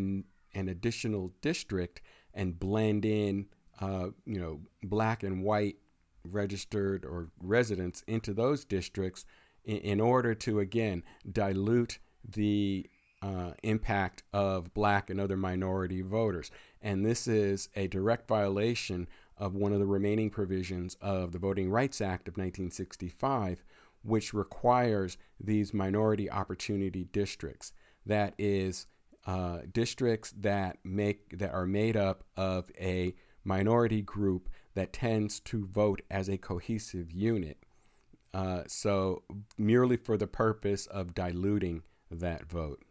an 0.54 0.68
additional 0.68 1.32
district 1.40 2.02
and 2.34 2.58
blend 2.58 3.04
in, 3.04 3.46
uh, 3.80 4.08
you 4.24 4.40
know, 4.40 4.60
black 4.82 5.22
and 5.22 5.42
white 5.42 5.76
registered 6.24 7.04
or 7.04 7.28
residents 7.42 8.02
into 8.06 8.34
those 8.34 8.64
districts 8.64 9.24
in, 9.64 9.78
in 9.78 10.00
order 10.00 10.34
to, 10.34 10.60
again, 10.60 11.02
dilute 11.30 11.98
the 12.28 12.86
uh, 13.22 13.52
impact 13.62 14.22
of 14.32 14.72
black 14.74 15.10
and 15.10 15.20
other 15.20 15.36
minority 15.36 16.02
voters. 16.02 16.50
And 16.82 17.04
this 17.04 17.26
is 17.26 17.68
a 17.76 17.86
direct 17.86 18.26
violation 18.28 19.08
of 19.36 19.54
one 19.54 19.72
of 19.72 19.80
the 19.80 19.86
remaining 19.86 20.30
provisions 20.30 20.96
of 21.00 21.32
the 21.32 21.38
Voting 21.38 21.70
Rights 21.70 22.00
Act 22.00 22.28
of 22.28 22.34
1965, 22.34 23.62
which 24.02 24.32
requires 24.34 25.16
these 25.38 25.74
minority 25.74 26.30
opportunity 26.30 27.04
districts. 27.12 27.72
That 28.06 28.34
is, 28.38 28.86
uh, 29.26 29.60
districts 29.72 30.32
that 30.38 30.78
make 30.84 31.38
that 31.38 31.52
are 31.52 31.66
made 31.66 31.96
up 31.96 32.24
of 32.36 32.70
a 32.80 33.14
minority 33.44 34.02
group 34.02 34.48
that 34.74 34.92
tends 34.92 35.40
to 35.40 35.66
vote 35.66 36.00
as 36.10 36.28
a 36.28 36.38
cohesive 36.38 37.10
unit. 37.10 37.58
Uh, 38.32 38.62
so 38.66 39.22
merely 39.58 39.96
for 39.96 40.16
the 40.16 40.26
purpose 40.26 40.86
of 40.86 41.14
diluting 41.14 41.82
that 42.10 42.48
vote. 42.48 42.82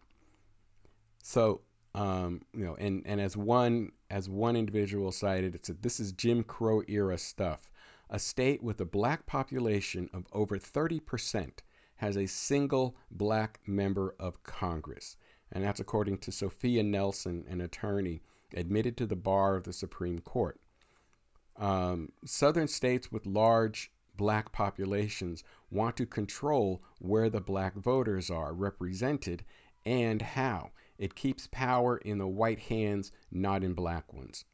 So 1.24 1.62
um, 1.96 2.42
you 2.54 2.66
know, 2.66 2.76
and, 2.76 3.02
and 3.06 3.20
as 3.20 3.36
one 3.36 3.92
as 4.10 4.30
one 4.30 4.56
individual 4.56 5.12
cited, 5.12 5.56
it 5.56 5.66
said 5.66 5.82
this 5.82 6.00
is 6.00 6.12
Jim 6.12 6.44
Crow 6.44 6.84
era 6.88 7.18
stuff. 7.18 7.72
A 8.10 8.20
state 8.20 8.64
with 8.64 8.80
a 8.82 8.86
black 8.86 9.26
population 9.26 10.10
of 10.14 10.26
over 10.34 10.58
30% 10.58 11.60
has 11.98 12.18
a 12.18 12.26
single 12.26 12.96
black 13.12 13.60
member 13.68 14.16
of 14.20 14.42
Congress. 14.44 15.16
And 15.52 15.64
that's 15.64 15.80
according 15.80 16.20
to 16.20 16.32
Sophia 16.32 16.84
Nelson, 16.84 17.45
an 17.50 17.62
attorney 17.62 18.22
admitted 18.54 18.97
to 18.97 19.06
the 19.06 19.16
bar 19.16 19.56
of 19.56 19.64
the 19.64 19.74
Supreme 19.74 20.20
Court. 20.20 20.60
Um, 21.58 22.12
southern 22.26 22.68
states 22.68 23.12
with 23.12 23.26
large 23.26 23.91
black 24.16 24.52
populations 24.52 25.43
want 25.72 25.97
to 25.97 26.06
control 26.06 26.84
where 27.00 27.30
the 27.30 27.41
black 27.41 27.76
voters 27.76 28.30
are 28.30 28.54
represented 28.54 29.43
and 29.86 30.22
how. 30.22 30.72
It 30.97 31.16
keeps 31.16 31.47
power 31.47 31.97
in 31.97 32.18
the 32.18 32.28
white 32.28 32.60
hands, 32.60 33.12
not 33.32 33.64
in 33.64 33.74
black 33.74 34.14
ones. 34.14 34.45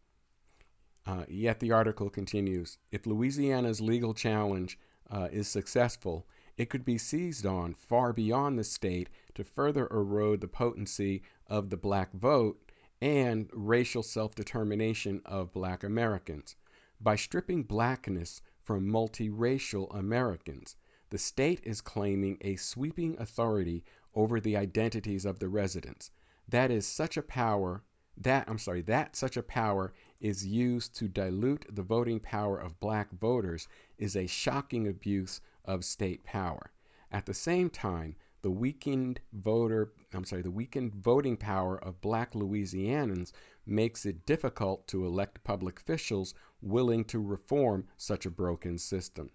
Uh, 1.08 1.26
yet 1.28 1.60
the 1.60 1.72
article 1.72 2.10
continues 2.10 2.78
if 2.92 3.06
Louisiana's 3.06 3.82
legal 3.82 4.14
challenge 4.14 4.80
uh, 5.10 5.28
is 5.32 5.48
successful, 5.48 6.28
it 6.58 6.70
could 6.70 6.86
be 6.86 6.98
seized 6.98 7.46
on 7.46 7.74
far 7.74 8.14
beyond 8.14 8.58
the 8.58 8.64
state 8.64 9.10
to 9.34 9.44
further 9.44 9.88
erode 9.92 10.42
the 10.42 10.48
potency 10.48 11.22
of 11.48 11.70
the 11.70 11.78
black 11.78 12.14
vote 12.14 12.72
and 13.02 13.50
racial 13.54 14.04
self 14.04 14.36
determination 14.36 15.22
of 15.26 15.54
black 15.54 15.84
Americans. 15.84 16.56
By 17.00 17.18
stripping 17.18 17.64
blackness 17.64 18.42
from 18.64 18.90
multiracial 18.90 19.94
Americans, 19.96 20.76
the 21.10 21.18
state 21.18 21.60
is 21.64 21.82
claiming 21.82 22.38
a 22.42 22.56
sweeping 22.56 23.16
authority 23.20 23.84
over 24.14 24.40
the 24.40 24.56
identities 24.56 25.26
of 25.26 25.40
the 25.40 25.50
residents. 25.50 26.12
That 26.48 26.72
is 26.72 26.88
such 26.88 27.18
a 27.18 27.22
power 27.22 27.84
that 28.18 28.48
I'm 28.48 28.58
sorry, 28.58 28.82
that 28.84 29.16
such 29.16 29.36
a 29.36 29.44
power 29.44 29.94
is 30.22 30.46
used 30.46 30.96
to 30.96 31.08
dilute 31.08 31.66
the 31.70 31.84
voting 31.84 32.20
power 32.20 32.58
of 32.58 32.80
black 32.80 33.12
voters 33.12 33.68
is 33.98 34.16
a 34.16 34.26
shocking 34.26 34.88
abuse 34.88 35.42
of 35.68 35.84
state 35.84 36.24
power. 36.24 36.72
At 37.12 37.26
the 37.26 37.34
same 37.34 37.70
time, 37.70 38.16
the 38.42 38.52
weakened 38.52 39.20
voter, 39.34 39.92
I'm 40.14 40.26
sorry, 40.26 40.44
the 40.44 40.52
weakened 40.52 40.94
voting 40.94 41.38
power 41.38 41.78
of 41.84 42.02
black 42.02 42.34
Louisianans 42.34 43.32
makes 43.66 44.06
it 44.06 44.26
difficult 44.26 44.88
to 44.90 45.06
elect 45.06 45.44
public 45.44 45.80
officials 45.80 46.36
willing 46.62 47.06
to 47.06 47.20
reform 47.20 47.88
such 47.98 48.26
a 48.26 48.30
broken 48.30 48.78
system. 48.78 49.32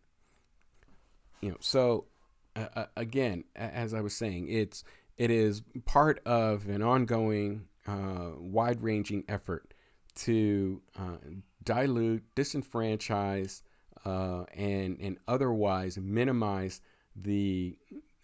You 1.41 1.51
know, 1.51 1.57
so 1.61 2.07
uh, 2.55 2.68
uh 2.76 2.87
again, 2.97 3.45
as 3.57 3.95
I 3.95 4.01
was 4.01 4.14
saying, 4.14 4.49
it's 4.49 4.85
it 5.16 5.31
is 5.31 5.62
part 5.85 6.20
of 6.24 6.68
an 6.68 6.83
ongoing, 6.83 7.66
uh, 7.87 8.31
wide-ranging 8.39 9.24
effort 9.28 9.74
to 10.14 10.83
uh, 10.99 11.16
dilute, 11.62 12.24
disenfranchise, 12.35 13.62
uh, 14.05 14.44
and 14.55 14.98
and 15.01 15.18
otherwise 15.28 15.98
minimize 15.98 16.80
the 17.16 17.76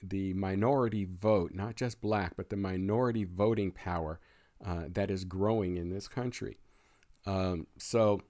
the 0.03 0.33
minority 0.35 1.05
vote, 1.05 1.53
not 1.55 1.74
just 1.74 2.01
black, 2.01 2.37
but 2.37 2.51
the 2.51 2.57
minority 2.57 3.24
voting 3.24 3.72
power 3.72 4.20
uh, 4.64 4.85
that 4.89 5.11
is 5.11 5.24
growing 5.24 5.77
in 5.77 5.91
this 5.91 6.09
country. 6.09 6.59
Um, 7.24 7.66
so 7.79 8.20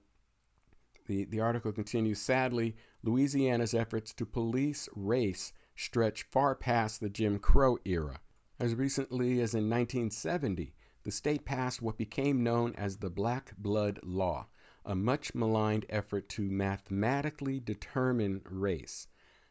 the, 1.07 1.25
the 1.25 1.39
article 1.39 1.71
continues 1.71 2.19
Sadly, 2.19 2.75
Louisiana's 3.03 3.73
efforts 3.73 4.13
to 4.13 4.25
police 4.25 4.89
race 4.95 5.53
stretch 5.75 6.23
far 6.23 6.55
past 6.55 6.99
the 6.99 7.09
Jim 7.09 7.39
Crow 7.39 7.77
era. 7.85 8.19
As 8.59 8.73
recently 8.73 9.39
as 9.41 9.53
in 9.53 9.69
1970, 9.69 10.73
the 11.03 11.11
state 11.11 11.45
passed 11.45 11.81
what 11.81 11.97
became 11.97 12.43
known 12.43 12.73
as 12.75 12.97
the 12.97 13.09
Black 13.09 13.53
Blood 13.57 13.99
Law, 14.03 14.47
a 14.87 14.95
much 14.95 15.35
maligned 15.35 15.85
effort 15.89 16.29
to 16.29 16.49
mathematically 16.49 17.59
determine 17.59 18.41
race. 18.49 19.07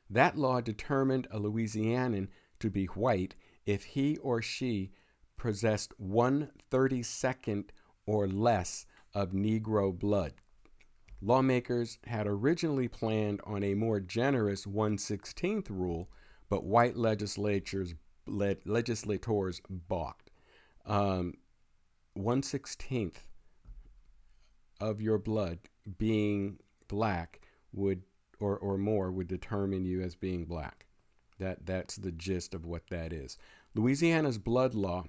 That 0.09 0.39
law 0.39 0.63
determined 0.63 1.29
a 1.31 1.39
Louisianan 1.39 2.29
to 2.59 2.71
be 2.71 2.87
white 2.87 3.37
if 3.67 3.85
he 3.85 4.17
or 4.17 4.41
she 4.41 4.93
possessed 5.37 5.93
one 5.99 6.51
thirty 6.71 7.03
second 7.03 7.71
or 8.07 8.27
less 8.27 8.87
of 9.13 9.33
Negro 9.33 9.97
blood. 9.97 10.33
Lawmakers 11.21 11.99
had 12.07 12.27
originally 12.27 12.89
planned 12.89 13.41
on 13.45 13.63
a 13.63 13.75
more 13.75 14.01
generous 14.01 14.65
116th 14.65 15.69
rule, 15.69 16.11
but 16.49 16.65
white 16.65 16.97
legislatures 16.97 17.95
le- 18.27 18.57
legislators 18.65 19.61
balked. 19.69 20.31
Um, 20.85 21.35
116th 22.17 23.26
of 24.81 25.01
your 25.01 25.19
blood 25.19 25.59
being 25.99 26.59
black 26.89 27.41
would 27.73 28.03
or, 28.41 28.59
or 28.59 28.77
more 28.77 29.11
would 29.11 29.29
determine 29.29 29.85
you 29.85 30.03
as 30.03 30.15
being 30.15 30.45
black. 30.45 30.87
That 31.39 31.67
that's 31.67 31.97
the 31.97 32.13
gist 32.13 32.55
of 32.55 32.65
what 32.65 32.87
that 32.89 33.13
is. 33.13 33.37
Louisiana's 33.75 34.39
blood 34.39 34.75
law, 34.75 35.05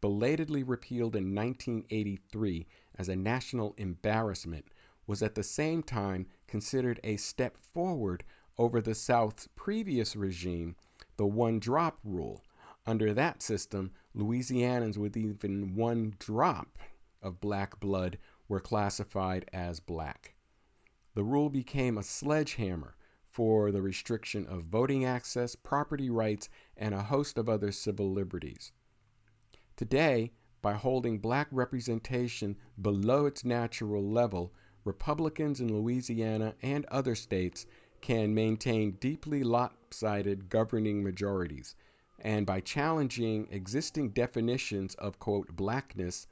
belatedly 0.00 0.62
repealed 0.62 1.16
in 1.16 1.34
1983 1.34 2.66
as 2.96 3.08
a 3.08 3.16
national 3.16 3.74
embarrassment, 3.78 4.66
was 5.06 5.22
at 5.22 5.34
the 5.34 5.42
same 5.42 5.82
time 5.82 6.26
considered 6.46 7.00
a 7.02 7.16
step 7.16 7.56
forward 7.56 8.22
over 8.58 8.80
the 8.80 8.94
South's 8.94 9.48
previous 9.56 10.14
regime, 10.14 10.76
the 11.16 11.26
one 11.26 11.58
drop 11.58 11.98
rule. 12.04 12.44
Under 12.86 13.12
that 13.14 13.42
system, 13.42 13.92
Louisianans 14.16 14.96
with 14.96 15.16
even 15.16 15.74
one 15.74 16.14
drop 16.18 16.78
of 17.22 17.40
black 17.40 17.78
blood 17.80 18.18
were 18.52 18.60
classified 18.60 19.48
as 19.54 19.80
black. 19.80 20.34
The 21.14 21.24
rule 21.24 21.48
became 21.48 21.96
a 21.96 22.02
sledgehammer 22.02 22.96
for 23.30 23.72
the 23.72 23.80
restriction 23.80 24.44
of 24.46 24.64
voting 24.64 25.06
access, 25.06 25.56
property 25.56 26.10
rights, 26.10 26.50
and 26.76 26.94
a 26.94 27.04
host 27.04 27.38
of 27.38 27.48
other 27.48 27.72
civil 27.72 28.12
liberties. 28.12 28.72
Today, 29.74 30.32
by 30.60 30.74
holding 30.74 31.18
black 31.18 31.48
representation 31.50 32.58
below 32.82 33.24
its 33.24 33.42
natural 33.42 34.06
level, 34.06 34.52
Republicans 34.84 35.62
in 35.62 35.74
Louisiana 35.74 36.54
and 36.60 36.84
other 36.90 37.14
states 37.14 37.64
can 38.02 38.34
maintain 38.34 38.98
deeply 39.00 39.42
lopsided 39.42 40.50
governing 40.50 41.02
majorities. 41.02 41.74
And 42.18 42.44
by 42.44 42.60
challenging 42.60 43.48
existing 43.50 44.10
definitions 44.10 44.94
of, 44.96 45.18
quote, 45.18 45.56
blackness, 45.56 46.26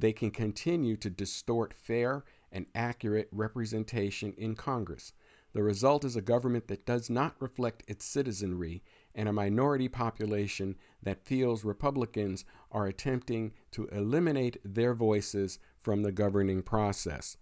they 0.00 0.12
can 0.12 0.30
continue 0.30 0.96
to 0.96 1.10
distort 1.10 1.74
fair 1.74 2.24
and 2.50 2.66
accurate 2.74 3.28
representation 3.30 4.32
in 4.36 4.56
Congress. 4.56 5.12
The 5.52 5.62
result 5.62 6.04
is 6.04 6.16
a 6.16 6.22
government 6.22 6.68
that 6.68 6.86
does 6.86 7.10
not 7.10 7.34
reflect 7.40 7.82
its 7.86 8.04
citizenry 8.04 8.82
and 9.14 9.28
a 9.28 9.32
minority 9.32 9.88
population 9.88 10.76
that 11.02 11.24
feels 11.24 11.64
Republicans 11.64 12.44
are 12.70 12.86
attempting 12.86 13.52
to 13.72 13.86
eliminate 13.88 14.58
their 14.64 14.94
voices 14.94 15.58
from 15.76 16.02
the 16.02 16.12
governing 16.12 16.62
process. 16.62 17.36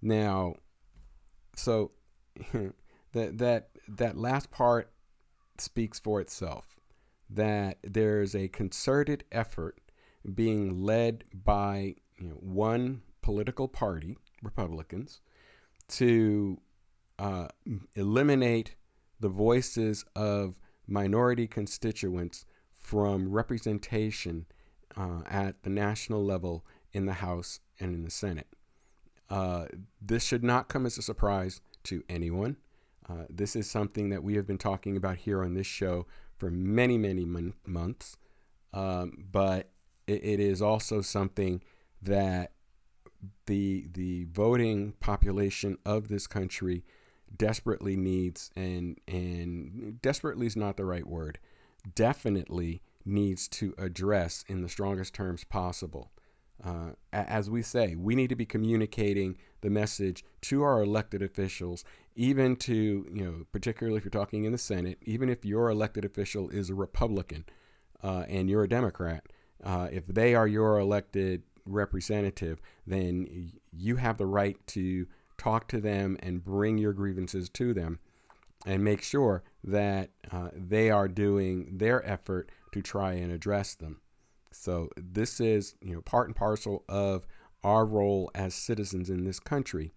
Now, 0.00 0.54
so 1.56 1.90
that 3.12 3.38
that 3.38 3.70
that 3.88 4.16
last 4.16 4.50
part 4.50 4.92
speaks 5.58 5.98
for 5.98 6.20
itself. 6.20 6.76
That 7.28 7.78
there's 7.82 8.34
a 8.34 8.48
concerted 8.48 9.24
effort 9.32 9.78
being 10.34 10.82
led 10.82 11.24
by 11.32 11.96
you 12.18 12.28
know, 12.28 12.36
one 12.36 13.02
political 13.22 13.68
party, 13.68 14.16
Republicans, 14.42 15.20
to 15.88 16.60
uh, 17.18 17.48
eliminate 17.94 18.74
the 19.20 19.28
voices 19.28 20.04
of 20.14 20.58
minority 20.86 21.46
constituents 21.46 22.46
from 22.72 23.30
representation 23.30 24.46
uh, 24.96 25.22
at 25.26 25.62
the 25.62 25.70
national 25.70 26.24
level 26.24 26.64
in 26.92 27.06
the 27.06 27.14
House 27.14 27.60
and 27.78 27.94
in 27.94 28.04
the 28.04 28.10
Senate. 28.10 28.46
Uh, 29.28 29.66
this 30.00 30.24
should 30.24 30.42
not 30.42 30.68
come 30.68 30.86
as 30.86 30.96
a 30.96 31.02
surprise 31.02 31.60
to 31.84 32.02
anyone. 32.08 32.56
Uh, 33.08 33.24
this 33.28 33.56
is 33.56 33.70
something 33.70 34.08
that 34.08 34.22
we 34.22 34.36
have 34.36 34.46
been 34.46 34.58
talking 34.58 34.96
about 34.96 35.16
here 35.16 35.42
on 35.42 35.54
this 35.54 35.66
show 35.66 36.06
for 36.36 36.50
many, 36.50 36.96
many 36.96 37.24
mon- 37.24 37.54
months. 37.66 38.16
Um, 38.72 39.24
but 39.30 39.70
it, 40.08 40.24
it 40.24 40.40
is 40.40 40.60
also 40.62 41.00
something 41.00 41.62
that 42.02 42.52
the 43.46 43.88
the 43.92 44.26
voting 44.30 44.92
population 45.00 45.76
of 45.84 46.08
this 46.08 46.26
country 46.26 46.84
desperately 47.36 47.96
needs 47.96 48.50
and 48.56 48.98
and 49.06 50.00
desperately 50.00 50.46
is 50.46 50.56
not 50.56 50.76
the 50.76 50.84
right 50.84 51.06
word 51.06 51.38
definitely 51.94 52.80
needs 53.04 53.48
to 53.48 53.74
address 53.78 54.44
in 54.48 54.62
the 54.62 54.68
strongest 54.68 55.14
terms 55.14 55.44
possible. 55.44 56.10
Uh, 56.62 56.90
as 57.12 57.48
we 57.48 57.62
say 57.62 57.94
we 57.94 58.16
need 58.16 58.28
to 58.28 58.34
be 58.34 58.44
communicating 58.44 59.38
the 59.60 59.70
message 59.70 60.24
to 60.40 60.64
our 60.64 60.82
elected 60.82 61.22
officials 61.22 61.84
even 62.16 62.56
to 62.56 63.06
you 63.12 63.24
know 63.24 63.46
particularly 63.52 63.96
if 63.96 64.04
you're 64.04 64.10
talking 64.10 64.42
in 64.42 64.50
the 64.50 64.58
senate 64.58 64.98
even 65.02 65.28
if 65.28 65.44
your 65.44 65.70
elected 65.70 66.04
official 66.04 66.48
is 66.48 66.68
a 66.68 66.74
republican 66.74 67.44
uh, 68.02 68.24
and 68.28 68.50
you're 68.50 68.64
a 68.64 68.68
democrat 68.68 69.24
uh, 69.64 69.88
if 69.90 70.06
they 70.06 70.34
are 70.34 70.46
your 70.46 70.78
elected 70.78 71.42
representative, 71.66 72.60
then 72.86 73.52
you 73.72 73.96
have 73.96 74.16
the 74.16 74.26
right 74.26 74.56
to 74.68 75.06
talk 75.36 75.68
to 75.68 75.80
them 75.80 76.16
and 76.22 76.44
bring 76.44 76.78
your 76.78 76.92
grievances 76.92 77.48
to 77.50 77.72
them 77.74 77.98
and 78.66 78.82
make 78.82 79.02
sure 79.02 79.42
that 79.64 80.10
uh, 80.32 80.50
they 80.54 80.90
are 80.90 81.08
doing 81.08 81.78
their 81.78 82.04
effort 82.08 82.50
to 82.72 82.82
try 82.82 83.12
and 83.12 83.30
address 83.32 83.74
them. 83.74 84.00
So 84.50 84.90
this 84.96 85.40
is, 85.40 85.74
you 85.80 85.94
know, 85.94 86.00
part 86.02 86.26
and 86.28 86.36
parcel 86.36 86.84
of 86.88 87.26
our 87.64 87.84
role 87.84 88.30
as 88.34 88.54
citizens 88.54 89.10
in 89.10 89.24
this 89.24 89.40
country 89.40 89.92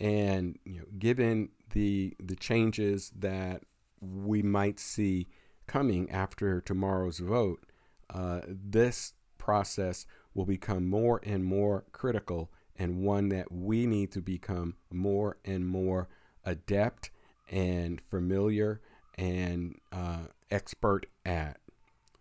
And 0.00 0.58
you 0.64 0.78
know, 0.80 0.86
given 0.98 1.50
the 1.70 2.14
the 2.18 2.36
changes 2.36 3.12
that 3.16 3.62
we 4.00 4.42
might 4.42 4.80
see 4.80 5.28
coming 5.66 6.10
after 6.10 6.60
tomorrow's 6.60 7.18
vote, 7.20 7.64
uh, 8.12 8.40
this 8.46 9.14
process 9.38 10.06
will 10.34 10.46
become 10.46 10.86
more 10.88 11.20
and 11.24 11.44
more 11.44 11.84
critical 11.92 12.50
and 12.76 13.02
one 13.02 13.28
that 13.28 13.52
we 13.52 13.86
need 13.86 14.10
to 14.12 14.20
become 14.20 14.74
more 14.90 15.36
and 15.44 15.66
more 15.66 16.08
adept 16.44 17.10
and 17.50 18.00
familiar 18.00 18.80
and 19.16 19.78
uh, 19.92 20.26
expert 20.50 21.06
at. 21.24 21.58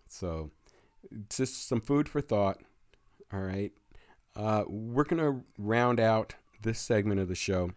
So, 0.07 0.51
just 1.29 1.67
some 1.67 1.81
food 1.81 2.09
for 2.09 2.21
thought. 2.21 2.59
All 3.33 3.39
right. 3.39 3.71
Uh, 4.35 4.63
we're 4.67 5.03
going 5.03 5.21
to 5.21 5.43
round 5.57 5.99
out 5.99 6.35
this 6.61 6.79
segment 6.79 7.19
of 7.19 7.27
the 7.27 7.35
show. 7.35 7.71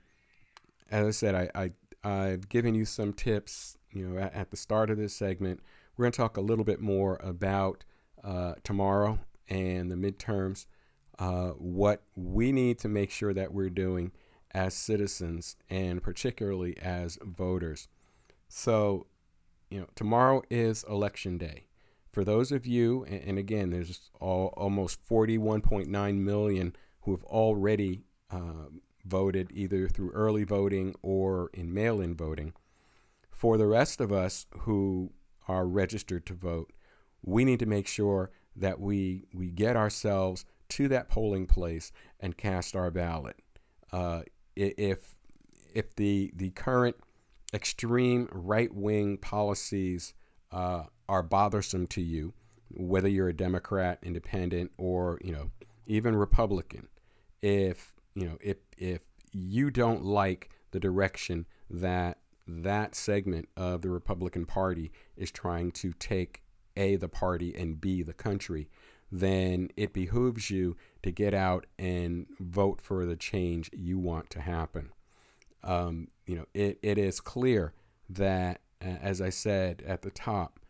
As 0.91 1.07
I 1.07 1.11
said, 1.11 1.35
I, 1.35 1.51
I, 1.55 2.09
I've 2.09 2.49
given 2.49 2.75
you 2.75 2.85
some 2.85 3.13
tips, 3.13 3.79
you 3.93 4.07
know, 4.07 4.21
at, 4.21 4.35
at 4.35 4.51
the 4.51 4.57
start 4.57 4.91
of 4.91 4.99
this 4.99 5.15
segment. 5.15 5.61
We're 5.97 6.05
going 6.05 6.13
to 6.13 6.17
talk 6.17 6.37
a 6.37 6.43
little 6.43 6.65
bit 6.65 6.81
more 6.81 7.19
about 7.23 7.85
uh, 8.25 8.55
tomorrow 8.63 9.19
and 9.49 9.91
the 9.91 9.97
midterms, 9.97 10.67
uh, 11.19 11.51
what 11.51 12.03
we 12.17 12.53
need 12.53 12.79
to 12.81 12.89
make 12.89 13.11
sure 13.11 13.35
that 13.35 13.53
we're 13.53 13.71
doing 13.71 14.13
as 14.53 14.75
citizens 14.75 15.57
and 15.69 16.03
particularly 16.03 16.77
as 16.79 17.19
voters. 17.23 17.89
So, 18.49 19.07
you 19.71 19.81
know, 19.81 19.87
tomorrow 19.95 20.43
is 20.49 20.85
election 20.89 21.39
day. 21.39 21.67
For 22.13 22.25
those 22.25 22.53
of 22.53 22.67
you, 22.67 23.05
and, 23.05 23.23
and 23.25 23.39
again, 23.39 23.71
there's 23.71 24.11
all, 24.21 24.55
almost 24.57 25.05
41.9 25.09 26.19
million 26.19 26.77
who 27.01 27.11
have 27.11 27.25
already 27.25 28.05
uh, 28.31 28.69
voted 29.05 29.51
either 29.53 29.89
through 29.89 30.13
early 30.13 30.45
voting 30.45 30.95
or 31.03 31.51
in 31.53 31.75
mail 31.75 32.01
in 32.01 32.15
voting. 32.15 32.53
For 33.31 33.59
the 33.59 33.67
rest 33.67 34.01
of 34.01 34.13
us 34.13 34.47
who 34.61 35.13
are 35.49 35.67
registered 35.67 36.25
to 36.27 36.35
vote, 36.35 36.73
we 37.25 37.45
need 37.45 37.59
to 37.59 37.67
make 37.67 37.87
sure 37.87 38.31
that 38.57 38.79
we 38.79 39.27
we 39.33 39.51
get 39.51 39.77
ourselves 39.77 40.45
to 40.69 40.89
that 40.89 41.09
polling 41.09 41.47
place 41.47 41.93
and 42.21 42.37
cast 42.37 42.77
our 42.77 42.91
ballot. 42.91 43.37
Uh, 43.93 44.23
if 44.55 45.15
if 45.75 45.95
the 45.97 46.33
the 46.37 46.51
current 46.51 46.97
extreme 47.53 48.29
right 48.33 48.73
wing 48.73 49.17
policies 49.17 50.15
uh, 50.53 50.85
are 51.09 51.23
bothersome 51.23 51.87
to 51.87 52.01
you, 52.01 52.33
whether 52.71 53.09
you're 53.09 53.29
a 53.29 53.37
Democrat, 53.37 53.99
Independent, 54.03 54.71
or 54.77 55.19
you 55.25 55.33
know 55.33 55.51
even 55.87 56.15
Republican, 56.15 56.89
if 57.43 57.95
you 58.15 58.27
know 58.27 58.39
if 58.41 58.59
if 58.77 59.03
you 59.33 59.71
don't 59.71 60.05
like 60.05 60.51
the 60.71 60.81
direction 60.81 61.47
that 61.71 62.19
that 62.47 62.95
segment 62.95 63.49
of 63.57 63.83
the 63.83 63.91
Republican 63.91 64.45
Party 64.45 64.93
is 65.17 65.31
trying 65.31 65.73
to 65.73 65.93
take 65.95 66.44
a, 66.77 66.97
the 66.97 67.09
party, 67.09 67.55
and 67.55 67.81
B, 67.81 68.03
the 68.03 68.13
country, 68.13 68.69
then 69.11 69.69
it 69.77 69.93
behooves 69.93 70.51
you 70.51 70.77
to 71.03 71.11
get 71.11 71.35
out 71.35 71.67
and 71.79 72.27
vote 72.41 72.81
for 72.81 73.07
the 73.07 73.17
change 73.17 73.71
you 73.73 73.99
want 73.99 74.31
to 74.31 74.41
happen. 74.41 74.91
Um, 75.63 76.09
you 76.27 76.37
know, 76.37 76.47
it, 76.53 76.79
it 76.83 76.99
is 76.99 77.21
clear 77.21 77.73
that, 78.09 78.61
as 78.81 79.21
I 79.21 79.31
said 79.31 79.83
at 79.87 80.03
the 80.03 80.11
top, 80.11 80.61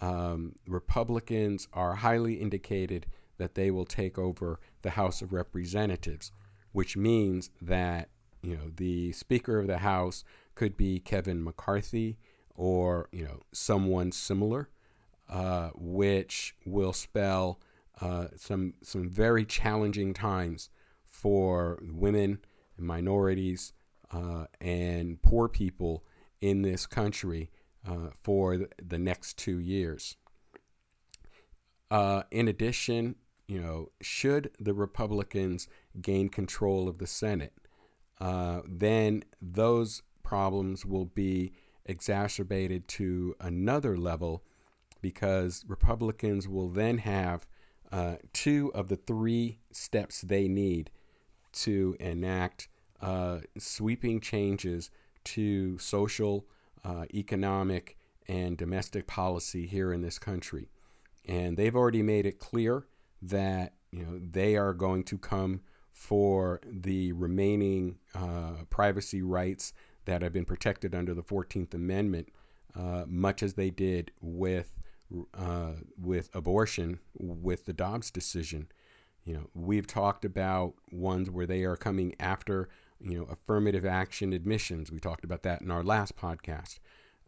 um, 0.00 0.54
Republicans 0.66 1.68
are 1.72 1.96
highly 1.96 2.34
indicated 2.34 3.06
that 3.36 3.54
they 3.54 3.70
will 3.70 3.84
take 3.84 4.18
over 4.18 4.60
the 4.82 4.90
House 4.90 5.22
of 5.22 5.32
Representatives, 5.32 6.32
which 6.72 6.96
means 6.96 7.50
that 7.60 8.08
you 8.42 8.56
know 8.56 8.70
the 8.76 9.12
Speaker 9.12 9.58
of 9.58 9.66
the 9.66 9.78
House 9.78 10.24
could 10.54 10.76
be 10.76 10.98
Kevin 11.00 11.44
McCarthy 11.44 12.18
or 12.54 13.08
you 13.12 13.24
know 13.24 13.40
someone 13.52 14.12
similar 14.12 14.68
uh, 15.30 15.70
which 15.76 16.56
will 16.66 16.92
spell 16.92 17.60
uh, 18.00 18.26
some 18.36 18.74
some 18.82 19.08
very 19.08 19.44
challenging 19.44 20.12
times 20.12 20.70
for 21.04 21.80
women, 21.82 22.40
minorities, 22.76 23.72
uh, 24.10 24.46
and 24.60 25.22
poor 25.22 25.48
people 25.48 26.04
in 26.40 26.62
this 26.62 26.84
country 26.84 27.48
uh, 27.88 28.08
for 28.22 28.66
the 28.82 28.98
next 28.98 29.38
two 29.38 29.60
years. 29.60 30.16
Uh, 31.92 32.22
in 32.32 32.48
addition, 32.48 33.14
you 33.46 33.60
know, 33.60 33.90
should 34.00 34.50
the 34.58 34.74
Republicans 34.74 35.68
gain 36.00 36.28
control 36.28 36.88
of 36.88 36.98
the 36.98 37.06
Senate, 37.06 37.52
then 38.66 39.22
those 39.40 40.02
problems 40.24 40.84
will 40.84 41.06
be 41.06 41.52
exacerbated 41.84 42.88
to 42.88 43.36
another 43.40 43.96
level 43.96 44.42
because 45.00 45.64
Republicans 45.66 46.48
will 46.48 46.68
then 46.68 46.98
have 46.98 47.46
uh, 47.92 48.16
two 48.32 48.70
of 48.74 48.88
the 48.88 48.96
three 48.96 49.58
steps 49.72 50.20
they 50.20 50.48
need 50.48 50.90
to 51.52 51.96
enact 51.98 52.68
uh, 53.00 53.40
sweeping 53.58 54.20
changes 54.20 54.90
to 55.24 55.78
social, 55.78 56.46
uh, 56.84 57.04
economic, 57.12 57.96
and 58.28 58.56
domestic 58.56 59.06
policy 59.06 59.66
here 59.66 59.92
in 59.92 60.02
this 60.02 60.18
country. 60.18 60.68
And 61.26 61.56
they've 61.56 61.74
already 61.74 62.02
made 62.02 62.26
it 62.26 62.38
clear 62.38 62.86
that 63.22 63.74
you 63.90 64.04
know 64.04 64.20
they 64.30 64.56
are 64.56 64.72
going 64.72 65.04
to 65.04 65.18
come 65.18 65.60
for 65.92 66.60
the 66.64 67.12
remaining 67.12 67.98
uh, 68.14 68.64
privacy 68.70 69.20
rights 69.20 69.72
that 70.06 70.22
have 70.22 70.32
been 70.32 70.44
protected 70.44 70.94
under 70.94 71.12
the 71.12 71.22
14th 71.22 71.74
Amendment, 71.74 72.28
uh, 72.74 73.04
much 73.06 73.42
as 73.42 73.54
they 73.54 73.68
did 73.68 74.10
with 74.20 74.79
uh, 75.34 75.72
with 76.00 76.30
abortion 76.34 77.00
with 77.14 77.66
the 77.66 77.72
Dobbs 77.72 78.10
decision. 78.10 78.68
You 79.24 79.34
know, 79.34 79.50
we've 79.54 79.86
talked 79.86 80.24
about 80.24 80.74
ones 80.90 81.30
where 81.30 81.46
they 81.46 81.64
are 81.64 81.76
coming 81.76 82.14
after, 82.18 82.68
you 83.00 83.18
know, 83.18 83.24
affirmative 83.24 83.84
action 83.84 84.32
admissions. 84.32 84.90
We 84.90 84.98
talked 84.98 85.24
about 85.24 85.42
that 85.42 85.60
in 85.62 85.70
our 85.70 85.82
last 85.82 86.16
podcast. 86.16 86.78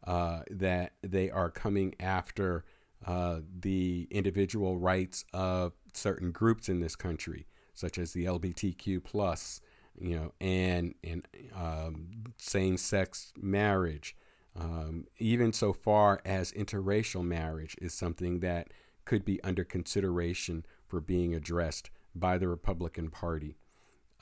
Uh, 0.04 0.40
that 0.50 0.94
they 1.02 1.30
are 1.30 1.48
coming 1.48 1.94
after 2.00 2.64
uh, 3.06 3.38
the 3.60 4.08
individual 4.10 4.76
rights 4.76 5.24
of 5.32 5.74
certain 5.92 6.32
groups 6.32 6.68
in 6.68 6.80
this 6.80 6.96
country, 6.96 7.46
such 7.72 7.98
as 7.98 8.12
the 8.12 8.24
LGBTQ 8.24 9.04
plus, 9.04 9.60
you 10.00 10.16
know, 10.16 10.32
and 10.40 10.94
and 11.04 11.26
um, 11.54 12.24
same-sex 12.38 13.32
marriage, 13.40 14.16
um, 14.58 15.06
even 15.18 15.52
so 15.52 15.72
far 15.72 16.20
as 16.24 16.52
interracial 16.52 17.24
marriage 17.24 17.76
is 17.80 17.94
something 17.94 18.40
that 18.40 18.68
could 19.04 19.24
be 19.24 19.42
under 19.42 19.64
consideration 19.64 20.64
for 20.86 21.00
being 21.00 21.34
addressed 21.34 21.90
by 22.14 22.38
the 22.38 22.48
Republican 22.48 23.10
Party. 23.10 23.56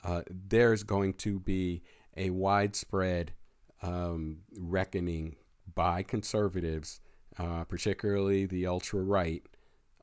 Uh, 0.03 0.21
there's 0.29 0.83
going 0.83 1.13
to 1.13 1.39
be 1.39 1.83
a 2.17 2.29
widespread 2.29 3.33
um, 3.81 4.37
reckoning 4.57 5.35
by 5.75 6.03
conservatives, 6.03 7.01
uh, 7.37 7.63
particularly 7.65 8.45
the 8.45 8.65
ultra 8.65 9.01
right 9.01 9.43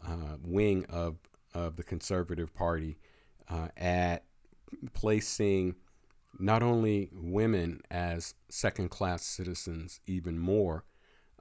uh, 0.06 0.36
wing 0.42 0.84
of, 0.88 1.16
of 1.54 1.76
the 1.76 1.82
Conservative 1.82 2.54
Party, 2.54 2.98
uh, 3.48 3.68
at 3.76 4.24
placing 4.92 5.74
not 6.38 6.62
only 6.62 7.10
women 7.12 7.80
as 7.90 8.34
second 8.48 8.90
class 8.90 9.24
citizens 9.24 10.00
even 10.06 10.38
more, 10.38 10.84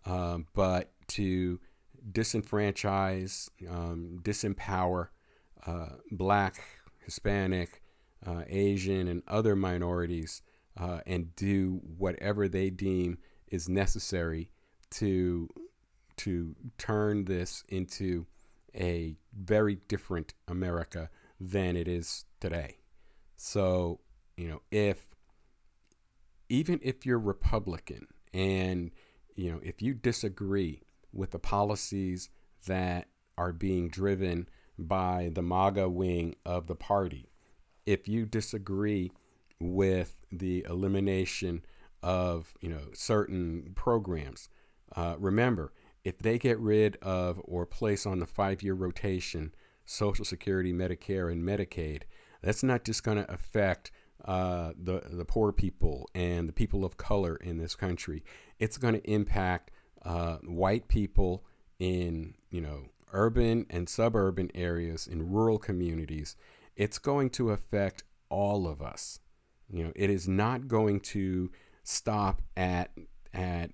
uh, 0.05 0.39
but 0.53 0.91
to 1.07 1.59
disenfranchise, 2.11 3.49
um, 3.69 4.19
disempower 4.23 5.09
uh, 5.65 5.89
black, 6.11 6.63
Hispanic, 7.03 7.81
uh, 8.25 8.43
Asian, 8.47 9.07
and 9.07 9.21
other 9.27 9.55
minorities 9.55 10.41
uh, 10.79 10.99
and 11.05 11.35
do 11.35 11.81
whatever 11.97 12.47
they 12.47 12.69
deem 12.69 13.17
is 13.49 13.67
necessary 13.69 14.49
to 14.89 15.49
to 16.15 16.55
turn 16.79 17.25
this 17.25 17.63
into 17.69 18.25
a 18.73 19.15
very 19.37 19.75
different 19.87 20.33
America 20.47 21.09
than 21.39 21.75
it 21.75 21.87
is 21.87 22.25
today. 22.39 22.77
So 23.35 23.99
you 24.37 24.47
know, 24.47 24.61
if 24.71 25.07
even 26.49 26.79
if 26.81 27.05
you're 27.05 27.19
Republican 27.19 28.07
and 28.33 28.91
you 29.35 29.51
know, 29.51 29.59
if 29.61 29.81
you 29.81 29.93
disagree 29.93 30.81
with 31.11 31.31
the 31.31 31.39
policies 31.39 32.29
that 32.65 33.07
are 33.37 33.53
being 33.53 33.89
driven 33.89 34.47
by 34.79 35.29
the 35.33 35.41
MAGA 35.41 35.89
wing 35.89 36.35
of 36.45 36.67
the 36.67 36.75
party, 36.75 37.29
if 37.85 38.07
you 38.07 38.25
disagree 38.25 39.11
with 39.59 40.25
the 40.31 40.65
elimination 40.69 41.63
of 42.03 42.53
you 42.61 42.69
know 42.69 42.89
certain 42.93 43.71
programs, 43.75 44.49
uh, 44.95 45.15
remember 45.17 45.73
if 46.03 46.19
they 46.19 46.37
get 46.37 46.59
rid 46.59 46.95
of 47.01 47.41
or 47.43 47.65
place 47.65 48.05
on 48.05 48.19
the 48.19 48.25
five-year 48.25 48.73
rotation 48.73 49.53
Social 49.83 50.25
Security, 50.25 50.71
Medicare, 50.73 51.31
and 51.31 51.43
Medicaid, 51.43 52.03
that's 52.41 52.63
not 52.63 52.83
just 52.83 53.03
going 53.03 53.17
to 53.17 53.31
affect 53.31 53.91
uh, 54.25 54.73
the 54.81 55.01
the 55.09 55.25
poor 55.25 55.51
people 55.51 56.09
and 56.13 56.49
the 56.49 56.53
people 56.53 56.83
of 56.83 56.97
color 56.97 57.35
in 57.35 57.57
this 57.57 57.75
country. 57.75 58.23
It's 58.59 58.77
going 58.77 58.95
to 58.95 59.09
impact 59.09 59.71
uh, 60.03 60.37
white 60.43 60.87
people 60.87 61.45
in 61.79 62.35
you 62.49 62.61
know 62.61 62.89
urban 63.13 63.65
and 63.69 63.87
suburban 63.87 64.51
areas 64.53 65.07
in 65.07 65.31
rural 65.31 65.57
communities. 65.57 66.35
It's 66.75 66.97
going 66.97 67.29
to 67.31 67.51
affect 67.51 68.03
all 68.29 68.67
of 68.67 68.81
us. 68.81 69.19
You 69.69 69.85
know, 69.85 69.91
it 69.95 70.09
is 70.09 70.27
not 70.27 70.67
going 70.67 70.99
to 71.01 71.51
stop 71.83 72.41
at 72.55 72.91
at 73.33 73.71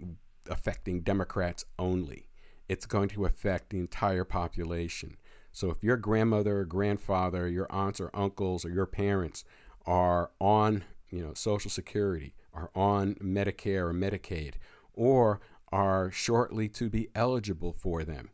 affecting 0.49 1.01
Democrats 1.01 1.65
only. 1.79 2.29
It's 2.67 2.85
going 2.85 3.09
to 3.09 3.25
affect 3.25 3.69
the 3.69 3.79
entire 3.79 4.23
population. 4.23 5.17
So 5.51 5.69
if 5.69 5.83
your 5.83 5.97
grandmother 5.97 6.59
or 6.59 6.65
grandfather, 6.65 7.47
your 7.47 7.71
aunts 7.71 7.99
or 7.99 8.09
uncles 8.13 8.65
or 8.65 8.69
your 8.69 8.87
parents 8.87 9.43
are 9.85 10.31
on, 10.39 10.83
you 11.09 11.23
know, 11.23 11.33
Social 11.33 11.71
Security, 11.71 12.33
are 12.53 12.69
on 12.75 13.15
Medicare 13.15 13.89
or 13.89 13.93
Medicaid, 13.93 14.55
or 14.93 15.41
are 15.71 16.11
shortly 16.11 16.69
to 16.69 16.89
be 16.89 17.09
eligible 17.15 17.73
for 17.73 18.03
them, 18.03 18.29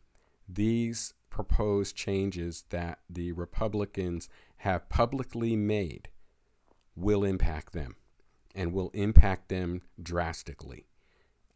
these 0.48 1.14
proposed 1.30 1.96
changes 1.96 2.64
that 2.70 2.98
the 3.08 3.32
Republicans 3.32 4.28
have 4.58 4.88
publicly 4.88 5.56
made 5.56 6.08
will 6.94 7.24
impact 7.24 7.72
them 7.72 7.96
and 8.54 8.72
will 8.72 8.90
impact 8.92 9.48
them 9.48 9.80
drastically. 10.02 10.86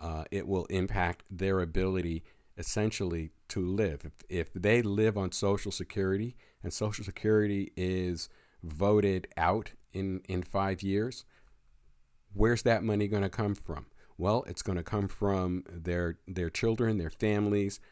Uh, 0.00 0.24
it 0.30 0.46
will 0.46 0.64
impact 0.66 1.24
their 1.30 1.60
ability 1.60 2.24
essentially 2.56 3.30
to 3.48 3.60
live. 3.60 4.04
If, 4.04 4.12
if 4.28 4.52
they 4.54 4.80
live 4.80 5.18
on 5.18 5.32
Social 5.32 5.72
Security 5.72 6.36
and 6.62 6.72
Social 6.72 7.04
Security 7.04 7.72
is 7.76 8.28
voted 8.62 9.26
out 9.36 9.72
in, 9.94 10.20
in 10.28 10.42
five 10.42 10.82
years, 10.82 11.24
where's 12.34 12.62
that 12.62 12.82
money 12.82 13.08
going 13.08 13.22
to 13.22 13.30
come 13.30 13.54
from? 13.54 13.86
Well, 14.18 14.44
it's 14.46 14.62
going 14.62 14.78
to 14.78 14.84
come 14.84 15.08
from 15.08 15.64
their 15.68 16.18
their 16.28 16.50
children, 16.50 16.98
their 16.98 17.10
families 17.10 17.80